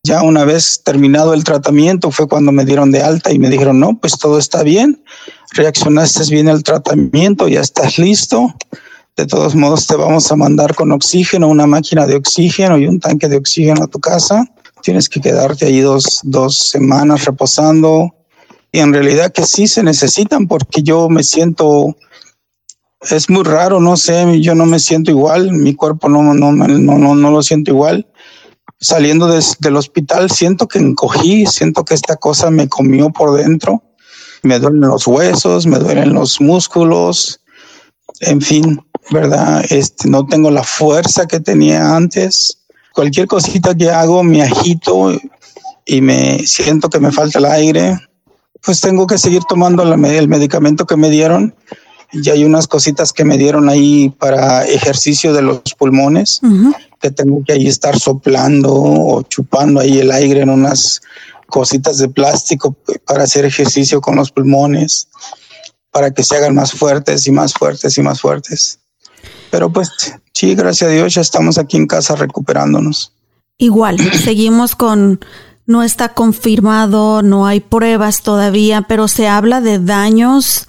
Ya 0.02 0.22
una 0.22 0.44
vez 0.44 0.82
terminado 0.84 1.34
el 1.34 1.44
tratamiento 1.44 2.10
fue 2.10 2.28
cuando 2.28 2.52
me 2.52 2.64
dieron 2.64 2.92
de 2.92 3.02
alta 3.02 3.32
y 3.32 3.38
me 3.38 3.50
dijeron, 3.50 3.78
no, 3.80 3.98
pues 3.98 4.16
todo 4.18 4.38
está 4.38 4.62
bien, 4.62 5.02
reaccionaste 5.56 6.30
bien 6.30 6.48
al 6.48 6.62
tratamiento, 6.62 7.48
ya 7.48 7.60
estás 7.60 7.98
listo 7.98 8.54
de 9.16 9.26
todos 9.26 9.54
modos, 9.54 9.86
te 9.86 9.96
vamos 9.96 10.30
a 10.30 10.36
mandar 10.36 10.74
con 10.74 10.92
oxígeno, 10.92 11.48
una 11.48 11.66
máquina 11.66 12.06
de 12.06 12.16
oxígeno 12.16 12.76
y 12.76 12.86
un 12.86 13.00
tanque 13.00 13.28
de 13.28 13.38
oxígeno 13.38 13.84
a 13.84 13.86
tu 13.86 13.98
casa. 13.98 14.44
Tienes 14.82 15.08
que 15.08 15.22
quedarte 15.22 15.64
ahí 15.64 15.80
dos, 15.80 16.20
dos 16.22 16.58
semanas 16.58 17.24
reposando. 17.24 18.14
Y 18.70 18.80
en 18.80 18.92
realidad 18.92 19.32
que 19.32 19.46
sí 19.46 19.68
se 19.68 19.82
necesitan 19.82 20.46
porque 20.46 20.82
yo 20.82 21.08
me 21.08 21.22
siento, 21.22 21.96
es 23.00 23.30
muy 23.30 23.42
raro, 23.42 23.80
no 23.80 23.96
sé, 23.96 24.38
yo 24.42 24.54
no 24.54 24.66
me 24.66 24.78
siento 24.78 25.10
igual, 25.10 25.50
mi 25.50 25.74
cuerpo 25.74 26.10
no, 26.10 26.22
no, 26.22 26.52
no, 26.52 26.68
no, 26.68 27.14
no 27.14 27.30
lo 27.30 27.42
siento 27.42 27.70
igual. 27.70 28.06
Saliendo 28.78 29.28
del 29.28 29.76
hospital 29.76 30.30
siento 30.30 30.68
que 30.68 30.78
encogí, 30.78 31.46
siento 31.46 31.86
que 31.86 31.94
esta 31.94 32.16
cosa 32.16 32.50
me 32.50 32.68
comió 32.68 33.08
por 33.08 33.34
dentro. 33.38 33.82
Me 34.42 34.58
duelen 34.58 34.80
los 34.82 35.06
huesos, 35.06 35.66
me 35.66 35.78
duelen 35.78 36.12
los 36.14 36.40
músculos, 36.40 37.40
en 38.20 38.40
fin, 38.40 38.80
¿verdad? 39.10 39.64
Este, 39.70 40.08
no 40.08 40.26
tengo 40.26 40.50
la 40.50 40.62
fuerza 40.62 41.26
que 41.26 41.40
tenía 41.40 41.96
antes. 41.96 42.58
Cualquier 42.92 43.26
cosita 43.26 43.74
que 43.74 43.90
hago 43.90 44.22
me 44.22 44.42
agito 44.42 45.12
y 45.84 46.00
me 46.00 46.40
siento 46.46 46.88
que 46.88 47.00
me 47.00 47.12
falta 47.12 47.38
el 47.38 47.44
aire. 47.46 47.98
Pues 48.64 48.80
tengo 48.80 49.06
que 49.06 49.18
seguir 49.18 49.42
tomando 49.48 49.82
el 49.82 50.28
medicamento 50.28 50.86
que 50.86 50.96
me 50.96 51.10
dieron. 51.10 51.54
Y 52.12 52.30
hay 52.30 52.44
unas 52.44 52.66
cositas 52.66 53.12
que 53.12 53.24
me 53.24 53.36
dieron 53.36 53.68
ahí 53.68 54.10
para 54.10 54.64
ejercicio 54.64 55.32
de 55.34 55.42
los 55.42 55.60
pulmones, 55.76 56.40
que 57.00 57.10
tengo 57.10 57.42
que 57.44 57.52
ahí 57.52 57.66
estar 57.66 57.98
soplando 57.98 58.72
o 58.72 59.22
chupando 59.22 59.80
ahí 59.80 59.98
el 59.98 60.12
aire 60.12 60.40
en 60.40 60.50
unas 60.50 61.00
cositas 61.46 61.98
de 61.98 62.08
plástico 62.08 62.76
para 63.06 63.24
hacer 63.24 63.44
ejercicio 63.44 64.00
con 64.00 64.16
los 64.16 64.30
pulmones, 64.30 65.08
para 65.90 66.12
que 66.12 66.22
se 66.22 66.36
hagan 66.36 66.54
más 66.54 66.72
fuertes 66.72 67.26
y 67.26 67.32
más 67.32 67.54
fuertes 67.54 67.96
y 67.98 68.02
más 68.02 68.20
fuertes. 68.20 68.80
Pero 69.50 69.72
pues 69.72 69.90
sí, 70.32 70.54
gracias 70.54 70.90
a 70.90 70.92
Dios 70.92 71.14
ya 71.14 71.20
estamos 71.20 71.58
aquí 71.58 71.76
en 71.76 71.86
casa 71.86 72.16
recuperándonos. 72.16 73.12
Igual, 73.58 73.98
seguimos 74.24 74.76
con, 74.76 75.20
no 75.66 75.82
está 75.82 76.10
confirmado, 76.10 77.22
no 77.22 77.46
hay 77.46 77.60
pruebas 77.60 78.22
todavía, 78.22 78.82
pero 78.82 79.08
se 79.08 79.28
habla 79.28 79.60
de 79.60 79.78
daños 79.78 80.66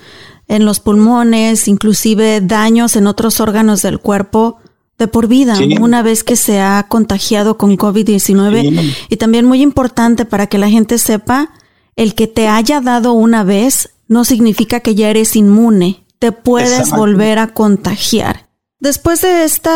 en 0.48 0.66
los 0.66 0.80
pulmones, 0.80 1.68
inclusive 1.68 2.40
daños 2.42 2.96
en 2.96 3.08
otros 3.08 3.42
órganos 3.42 3.82
del 3.82 4.00
cuerpo 4.00 4.60
de 4.98 5.08
por 5.08 5.28
vida, 5.28 5.58
una 5.80 6.02
vez 6.02 6.24
que 6.24 6.36
se 6.36 6.60
ha 6.60 6.86
contagiado 6.90 7.58
con 7.58 7.78
COVID-19. 7.78 8.96
Y 9.10 9.18
también 9.18 9.46
muy 9.46 9.62
importante 9.62 10.26
para 10.26 10.48
que 10.48 10.58
la 10.58 10.70
gente 10.70 10.98
sepa, 10.98 11.52
el 11.96 12.16
que 12.16 12.28
te 12.28 12.48
haya 12.48 12.82
dado 12.82 13.14
una 13.14 13.44
vez 13.44 13.90
no 14.08 14.26
significa 14.26 14.80
que 14.80 14.96
ya 14.96 15.10
eres 15.10 15.36
inmune, 15.36 16.04
te 16.20 16.32
puedes 16.32 16.92
volver 16.92 17.40
a 17.40 17.54
contagiar. 17.54 18.48
Después 18.80 19.22
de 19.22 19.44
esta 19.44 19.76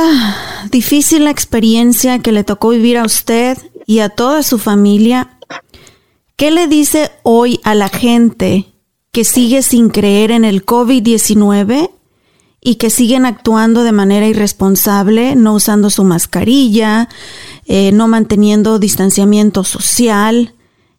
difícil 0.71 1.27
experiencia 1.27 2.19
que 2.19 2.31
le 2.31 2.43
tocó 2.43 2.69
vivir 2.69 2.97
a 2.97 3.03
usted 3.03 3.57
y 3.87 3.99
a 3.99 4.09
toda 4.09 4.43
su 4.43 4.57
familia, 4.57 5.37
¿qué 6.35 6.51
le 6.51 6.67
dice 6.67 7.11
hoy 7.23 7.59
a 7.63 7.75
la 7.75 7.89
gente 7.89 8.67
que 9.11 9.23
sigue 9.23 9.63
sin 9.63 9.89
creer 9.89 10.31
en 10.31 10.45
el 10.45 10.65
COVID-19 10.65 11.89
y 12.61 12.75
que 12.75 12.91
siguen 12.91 13.25
actuando 13.25 13.83
de 13.83 13.91
manera 13.91 14.27
irresponsable, 14.27 15.35
no 15.35 15.55
usando 15.55 15.89
su 15.89 16.03
mascarilla, 16.03 17.09
eh, 17.65 17.91
no 17.91 18.07
manteniendo 18.07 18.77
distanciamiento 18.77 19.63
social, 19.63 20.53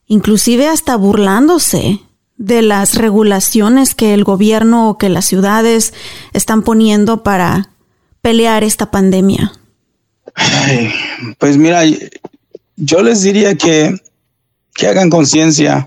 inclusive 0.06 0.66
hasta 0.66 0.96
burlándose 0.96 2.00
de 2.36 2.62
las 2.62 2.96
regulaciones 2.96 3.94
que 3.94 4.12
el 4.12 4.24
gobierno 4.24 4.90
o 4.90 4.98
que 4.98 5.08
las 5.08 5.24
ciudades 5.24 5.94
están 6.32 6.62
poniendo 6.62 7.22
para 7.22 7.70
pelear 8.20 8.64
esta 8.64 8.90
pandemia? 8.90 9.52
pues 11.38 11.56
mira, 11.56 11.82
yo 12.76 13.02
les 13.02 13.22
diría 13.22 13.54
que, 13.54 13.94
que 14.74 14.86
hagan 14.88 15.10
conciencia. 15.10 15.86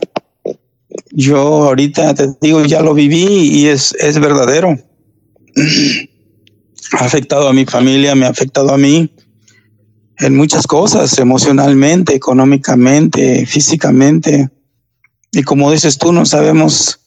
Yo 1.11 1.37
ahorita 1.65 2.13
te 2.13 2.33
digo, 2.39 2.63
ya 2.63 2.81
lo 2.81 2.93
viví 2.93 3.25
y 3.25 3.67
es, 3.67 3.93
es 3.99 4.19
verdadero. 4.19 4.77
Ha 5.55 7.05
afectado 7.05 7.47
a 7.47 7.53
mi 7.53 7.65
familia, 7.65 8.15
me 8.15 8.25
ha 8.25 8.29
afectado 8.29 8.73
a 8.73 8.77
mí 8.77 9.11
en 10.17 10.35
muchas 10.35 10.65
cosas, 10.67 11.17
emocionalmente, 11.17 12.15
económicamente, 12.15 13.45
físicamente. 13.45 14.49
Y 15.31 15.43
como 15.43 15.71
dices 15.71 15.97
tú, 15.97 16.13
no 16.13 16.25
sabemos 16.25 16.99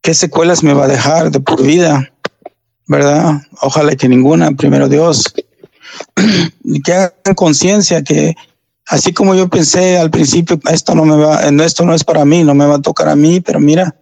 qué 0.00 0.14
secuelas 0.14 0.62
me 0.62 0.72
va 0.72 0.84
a 0.84 0.88
dejar 0.88 1.30
de 1.30 1.40
por 1.40 1.62
vida, 1.62 2.12
¿verdad? 2.86 3.42
Ojalá 3.60 3.94
que 3.96 4.08
ninguna, 4.08 4.52
primero 4.52 4.88
Dios. 4.88 5.34
y 6.64 6.80
que 6.80 6.92
hagan 6.92 7.34
conciencia 7.34 8.02
que 8.02 8.34
así 8.86 9.12
como 9.12 9.34
yo 9.34 9.48
pensé 9.48 9.98
al 9.98 10.10
principio, 10.10 10.58
esto 10.70 10.94
no 10.94 11.04
me 11.04 11.16
va, 11.16 11.42
esto 11.64 11.84
no 11.84 11.94
es 11.94 12.04
para 12.04 12.24
mí, 12.24 12.44
no 12.44 12.54
me 12.54 12.66
va 12.66 12.76
a 12.76 12.82
tocar 12.82 13.08
a 13.08 13.16
mí, 13.16 13.40
pero 13.40 13.60
mira, 13.60 13.94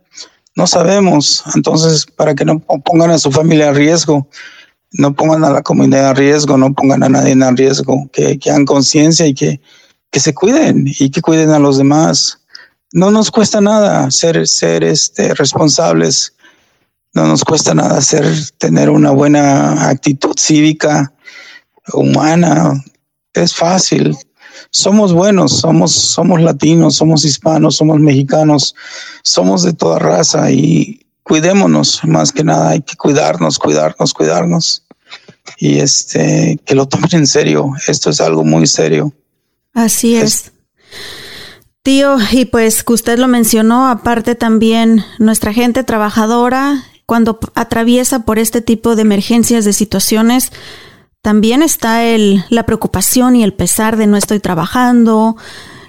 no 0.56 0.66
sabemos. 0.66 1.42
Entonces, 1.54 2.06
para 2.06 2.34
que 2.34 2.44
no 2.44 2.58
pongan 2.60 3.10
a 3.10 3.18
su 3.18 3.30
familia 3.30 3.70
a 3.70 3.72
riesgo, 3.72 4.28
no 4.92 5.14
pongan 5.14 5.44
a 5.44 5.50
la 5.50 5.62
comunidad 5.62 6.10
a 6.10 6.14
riesgo, 6.14 6.56
no 6.56 6.72
pongan 6.74 7.02
a 7.02 7.08
nadie 7.08 7.32
en 7.32 7.56
riesgo, 7.56 8.08
que, 8.12 8.38
que 8.38 8.50
hagan 8.50 8.64
conciencia 8.64 9.26
y 9.26 9.34
que, 9.34 9.60
que 10.10 10.20
se 10.20 10.34
cuiden 10.34 10.84
y 10.86 11.10
que 11.10 11.22
cuiden 11.22 11.50
a 11.50 11.58
los 11.58 11.78
demás 11.78 12.40
no 12.92 13.10
nos 13.10 13.30
cuesta 13.30 13.60
nada 13.60 14.10
ser, 14.10 14.46
ser 14.48 14.82
este, 14.84 15.34
responsables, 15.34 16.34
no 17.12 17.26
nos 17.26 17.44
cuesta 17.44 17.74
nada 17.74 18.00
ser, 18.00 18.26
tener 18.58 18.90
una 18.90 19.10
buena 19.10 19.88
actitud 19.88 20.34
cívica, 20.38 21.12
humana, 21.92 22.84
es 23.32 23.54
fácil. 23.54 24.16
Somos 24.70 25.12
buenos, 25.12 25.58
somos, 25.58 25.92
somos 25.92 26.40
latinos, 26.40 26.96
somos 26.96 27.24
hispanos, 27.24 27.76
somos 27.76 27.98
mexicanos, 28.00 28.74
somos 29.22 29.62
de 29.62 29.72
toda 29.72 29.98
raza 29.98 30.50
y 30.50 31.06
cuidémonos 31.22 32.00
más 32.04 32.32
que 32.32 32.44
nada, 32.44 32.70
hay 32.70 32.82
que 32.82 32.96
cuidarnos, 32.96 33.58
cuidarnos, 33.58 34.12
cuidarnos. 34.12 34.84
Y 35.58 35.78
este, 35.78 36.58
que 36.64 36.74
lo 36.74 36.86
tomen 36.86 37.10
en 37.12 37.26
serio, 37.26 37.72
esto 37.86 38.10
es 38.10 38.20
algo 38.20 38.44
muy 38.44 38.66
serio. 38.66 39.12
Así 39.72 40.16
es. 40.16 40.52
Tío, 41.82 42.18
y 42.30 42.44
pues 42.44 42.84
que 42.84 42.92
usted 42.92 43.18
lo 43.18 43.26
mencionó, 43.26 43.88
aparte 43.88 44.34
también 44.34 45.04
nuestra 45.18 45.52
gente 45.52 45.82
trabajadora, 45.82 46.84
cuando 47.06 47.40
atraviesa 47.54 48.20
por 48.20 48.38
este 48.38 48.60
tipo 48.60 48.94
de 48.94 49.02
emergencias, 49.02 49.64
de 49.64 49.72
situaciones, 49.72 50.52
también 51.22 51.62
está 51.62 52.04
el, 52.04 52.44
la 52.48 52.64
preocupación 52.64 53.36
y 53.36 53.44
el 53.44 53.52
pesar 53.52 53.96
de 53.96 54.06
no 54.06 54.16
estoy 54.16 54.40
trabajando, 54.40 55.36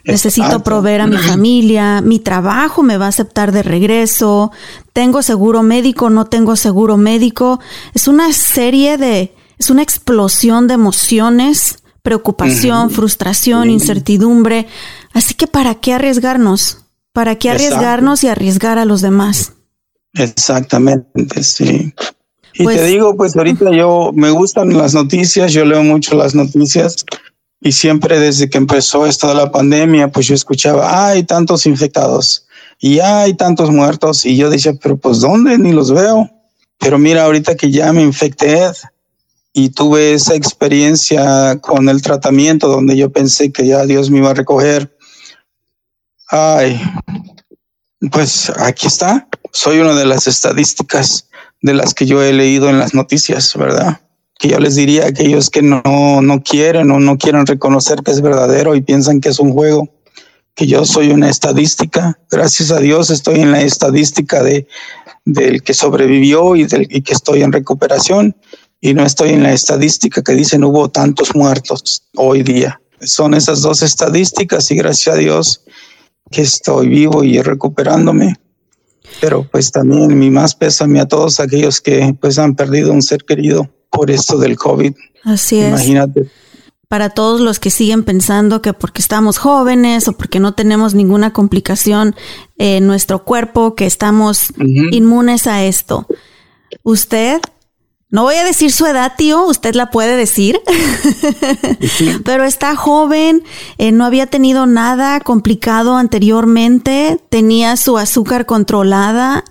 necesito 0.03 0.63
proveer 0.63 1.01
a 1.01 1.07
mi 1.07 1.17
familia, 1.17 2.01
mi 2.01 2.19
trabajo 2.19 2.83
me 2.83 2.97
va 2.97 3.05
a 3.05 3.09
aceptar 3.09 3.51
de 3.51 3.63
regreso, 3.63 4.51
tengo 4.93 5.21
seguro 5.21 5.63
médico, 5.63 6.09
no 6.09 6.25
tengo 6.25 6.55
seguro 6.55 6.97
médico. 6.97 7.59
Es 7.93 8.07
una 8.07 8.33
serie 8.33 8.97
de, 8.97 9.33
es 9.57 9.69
una 9.69 9.83
explosión 9.83 10.67
de 10.67 10.73
emociones, 10.73 11.79
preocupación, 12.01 12.89
frustración, 12.89 13.69
incertidumbre. 13.69 14.67
Así 15.13 15.33
que 15.33 15.47
¿para 15.47 15.75
qué 15.75 15.93
arriesgarnos? 15.93 16.79
¿Para 17.13 17.35
qué 17.35 17.49
arriesgarnos 17.49 18.23
y 18.23 18.27
arriesgar 18.27 18.79
a 18.79 18.85
los 18.85 19.01
demás? 19.01 19.53
Exactamente, 20.13 21.43
sí. 21.43 21.93
Y 22.53 22.59
te 22.59 22.63
pues 22.63 22.85
digo, 22.85 23.15
pues 23.15 23.35
ahorita 23.35 23.71
yo 23.71 24.11
me 24.13 24.29
gustan 24.29 24.77
las 24.77 24.93
noticias, 24.93 25.53
yo 25.53 25.65
leo 25.65 25.83
mucho 25.83 26.15
las 26.15 26.35
noticias 26.35 27.05
y 27.61 27.71
siempre 27.71 28.19
desde 28.19 28.49
que 28.49 28.57
empezó 28.57 29.05
esto 29.05 29.27
de 29.27 29.35
la 29.35 29.51
pandemia, 29.51 30.09
pues 30.11 30.27
yo 30.27 30.35
escuchaba, 30.35 31.07
hay 31.07 31.23
tantos 31.23 31.65
infectados 31.65 32.47
y 32.79 32.99
hay 32.99 33.35
tantos 33.35 33.69
muertos 33.71 34.25
y 34.25 34.35
yo 34.35 34.49
decía, 34.49 34.73
pero 34.81 34.97
pues 34.97 35.19
¿dónde? 35.19 35.57
Ni 35.57 35.71
los 35.71 35.91
veo. 35.91 36.29
Pero 36.79 36.97
mira, 36.97 37.25
ahorita 37.25 37.55
que 37.55 37.69
ya 37.69 37.93
me 37.93 38.01
infecté 38.01 38.71
y 39.53 39.69
tuve 39.69 40.13
esa 40.13 40.33
experiencia 40.33 41.59
con 41.61 41.89
el 41.89 42.01
tratamiento 42.01 42.67
donde 42.67 42.97
yo 42.97 43.11
pensé 43.11 43.51
que 43.51 43.67
ya 43.67 43.85
Dios 43.85 44.09
me 44.09 44.17
iba 44.17 44.31
a 44.31 44.33
recoger, 44.33 44.91
Ay, 46.33 46.81
pues 48.09 48.49
aquí 48.55 48.87
está. 48.87 49.27
Soy 49.51 49.79
una 49.79 49.93
de 49.95 50.05
las 50.05 50.27
estadísticas 50.27 51.27
de 51.61 51.73
las 51.73 51.93
que 51.93 52.05
yo 52.05 52.21
he 52.23 52.33
leído 52.33 52.69
en 52.69 52.79
las 52.79 52.93
noticias, 52.93 53.55
¿verdad? 53.55 54.01
Que 54.39 54.49
yo 54.49 54.59
les 54.59 54.75
diría 54.75 55.03
a 55.03 55.07
aquellos 55.09 55.49
que 55.49 55.61
no, 55.61 55.81
no 56.21 56.43
quieren 56.43 56.91
o 56.91 56.99
no 56.99 57.17
quieren 57.17 57.45
reconocer 57.45 58.01
que 58.03 58.11
es 58.11 58.21
verdadero 58.21 58.75
y 58.75 58.81
piensan 58.81 59.21
que 59.21 59.29
es 59.29 59.39
un 59.39 59.53
juego, 59.53 59.89
que 60.55 60.65
yo 60.65 60.85
soy 60.85 61.11
una 61.11 61.29
estadística. 61.29 62.19
Gracias 62.29 62.71
a 62.71 62.79
Dios 62.79 63.09
estoy 63.09 63.41
en 63.41 63.51
la 63.51 63.61
estadística 63.61 64.41
de, 64.41 64.67
del 65.25 65.61
que 65.61 65.73
sobrevivió 65.73 66.55
y 66.55 66.65
del 66.65 66.87
y 66.89 67.01
que 67.01 67.13
estoy 67.13 67.43
en 67.43 67.51
recuperación 67.51 68.35
y 68.79 68.95
no 68.95 69.03
estoy 69.05 69.29
en 69.29 69.43
la 69.43 69.53
estadística 69.53 70.23
que 70.23 70.33
dicen 70.33 70.63
hubo 70.63 70.89
tantos 70.89 71.35
muertos 71.35 72.03
hoy 72.15 72.41
día. 72.41 72.81
Son 73.01 73.33
esas 73.35 73.61
dos 73.61 73.83
estadísticas 73.83 74.69
y 74.71 74.75
gracias 74.75 75.15
a 75.15 75.17
Dios 75.17 75.63
que 76.31 76.41
estoy 76.41 76.87
vivo 76.87 77.23
y 77.23 77.41
recuperándome. 77.41 78.35
Pero 79.21 79.47
pues 79.49 79.71
también 79.71 80.17
mi 80.17 80.29
más 80.29 80.55
pésame 80.55 80.99
a 80.99 81.07
todos 81.07 81.39
aquellos 81.39 81.79
que 81.79 82.15
pues 82.19 82.37
han 82.39 82.55
perdido 82.55 82.91
un 82.91 83.01
ser 83.01 83.23
querido 83.23 83.69
por 83.89 84.11
esto 84.11 84.37
del 84.37 84.57
COVID. 84.57 84.93
Así 85.23 85.59
es. 85.59 85.69
Imagínate. 85.69 86.29
Para 86.87 87.11
todos 87.11 87.39
los 87.39 87.59
que 87.59 87.69
siguen 87.69 88.03
pensando 88.03 88.61
que 88.61 88.73
porque 88.73 89.01
estamos 89.01 89.37
jóvenes 89.37 90.09
o 90.09 90.13
porque 90.13 90.41
no 90.41 90.53
tenemos 90.53 90.93
ninguna 90.93 91.31
complicación 91.31 92.15
en 92.57 92.85
nuestro 92.85 93.23
cuerpo, 93.23 93.75
que 93.75 93.85
estamos 93.85 94.51
inmunes 94.57 95.47
a 95.47 95.63
esto. 95.63 96.05
Usted 96.83 97.39
no 98.11 98.23
voy 98.23 98.35
a 98.35 98.43
decir 98.43 98.73
su 98.73 98.85
edad, 98.85 99.13
tío, 99.17 99.45
usted 99.45 99.73
la 99.73 99.89
puede 99.89 100.17
decir, 100.17 100.59
pero 102.25 102.43
está 102.43 102.75
joven, 102.75 103.43
eh, 103.77 103.93
no 103.93 104.03
había 104.03 104.27
tenido 104.27 104.65
nada 104.65 105.21
complicado 105.21 105.95
anteriormente, 105.95 107.21
tenía 107.29 107.77
su 107.77 107.97
azúcar 107.97 108.45
controlada 108.45 109.45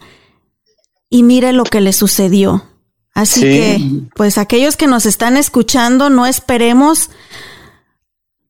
y 1.09 1.23
mire 1.23 1.55
lo 1.55 1.65
que 1.65 1.81
le 1.81 1.95
sucedió. 1.95 2.67
Así 3.15 3.41
que, 3.41 3.83
pues 4.15 4.39
aquellos 4.39 4.77
que 4.77 4.87
nos 4.87 5.07
están 5.07 5.39
escuchando, 5.39 6.11
no 6.11 6.27
esperemos 6.27 7.11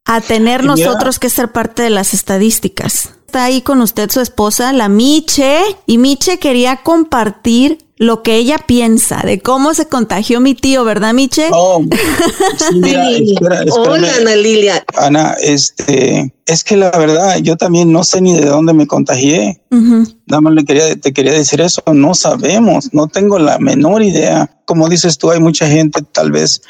a 0.05 0.21
tener 0.21 0.65
nosotros 0.65 1.21
que 1.21 1.31
ser 1.31 1.53
parte 1.53 1.83
de 1.83 1.91
las 1.91 2.15
estadísticas. 2.15 3.11
Está 3.27 3.45
ahí 3.45 3.63
con 3.63 3.81
usted 3.81 4.11
su 4.11 4.21
esposa, 4.21 4.73
la 4.73 4.89
Miche, 4.89 5.61
y 5.87 5.99
Miche 5.99 6.39
quería 6.39 6.79
compartir 6.79 7.79
lo 8.01 8.23
que 8.23 8.37
ella 8.37 8.57
piensa 8.57 9.21
de 9.27 9.41
cómo 9.41 9.75
se 9.75 9.87
contagió 9.87 10.41
mi 10.41 10.55
tío, 10.55 10.85
¿verdad, 10.85 11.13
Miche? 11.13 11.51
Oh, 11.53 11.85
Hola, 13.77 14.17
Ana 14.19 14.37
Lilia. 14.37 14.83
Ana, 14.97 15.35
este, 15.43 16.33
es 16.47 16.65
que 16.65 16.79
la 16.79 16.91
verdad, 16.93 17.37
yo 17.43 17.59
también 17.59 17.93
no 17.93 18.03
sé 18.03 18.23
ni 18.23 18.33
de 18.33 18.47
dónde 18.47 18.73
me 18.73 18.87
contagié. 18.87 19.61
Nada 19.71 20.41
más 20.41 20.55
le 20.55 20.65
quería, 20.65 20.97
te 20.97 21.13
quería 21.13 21.33
decir 21.33 21.61
eso. 21.61 21.83
No 21.93 22.15
sabemos, 22.15 22.89
no 22.95 23.07
tengo 23.07 23.39
la 23.39 23.59
menor 23.59 24.03
idea. 24.03 24.51
Como 24.65 24.89
dices 24.89 25.19
tú, 25.19 25.31
hay 25.31 25.41
mucha 25.41 25.69
gente 25.69 26.01
tal 26.01 26.33
vez 26.33 26.63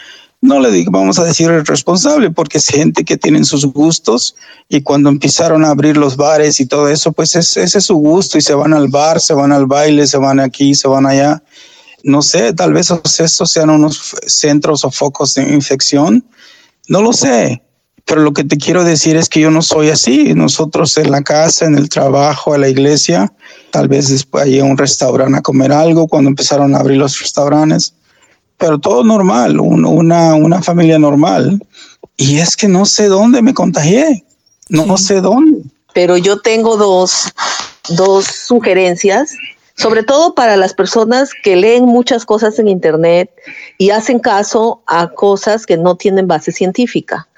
no 0.43 0.59
le 0.59 0.71
digo, 0.71 0.91
vamos 0.91 1.19
a 1.19 1.25
decir 1.25 1.51
responsable, 1.51 2.31
porque 2.31 2.59
es 2.59 2.67
gente 2.67 3.05
que 3.05 3.19
tienen 3.19 3.45
sus 3.45 3.67
gustos 3.67 4.35
y 4.71 4.81
cuando 4.81 5.11
empezaron 5.11 5.65
a 5.65 5.71
abrir 5.71 5.99
los 5.99 6.17
bares 6.17 6.61
y 6.61 6.67
todo 6.67 6.89
eso, 6.89 7.13
pues 7.13 7.37
ese 7.37 7.65
es 7.65 7.85
su 7.85 7.97
gusto 7.97 8.39
y 8.39 8.41
se 8.41 8.55
van 8.55 8.73
al 8.73 8.89
bar, 8.89 9.21
se 9.21 9.35
van 9.35 9.53
al 9.53 9.67
baile, 9.67 10.07
se 10.07 10.17
van 10.17 10.41
aquí, 10.41 10.75
se 10.75 10.89
van 10.89 11.07
allá. 11.07 11.43
No 12.03 12.23
sé, 12.23 12.55
tal 12.55 12.73
vez 12.73 12.91
esos 12.91 13.51
sean 13.51 13.69
unos 13.69 14.17
centros 14.27 14.85
o 14.87 14.91
focos 14.91 15.35
de 15.35 15.43
infección. 15.43 16.25
No 16.89 17.03
lo 17.03 17.13
sé, 17.13 17.63
pero 18.07 18.23
lo 18.23 18.33
que 18.33 18.45
te 18.45 18.57
quiero 18.57 18.83
decir 18.83 19.17
es 19.17 19.29
que 19.29 19.41
yo 19.41 19.51
no 19.51 19.61
soy 19.61 19.91
así. 19.91 20.33
Nosotros 20.33 20.97
en 20.97 21.11
la 21.11 21.21
casa, 21.21 21.67
en 21.67 21.75
el 21.75 21.91
trabajo, 21.91 22.55
en 22.55 22.63
la 22.63 22.69
iglesia, 22.71 23.31
tal 23.71 23.89
vez 23.89 24.09
después 24.09 24.49
a 24.59 24.65
un 24.65 24.79
restaurante 24.79 25.39
a 25.39 25.43
comer 25.43 25.71
algo 25.71 26.09
cuando 26.09 26.31
empezaron 26.31 26.75
a 26.75 26.79
abrir 26.79 26.97
los 26.97 27.21
restaurantes 27.21 27.93
pero 28.61 28.79
todo 28.79 29.03
normal, 29.03 29.59
una, 29.59 30.35
una 30.35 30.63
familia 30.63 30.99
normal. 30.99 31.61
Y 32.17 32.39
es 32.39 32.55
que 32.55 32.69
no 32.69 32.85
sé 32.85 33.07
dónde 33.09 33.43
me 33.43 33.55
contagié, 33.55 34.25
no 34.69 34.97
sé 34.99 35.21
dónde. 35.21 35.63
Pero 35.95 36.17
yo 36.19 36.41
tengo 36.41 36.77
dos, 36.77 37.33
dos 37.89 38.27
sugerencias 38.27 39.35
sobre 39.81 40.03
todo 40.03 40.35
para 40.35 40.59
las 40.59 40.75
personas 40.75 41.31
que 41.33 41.57
leen 41.57 41.87
muchas 41.87 42.27
cosas 42.27 42.59
en 42.59 42.69
Internet 42.69 43.31
y 43.79 43.89
hacen 43.91 44.19
caso 44.19 44.83
a 44.87 45.09
cosas 45.09 45.65
que 45.65 45.79
no 45.79 45.97
tienen 45.97 46.29
base 46.29 46.53
científica. 46.53 47.29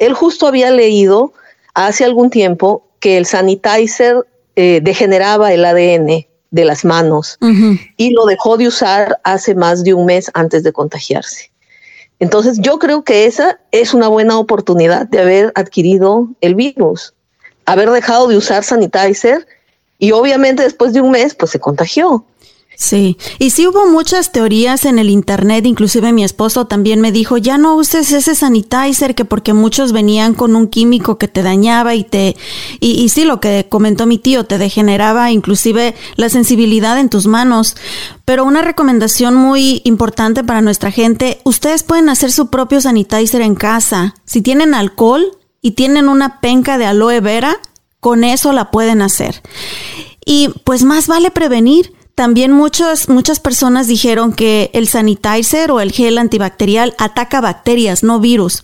Él 0.00 0.12
justo 0.12 0.48
había 0.48 0.72
leído 0.72 1.32
hace 1.72 2.04
algún 2.04 2.30
tiempo 2.30 2.84
que 2.98 3.16
el 3.16 3.26
sanitizer 3.26 4.26
eh, 4.56 4.80
degeneraba 4.82 5.52
el 5.52 5.64
ADN 5.64 6.26
de 6.54 6.64
las 6.64 6.84
manos 6.84 7.36
y 7.96 8.10
lo 8.10 8.26
dejó 8.26 8.56
de 8.56 8.68
usar 8.68 9.18
hace 9.24 9.56
más 9.56 9.82
de 9.82 9.92
un 9.92 10.06
mes 10.06 10.30
antes 10.34 10.62
de 10.62 10.72
contagiarse. 10.72 11.50
Entonces 12.20 12.58
yo 12.60 12.78
creo 12.78 13.02
que 13.02 13.26
esa 13.26 13.58
es 13.72 13.92
una 13.92 14.06
buena 14.06 14.38
oportunidad 14.38 15.08
de 15.08 15.20
haber 15.20 15.52
adquirido 15.56 16.28
el 16.40 16.54
virus, 16.54 17.12
haber 17.66 17.90
dejado 17.90 18.28
de 18.28 18.36
usar 18.36 18.62
sanitizer 18.62 19.48
y 19.98 20.12
obviamente 20.12 20.62
después 20.62 20.92
de 20.92 21.00
un 21.00 21.10
mes 21.10 21.34
pues 21.34 21.50
se 21.50 21.58
contagió. 21.58 22.24
Sí, 22.76 23.16
y 23.38 23.50
sí 23.50 23.66
hubo 23.66 23.86
muchas 23.86 24.32
teorías 24.32 24.84
en 24.84 24.98
el 24.98 25.08
internet, 25.08 25.64
inclusive 25.64 26.12
mi 26.12 26.24
esposo 26.24 26.66
también 26.66 27.00
me 27.00 27.12
dijo, 27.12 27.36
ya 27.38 27.56
no 27.56 27.76
uses 27.76 28.12
ese 28.12 28.34
sanitizer, 28.34 29.14
que 29.14 29.24
porque 29.24 29.52
muchos 29.52 29.92
venían 29.92 30.34
con 30.34 30.56
un 30.56 30.66
químico 30.66 31.16
que 31.16 31.28
te 31.28 31.42
dañaba 31.42 31.94
y 31.94 32.02
te, 32.02 32.36
y, 32.80 33.02
y 33.02 33.08
sí, 33.10 33.24
lo 33.24 33.40
que 33.40 33.66
comentó 33.68 34.06
mi 34.06 34.18
tío, 34.18 34.44
te 34.44 34.58
degeneraba 34.58 35.30
inclusive 35.30 35.94
la 36.16 36.28
sensibilidad 36.28 36.98
en 36.98 37.08
tus 37.08 37.26
manos. 37.26 37.76
Pero 38.24 38.44
una 38.44 38.62
recomendación 38.62 39.34
muy 39.34 39.82
importante 39.84 40.42
para 40.42 40.62
nuestra 40.62 40.90
gente, 40.90 41.40
ustedes 41.44 41.82
pueden 41.82 42.08
hacer 42.08 42.32
su 42.32 42.48
propio 42.48 42.80
sanitizer 42.80 43.42
en 43.42 43.54
casa. 43.54 44.14
Si 44.24 44.42
tienen 44.42 44.74
alcohol 44.74 45.36
y 45.60 45.72
tienen 45.72 46.08
una 46.08 46.40
penca 46.40 46.78
de 46.78 46.86
aloe 46.86 47.20
vera, 47.20 47.58
con 48.00 48.24
eso 48.24 48.52
la 48.52 48.70
pueden 48.70 49.00
hacer. 49.00 49.42
Y 50.24 50.50
pues 50.64 50.84
más 50.84 51.06
vale 51.06 51.30
prevenir. 51.30 51.92
También 52.14 52.52
muchas, 52.52 53.08
muchas 53.08 53.40
personas 53.40 53.88
dijeron 53.88 54.32
que 54.32 54.70
el 54.72 54.86
sanitizer 54.86 55.72
o 55.72 55.80
el 55.80 55.90
gel 55.90 56.18
antibacterial 56.18 56.94
ataca 56.96 57.40
bacterias, 57.40 58.04
no 58.04 58.20
virus. 58.20 58.62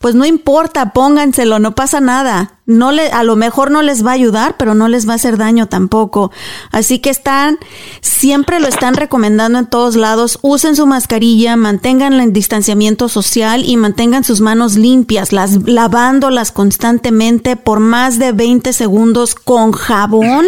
Pues 0.00 0.14
no 0.14 0.24
importa, 0.24 0.94
pónganselo, 0.94 1.58
no 1.58 1.74
pasa 1.74 2.00
nada. 2.00 2.58
No 2.64 2.90
le, 2.90 3.10
a 3.10 3.22
lo 3.22 3.36
mejor 3.36 3.70
no 3.70 3.82
les 3.82 4.02
va 4.02 4.12
a 4.12 4.14
ayudar, 4.14 4.56
pero 4.56 4.74
no 4.74 4.88
les 4.88 5.06
va 5.06 5.12
a 5.12 5.16
hacer 5.16 5.36
daño 5.36 5.66
tampoco. 5.66 6.32
Así 6.70 7.00
que 7.00 7.10
están, 7.10 7.58
siempre 8.00 8.60
lo 8.60 8.68
están 8.68 8.94
recomendando 8.94 9.58
en 9.58 9.66
todos 9.66 9.96
lados. 9.96 10.38
Usen 10.40 10.74
su 10.74 10.86
mascarilla, 10.86 11.54
mantengan 11.56 12.14
el 12.14 12.32
distanciamiento 12.32 13.10
social 13.10 13.62
y 13.66 13.76
mantengan 13.76 14.24
sus 14.24 14.40
manos 14.40 14.76
limpias, 14.76 15.34
las, 15.34 15.68
lavándolas 15.68 16.50
constantemente 16.50 17.56
por 17.56 17.80
más 17.80 18.18
de 18.18 18.32
20 18.32 18.72
segundos 18.72 19.34
con 19.34 19.72
jabón 19.72 20.46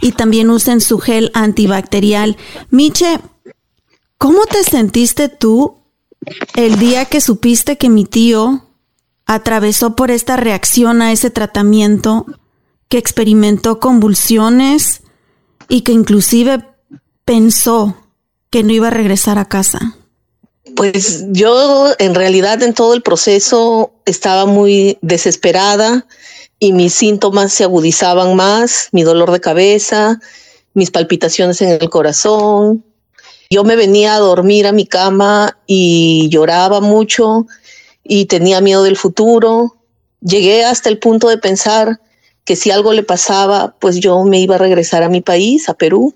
y 0.00 0.12
también 0.12 0.48
usen 0.48 0.80
su 0.80 0.98
gel 0.98 1.30
antibacterial. 1.34 2.38
Miche, 2.70 3.20
¿cómo 4.16 4.46
te 4.46 4.64
sentiste 4.64 5.28
tú 5.28 5.81
el 6.56 6.78
día 6.78 7.04
que 7.06 7.20
supiste 7.20 7.78
que 7.78 7.88
mi 7.88 8.04
tío 8.04 8.68
atravesó 9.26 9.96
por 9.96 10.10
esta 10.10 10.36
reacción 10.36 11.02
a 11.02 11.12
ese 11.12 11.30
tratamiento, 11.30 12.26
que 12.88 12.98
experimentó 12.98 13.80
convulsiones 13.80 15.02
y 15.68 15.80
que 15.80 15.92
inclusive 15.92 16.64
pensó 17.24 17.96
que 18.50 18.62
no 18.62 18.72
iba 18.72 18.88
a 18.88 18.90
regresar 18.90 19.38
a 19.38 19.46
casa? 19.46 19.96
Pues 20.76 21.24
yo 21.30 21.94
en 21.98 22.14
realidad 22.14 22.62
en 22.62 22.74
todo 22.74 22.94
el 22.94 23.02
proceso 23.02 23.92
estaba 24.04 24.46
muy 24.46 24.98
desesperada 25.00 26.06
y 26.58 26.72
mis 26.72 26.94
síntomas 26.94 27.52
se 27.52 27.64
agudizaban 27.64 28.36
más, 28.36 28.88
mi 28.92 29.02
dolor 29.02 29.32
de 29.32 29.40
cabeza, 29.40 30.20
mis 30.74 30.90
palpitaciones 30.90 31.60
en 31.62 31.70
el 31.70 31.90
corazón, 31.90 32.84
yo 33.52 33.64
me 33.64 33.76
venía 33.76 34.14
a 34.14 34.18
dormir 34.18 34.66
a 34.66 34.72
mi 34.72 34.86
cama 34.86 35.58
y 35.66 36.30
lloraba 36.30 36.80
mucho 36.80 37.46
y 38.02 38.24
tenía 38.24 38.62
miedo 38.62 38.82
del 38.82 38.96
futuro. 38.96 39.76
Llegué 40.22 40.64
hasta 40.64 40.88
el 40.88 40.98
punto 40.98 41.28
de 41.28 41.36
pensar 41.36 42.00
que 42.46 42.56
si 42.56 42.70
algo 42.70 42.94
le 42.94 43.02
pasaba, 43.02 43.76
pues 43.78 43.96
yo 43.96 44.24
me 44.24 44.40
iba 44.40 44.54
a 44.54 44.58
regresar 44.58 45.02
a 45.02 45.10
mi 45.10 45.20
país, 45.20 45.68
a 45.68 45.74
Perú, 45.74 46.14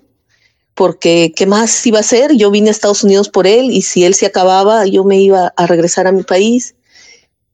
porque 0.73 1.31
¿qué 1.35 1.45
más 1.45 1.85
iba 1.85 1.99
a 1.99 2.01
hacer? 2.01 2.35
Yo 2.35 2.49
vine 2.49 2.69
a 2.69 2.71
Estados 2.71 3.03
Unidos 3.03 3.29
por 3.29 3.45
él 3.45 3.69
y 3.69 3.83
si 3.83 4.03
él 4.03 4.15
se 4.15 4.25
acababa, 4.25 4.87
yo 4.87 5.03
me 5.03 5.19
iba 5.19 5.53
a 5.55 5.67
regresar 5.67 6.07
a 6.07 6.11
mi 6.11 6.23
país. 6.23 6.73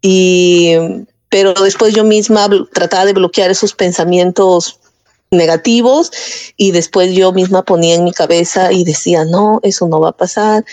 Y 0.02 0.76
pero 1.28 1.54
después 1.56 1.94
yo 1.94 2.06
misma 2.06 2.48
trataba 2.72 3.06
de 3.06 3.14
bloquear 3.14 3.52
esos 3.52 3.74
pensamientos 3.74 4.80
negativos 5.34 6.12
y 6.56 6.72
después 6.72 7.14
yo 7.14 7.32
misma 7.34 7.64
ponía 7.64 7.96
en 7.96 8.04
mi 8.04 8.14
cabeza 8.14 8.72
y 8.72 8.84
decía, 8.84 9.26
no, 9.26 9.60
eso 9.64 9.88
no 9.88 10.00
va 10.00 10.10
a 10.10 10.18
pasar, 10.18 10.64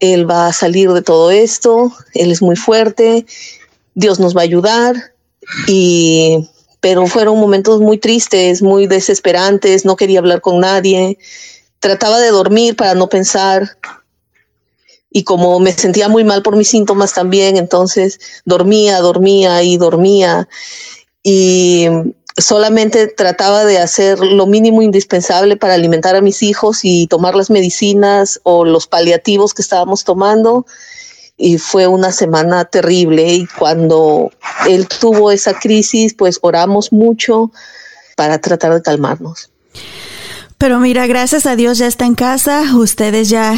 él 0.00 0.28
va 0.28 0.48
a 0.48 0.52
salir 0.52 0.92
de 0.92 1.02
todo 1.02 1.30
esto, 1.30 1.92
él 2.14 2.32
es 2.32 2.42
muy 2.42 2.56
fuerte, 2.56 3.24
Dios 3.94 4.18
nos 4.18 4.36
va 4.36 4.40
a 4.40 4.44
ayudar 4.44 4.96
y 5.66 6.48
pero 6.82 7.06
fueron 7.06 7.38
momentos 7.38 7.80
muy 7.80 7.96
tristes, 7.96 8.60
muy 8.60 8.88
desesperantes, 8.88 9.84
no 9.84 9.94
quería 9.94 10.18
hablar 10.18 10.40
con 10.40 10.58
nadie, 10.58 11.16
trataba 11.78 12.18
de 12.18 12.30
dormir 12.30 12.74
para 12.74 12.94
no 12.94 13.08
pensar. 13.08 13.78
Y 15.08 15.22
como 15.22 15.60
me 15.60 15.72
sentía 15.72 16.08
muy 16.08 16.24
mal 16.24 16.42
por 16.42 16.56
mis 16.56 16.66
síntomas 16.66 17.14
también, 17.14 17.56
entonces 17.56 18.18
dormía, 18.44 18.98
dormía 18.98 19.62
y 19.62 19.76
dormía. 19.76 20.48
Y 21.22 21.86
solamente 22.36 23.08
trataba 23.08 23.64
de 23.64 23.78
hacer 23.78 24.18
lo 24.18 24.46
mínimo 24.46 24.82
indispensable 24.82 25.56
para 25.56 25.74
alimentar 25.74 26.16
a 26.16 26.20
mis 26.20 26.42
hijos 26.42 26.80
y 26.82 27.06
tomar 27.06 27.34
las 27.34 27.50
medicinas 27.50 28.40
o 28.42 28.64
los 28.64 28.86
paliativos 28.86 29.54
que 29.54 29.62
estábamos 29.62 30.04
tomando. 30.04 30.66
Y 31.36 31.58
fue 31.58 31.86
una 31.86 32.12
semana 32.12 32.64
terrible 32.64 33.32
y 33.34 33.46
cuando 33.46 34.30
él 34.68 34.86
tuvo 34.86 35.30
esa 35.30 35.58
crisis, 35.58 36.14
pues 36.14 36.38
oramos 36.42 36.92
mucho 36.92 37.50
para 38.16 38.38
tratar 38.38 38.74
de 38.74 38.82
calmarnos. 38.82 39.50
Pero 40.58 40.78
mira, 40.78 41.08
gracias 41.08 41.46
a 41.46 41.56
Dios 41.56 41.78
ya 41.78 41.88
está 41.88 42.06
en 42.06 42.14
casa, 42.14 42.76
ustedes 42.76 43.28
ya 43.28 43.56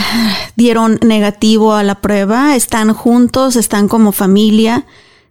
dieron 0.56 0.98
negativo 1.02 1.74
a 1.74 1.82
la 1.82 1.96
prueba, 1.96 2.56
están 2.56 2.94
juntos, 2.94 3.56
están 3.56 3.88
como 3.88 4.12
familia, 4.12 4.86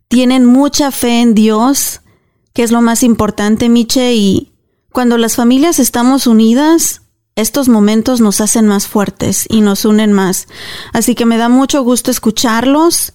tienen 0.07 0.45
mucha 0.45 0.91
fe 0.91 1.21
en 1.21 1.33
Dios 1.33 2.02
que 2.53 2.63
es 2.63 2.71
lo 2.71 2.81
más 2.81 3.03
importante, 3.03 3.69
Miche, 3.69 4.13
y 4.13 4.51
cuando 4.91 5.17
las 5.17 5.35
familias 5.35 5.79
estamos 5.79 6.27
unidas, 6.27 7.01
estos 7.35 7.67
momentos 7.67 8.21
nos 8.21 8.41
hacen 8.41 8.67
más 8.67 8.87
fuertes 8.87 9.47
y 9.49 9.61
nos 9.61 9.85
unen 9.85 10.13
más. 10.13 10.47
Así 10.91 11.15
que 11.15 11.25
me 11.25 11.37
da 11.37 11.49
mucho 11.49 11.83
gusto 11.83 12.11
escucharlos 12.11 13.13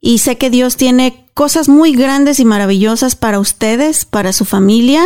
y 0.00 0.18
sé 0.18 0.38
que 0.38 0.50
Dios 0.50 0.76
tiene 0.76 1.28
cosas 1.34 1.68
muy 1.68 1.94
grandes 1.94 2.38
y 2.38 2.44
maravillosas 2.44 3.16
para 3.16 3.40
ustedes, 3.40 4.04
para 4.04 4.32
su 4.32 4.44
familia 4.44 5.04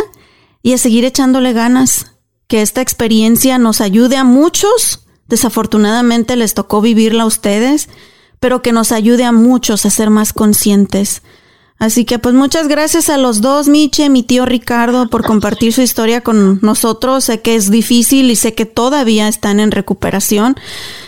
y 0.61 0.73
a 0.73 0.77
seguir 0.77 1.05
echándole 1.05 1.53
ganas. 1.53 2.13
Que 2.47 2.61
esta 2.61 2.81
experiencia 2.81 3.57
nos 3.57 3.81
ayude 3.81 4.17
a 4.17 4.23
muchos. 4.23 5.05
Desafortunadamente 5.27 6.35
les 6.35 6.53
tocó 6.53 6.81
vivirla 6.81 7.23
a 7.23 7.27
ustedes, 7.27 7.89
pero 8.39 8.61
que 8.61 8.71
nos 8.71 8.91
ayude 8.91 9.23
a 9.23 9.31
muchos 9.31 9.85
a 9.85 9.89
ser 9.89 10.09
más 10.09 10.33
conscientes. 10.33 11.21
Así 11.79 12.03
que 12.03 12.19
pues 12.19 12.35
muchas 12.35 12.67
gracias 12.67 13.09
a 13.09 13.17
los 13.17 13.39
dos, 13.39 13.69
Miche, 13.69 14.09
mi 14.09 14.21
tío 14.21 14.45
Ricardo, 14.45 15.09
por 15.09 15.25
compartir 15.25 15.71
su 15.71 15.81
historia 15.81 16.19
con 16.19 16.59
nosotros. 16.61 17.23
Sé 17.23 17.39
que 17.39 17.55
es 17.55 17.71
difícil 17.71 18.29
y 18.29 18.35
sé 18.35 18.53
que 18.53 18.65
todavía 18.65 19.29
están 19.29 19.61
en 19.61 19.71
recuperación. 19.71 20.57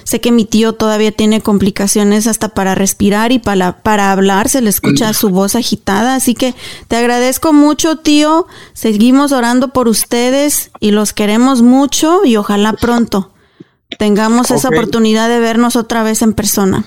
Sé 0.05 0.21
que 0.21 0.31
mi 0.31 0.45
tío 0.45 0.71
todavía 0.71 1.11
tiene 1.11 1.41
complicaciones 1.41 2.25
hasta 2.25 2.49
para 2.49 2.73
respirar 2.73 3.33
y 3.33 3.39
para, 3.39 3.83
para 3.83 4.13
hablar, 4.13 4.47
se 4.47 4.61
le 4.61 4.69
escucha 4.69 5.13
su 5.13 5.29
voz 5.29 5.55
agitada. 5.55 6.15
Así 6.15 6.35
que 6.35 6.55
te 6.87 6.95
agradezco 6.95 7.51
mucho, 7.51 7.97
tío. 7.97 8.47
Seguimos 8.71 9.33
orando 9.33 9.73
por 9.73 9.89
ustedes 9.89 10.71
y 10.79 10.91
los 10.91 11.11
queremos 11.11 11.61
mucho 11.61 12.23
y 12.23 12.37
ojalá 12.37 12.71
pronto 12.71 13.33
tengamos 13.99 14.51
esa 14.51 14.69
oportunidad 14.69 15.27
de 15.27 15.41
vernos 15.41 15.75
otra 15.75 16.01
vez 16.01 16.21
en 16.21 16.31
persona. 16.31 16.85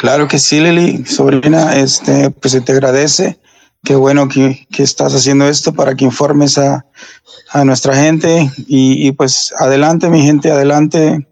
Claro 0.00 0.28
que 0.28 0.38
sí, 0.38 0.60
Lili, 0.60 1.04
sobrina, 1.04 1.76
este, 1.76 2.30
pues 2.30 2.52
se 2.52 2.62
te 2.62 2.72
agradece. 2.72 3.38
Qué 3.84 3.94
bueno 3.94 4.28
que, 4.28 4.66
que 4.72 4.82
estás 4.82 5.14
haciendo 5.14 5.46
esto 5.46 5.74
para 5.74 5.94
que 5.94 6.06
informes 6.06 6.56
a, 6.56 6.86
a 7.50 7.64
nuestra 7.66 7.94
gente 7.94 8.50
y, 8.66 9.06
y, 9.06 9.12
pues 9.12 9.52
adelante, 9.58 10.08
mi 10.08 10.22
gente, 10.22 10.50
adelante, 10.50 11.28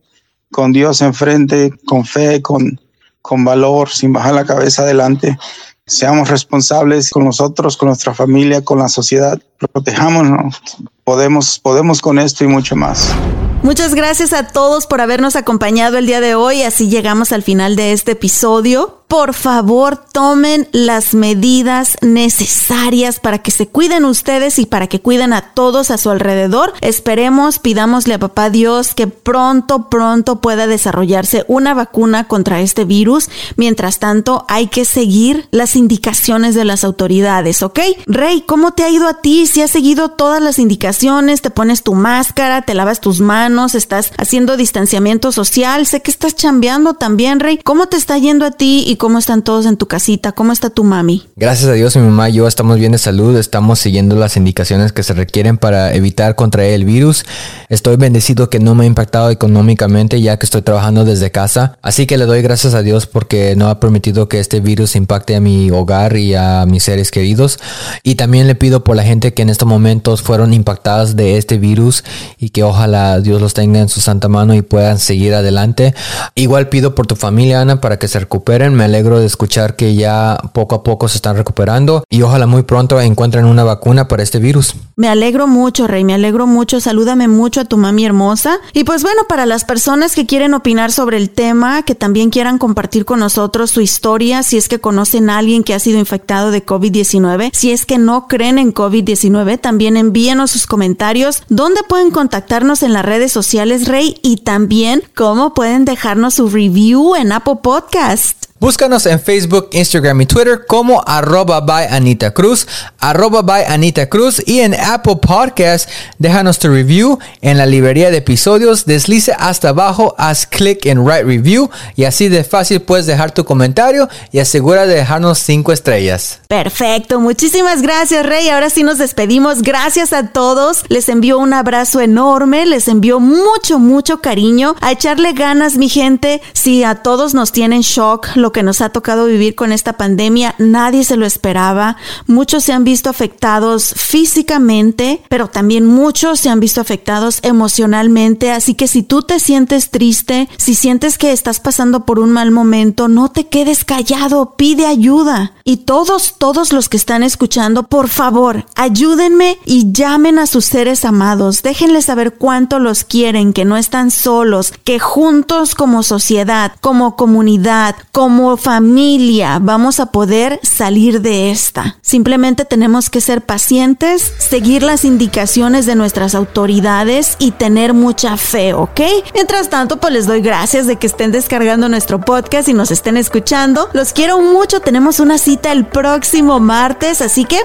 con 0.52 0.72
Dios 0.74 1.00
enfrente, 1.00 1.72
con 1.86 2.04
fe, 2.04 2.42
con, 2.42 2.78
con 3.22 3.42
valor, 3.42 3.88
sin 3.88 4.12
bajar 4.12 4.34
la 4.34 4.44
cabeza 4.44 4.82
adelante. 4.82 5.38
Seamos 5.86 6.28
responsables 6.28 7.08
con 7.08 7.24
nosotros, 7.24 7.74
con 7.78 7.88
nuestra 7.88 8.12
familia, 8.12 8.62
con 8.62 8.80
la 8.80 8.90
sociedad. 8.90 9.40
Protejámonos. 9.72 10.60
Podemos, 11.04 11.58
podemos 11.58 12.02
con 12.02 12.18
esto 12.18 12.44
y 12.44 12.48
mucho 12.48 12.76
más. 12.76 13.14
Muchas 13.62 13.94
gracias 13.94 14.32
a 14.32 14.46
todos 14.46 14.86
por 14.86 15.00
habernos 15.00 15.36
acompañado 15.36 15.98
el 15.98 16.06
día 16.06 16.20
de 16.20 16.34
hoy. 16.34 16.62
Así 16.62 16.88
llegamos 16.88 17.32
al 17.32 17.42
final 17.42 17.76
de 17.76 17.92
este 17.92 18.12
episodio. 18.12 18.97
Por 19.08 19.32
favor 19.32 19.96
tomen 19.96 20.68
las 20.72 21.14
medidas 21.14 21.96
necesarias 22.02 23.20
para 23.20 23.38
que 23.38 23.50
se 23.50 23.66
cuiden 23.66 24.04
ustedes 24.04 24.58
y 24.58 24.66
para 24.66 24.86
que 24.86 25.00
cuiden 25.00 25.32
a 25.32 25.54
todos 25.54 25.90
a 25.90 25.96
su 25.96 26.10
alrededor. 26.10 26.74
Esperemos, 26.82 27.58
pidámosle 27.58 28.14
a 28.14 28.18
papá 28.18 28.50
Dios 28.50 28.94
que 28.94 29.06
pronto, 29.06 29.88
pronto 29.88 30.40
pueda 30.40 30.66
desarrollarse 30.66 31.46
una 31.48 31.72
vacuna 31.72 32.24
contra 32.24 32.60
este 32.60 32.84
virus. 32.84 33.30
Mientras 33.56 33.98
tanto, 33.98 34.44
hay 34.46 34.66
que 34.66 34.84
seguir 34.84 35.48
las 35.52 35.74
indicaciones 35.74 36.54
de 36.54 36.66
las 36.66 36.84
autoridades, 36.84 37.62
¿ok? 37.62 37.80
Rey, 38.06 38.42
¿cómo 38.46 38.72
te 38.72 38.82
ha 38.82 38.90
ido 38.90 39.08
a 39.08 39.22
ti? 39.22 39.46
Si 39.46 39.62
has 39.62 39.70
seguido 39.70 40.10
todas 40.10 40.42
las 40.42 40.58
indicaciones, 40.58 41.40
te 41.40 41.48
pones 41.50 41.82
tu 41.82 41.94
máscara, 41.94 42.60
te 42.60 42.74
lavas 42.74 43.00
tus 43.00 43.20
manos, 43.20 43.74
estás 43.74 44.12
haciendo 44.18 44.58
distanciamiento 44.58 45.32
social, 45.32 45.86
sé 45.86 46.02
que 46.02 46.10
estás 46.10 46.36
chambeando 46.36 46.92
también, 46.92 47.40
Rey. 47.40 47.58
¿Cómo 47.64 47.86
te 47.86 47.96
está 47.96 48.18
yendo 48.18 48.44
a 48.44 48.50
ti 48.50 48.84
y 48.86 48.97
cómo 48.98 49.18
están 49.18 49.42
todos 49.42 49.64
en 49.64 49.76
tu 49.76 49.86
casita? 49.86 50.32
¿Cómo 50.32 50.52
está 50.52 50.70
tu 50.70 50.84
mami? 50.84 51.26
Gracias 51.36 51.70
a 51.70 51.72
Dios, 51.72 51.96
mi 51.96 52.02
mamá 52.02 52.28
y 52.28 52.34
yo 52.34 52.46
estamos 52.46 52.78
bien 52.78 52.92
de 52.92 52.98
salud, 52.98 53.36
estamos 53.36 53.78
siguiendo 53.78 54.16
las 54.16 54.36
indicaciones 54.36 54.92
que 54.92 55.02
se 55.02 55.14
requieren 55.14 55.56
para 55.56 55.94
evitar 55.94 56.34
contraer 56.34 56.74
el 56.74 56.84
virus. 56.84 57.24
Estoy 57.68 57.96
bendecido 57.96 58.50
que 58.50 58.58
no 58.58 58.74
me 58.74 58.84
ha 58.84 58.86
impactado 58.86 59.30
económicamente 59.30 60.20
ya 60.20 60.38
que 60.38 60.44
estoy 60.44 60.62
trabajando 60.62 61.04
desde 61.04 61.30
casa, 61.30 61.78
así 61.80 62.06
que 62.06 62.18
le 62.18 62.26
doy 62.26 62.42
gracias 62.42 62.74
a 62.74 62.82
Dios 62.82 63.06
porque 63.06 63.54
no 63.56 63.68
ha 63.68 63.80
permitido 63.80 64.28
que 64.28 64.40
este 64.40 64.60
virus 64.60 64.96
impacte 64.96 65.36
a 65.36 65.40
mi 65.40 65.70
hogar 65.70 66.16
y 66.16 66.34
a 66.34 66.66
mis 66.66 66.82
seres 66.82 67.10
queridos. 67.10 67.58
Y 68.02 68.16
también 68.16 68.46
le 68.46 68.54
pido 68.54 68.84
por 68.84 68.96
la 68.96 69.04
gente 69.04 69.32
que 69.32 69.42
en 69.42 69.50
estos 69.50 69.68
momentos 69.68 70.22
fueron 70.22 70.52
impactadas 70.52 71.16
de 71.16 71.38
este 71.38 71.58
virus 71.58 72.04
y 72.38 72.50
que 72.50 72.64
ojalá 72.64 73.20
Dios 73.20 73.40
los 73.40 73.54
tenga 73.54 73.80
en 73.80 73.88
su 73.88 74.00
santa 74.00 74.28
mano 74.28 74.54
y 74.54 74.62
puedan 74.62 74.98
seguir 74.98 75.34
adelante. 75.34 75.94
Igual 76.34 76.68
pido 76.68 76.94
por 76.94 77.06
tu 77.06 77.14
familia, 77.14 77.60
Ana, 77.60 77.80
para 77.80 77.98
que 77.98 78.08
se 78.08 78.18
recuperen. 78.18 78.74
Me 78.74 78.87
alegro 78.88 79.18
de 79.20 79.26
escuchar 79.26 79.76
que 79.76 79.94
ya 79.94 80.38
poco 80.52 80.74
a 80.74 80.82
poco 80.82 81.08
se 81.08 81.16
están 81.16 81.36
recuperando 81.36 82.04
y 82.08 82.22
ojalá 82.22 82.46
muy 82.46 82.62
pronto 82.62 83.00
encuentren 83.00 83.44
una 83.44 83.64
vacuna 83.64 84.08
para 84.08 84.22
este 84.22 84.38
virus. 84.38 84.74
Me 84.96 85.08
alegro 85.08 85.46
mucho, 85.46 85.86
Rey, 85.86 86.04
me 86.04 86.14
alegro 86.14 86.46
mucho. 86.46 86.80
Salúdame 86.80 87.28
mucho 87.28 87.60
a 87.60 87.64
tu 87.64 87.76
mami 87.76 88.04
hermosa. 88.04 88.58
Y 88.72 88.84
pues 88.84 89.02
bueno, 89.02 89.22
para 89.28 89.46
las 89.46 89.64
personas 89.64 90.14
que 90.14 90.26
quieren 90.26 90.54
opinar 90.54 90.90
sobre 90.90 91.16
el 91.16 91.30
tema, 91.30 91.82
que 91.82 91.94
también 91.94 92.30
quieran 92.30 92.58
compartir 92.58 93.04
con 93.04 93.20
nosotros 93.20 93.70
su 93.70 93.80
historia, 93.80 94.42
si 94.42 94.56
es 94.56 94.68
que 94.68 94.80
conocen 94.80 95.30
a 95.30 95.38
alguien 95.38 95.62
que 95.62 95.74
ha 95.74 95.78
sido 95.78 95.98
infectado 95.98 96.50
de 96.50 96.64
COVID-19, 96.64 97.50
si 97.52 97.70
es 97.70 97.86
que 97.86 97.98
no 97.98 98.26
creen 98.26 98.58
en 98.58 98.74
COVID-19, 98.74 99.60
también 99.60 99.96
envíenos 99.96 100.50
sus 100.50 100.66
comentarios, 100.66 101.42
dónde 101.48 101.82
pueden 101.88 102.10
contactarnos 102.10 102.82
en 102.82 102.92
las 102.92 103.04
redes 103.04 103.30
sociales, 103.30 103.86
Rey, 103.86 104.16
y 104.22 104.38
también 104.38 105.02
cómo 105.14 105.54
pueden 105.54 105.84
dejarnos 105.84 106.34
su 106.34 106.48
review 106.48 107.14
en 107.14 107.32
Apple 107.32 107.58
Podcast. 107.62 108.47
Búscanos 108.60 109.06
en 109.06 109.20
Facebook, 109.20 109.68
Instagram 109.70 110.20
y 110.22 110.26
Twitter 110.26 110.66
como 110.66 111.00
arroba 111.06 111.60
by 111.60 111.86
Anita 111.86 112.32
Cruz, 112.32 112.66
arroba 112.98 113.40
by 113.40 113.64
Anita 113.66 114.08
Cruz 114.08 114.42
y 114.44 114.58
en 114.58 114.74
Apple 114.74 115.14
Podcast 115.22 115.88
déjanos 116.18 116.58
tu 116.58 116.66
review 116.66 117.20
en 117.40 117.56
la 117.56 117.66
librería 117.66 118.10
de 118.10 118.16
episodios, 118.16 118.84
deslice 118.84 119.32
hasta 119.38 119.68
abajo, 119.68 120.16
haz 120.18 120.44
clic 120.44 120.86
en 120.86 120.98
Write 120.98 121.22
Review 121.22 121.70
y 121.94 122.02
así 122.02 122.28
de 122.28 122.42
fácil 122.42 122.82
puedes 122.82 123.06
dejar 123.06 123.30
tu 123.30 123.44
comentario 123.44 124.08
y 124.32 124.40
asegura 124.40 124.86
de 124.86 124.96
dejarnos 124.96 125.38
5 125.38 125.72
estrellas. 125.72 126.40
Perfecto, 126.48 127.20
muchísimas 127.20 127.80
gracias 127.80 128.26
Rey, 128.26 128.48
ahora 128.48 128.70
sí 128.70 128.82
nos 128.82 128.98
despedimos, 128.98 129.62
gracias 129.62 130.12
a 130.12 130.32
todos, 130.32 130.82
les 130.88 131.08
envío 131.08 131.38
un 131.38 131.52
abrazo 131.52 132.00
enorme, 132.00 132.66
les 132.66 132.88
envío 132.88 133.20
mucho, 133.20 133.78
mucho 133.78 134.20
cariño, 134.20 134.74
a 134.80 134.90
echarle 134.90 135.32
ganas 135.32 135.76
mi 135.76 135.88
gente, 135.88 136.42
si 136.54 136.82
a 136.82 136.96
todos 136.96 137.34
nos 137.34 137.52
tienen 137.52 137.82
shock, 137.82 138.26
que 138.52 138.62
nos 138.62 138.80
ha 138.80 138.90
tocado 138.90 139.26
vivir 139.26 139.54
con 139.54 139.72
esta 139.72 139.94
pandemia, 139.94 140.54
nadie 140.58 141.04
se 141.04 141.16
lo 141.16 141.26
esperaba. 141.26 141.96
Muchos 142.26 142.64
se 142.64 142.72
han 142.72 142.84
visto 142.84 143.10
afectados 143.10 143.94
físicamente, 143.96 145.22
pero 145.28 145.48
también 145.48 145.86
muchos 145.86 146.40
se 146.40 146.48
han 146.48 146.60
visto 146.60 146.80
afectados 146.80 147.40
emocionalmente. 147.42 148.50
Así 148.52 148.74
que 148.74 148.88
si 148.88 149.02
tú 149.02 149.22
te 149.22 149.40
sientes 149.40 149.90
triste, 149.90 150.48
si 150.56 150.74
sientes 150.74 151.18
que 151.18 151.32
estás 151.32 151.60
pasando 151.60 152.04
por 152.04 152.18
un 152.18 152.30
mal 152.30 152.50
momento, 152.50 153.08
no 153.08 153.30
te 153.30 153.48
quedes 153.48 153.84
callado, 153.84 154.54
pide 154.56 154.86
ayuda. 154.86 155.52
Y 155.64 155.78
todos, 155.78 156.34
todos 156.38 156.72
los 156.72 156.88
que 156.88 156.96
están 156.96 157.22
escuchando, 157.22 157.84
por 157.84 158.08
favor, 158.08 158.66
ayúdenme 158.74 159.58
y 159.64 159.92
llamen 159.92 160.38
a 160.38 160.46
sus 160.46 160.64
seres 160.64 161.04
amados. 161.04 161.62
Déjenles 161.62 162.06
saber 162.06 162.34
cuánto 162.34 162.78
los 162.78 163.04
quieren, 163.04 163.52
que 163.52 163.64
no 163.64 163.76
están 163.76 164.10
solos, 164.10 164.72
que 164.84 164.98
juntos 164.98 165.74
como 165.74 166.02
sociedad, 166.02 166.72
como 166.80 167.16
comunidad, 167.16 167.96
como 168.12 168.37
como 168.38 168.56
familia 168.56 169.58
vamos 169.60 169.98
a 169.98 170.12
poder 170.12 170.60
salir 170.62 171.22
de 171.22 171.50
esta. 171.50 171.96
Simplemente 172.02 172.64
tenemos 172.64 173.10
que 173.10 173.20
ser 173.20 173.42
pacientes, 173.42 174.32
seguir 174.38 174.84
las 174.84 175.04
indicaciones 175.04 175.86
de 175.86 175.96
nuestras 175.96 176.36
autoridades 176.36 177.34
y 177.40 177.50
tener 177.50 177.94
mucha 177.94 178.36
fe, 178.36 178.74
¿ok? 178.74 179.00
Mientras 179.34 179.70
tanto, 179.70 179.98
pues 179.98 180.12
les 180.12 180.28
doy 180.28 180.40
gracias 180.40 180.86
de 180.86 180.94
que 180.94 181.08
estén 181.08 181.32
descargando 181.32 181.88
nuestro 181.88 182.20
podcast 182.20 182.68
y 182.68 182.74
nos 182.74 182.92
estén 182.92 183.16
escuchando. 183.16 183.90
Los 183.92 184.12
quiero 184.12 184.40
mucho, 184.40 184.78
tenemos 184.78 185.18
una 185.18 185.36
cita 185.36 185.72
el 185.72 185.84
próximo 185.84 186.60
martes, 186.60 187.20
así 187.22 187.44
que 187.44 187.58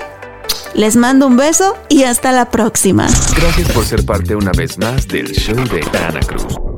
les 0.74 0.96
mando 0.96 1.28
un 1.28 1.38
beso 1.38 1.78
y 1.88 2.06
hasta 2.06 2.32
la 2.32 2.50
próxima. 2.50 3.06
Gracias 3.36 3.72
por 3.74 3.86
ser 3.86 4.04
parte 4.04 4.36
una 4.36 4.52
vez 4.54 4.80
más 4.80 5.08
del 5.08 5.28
show 5.34 5.56
de 5.56 5.84
Ana 6.00 6.22
Cruz. 6.22 6.73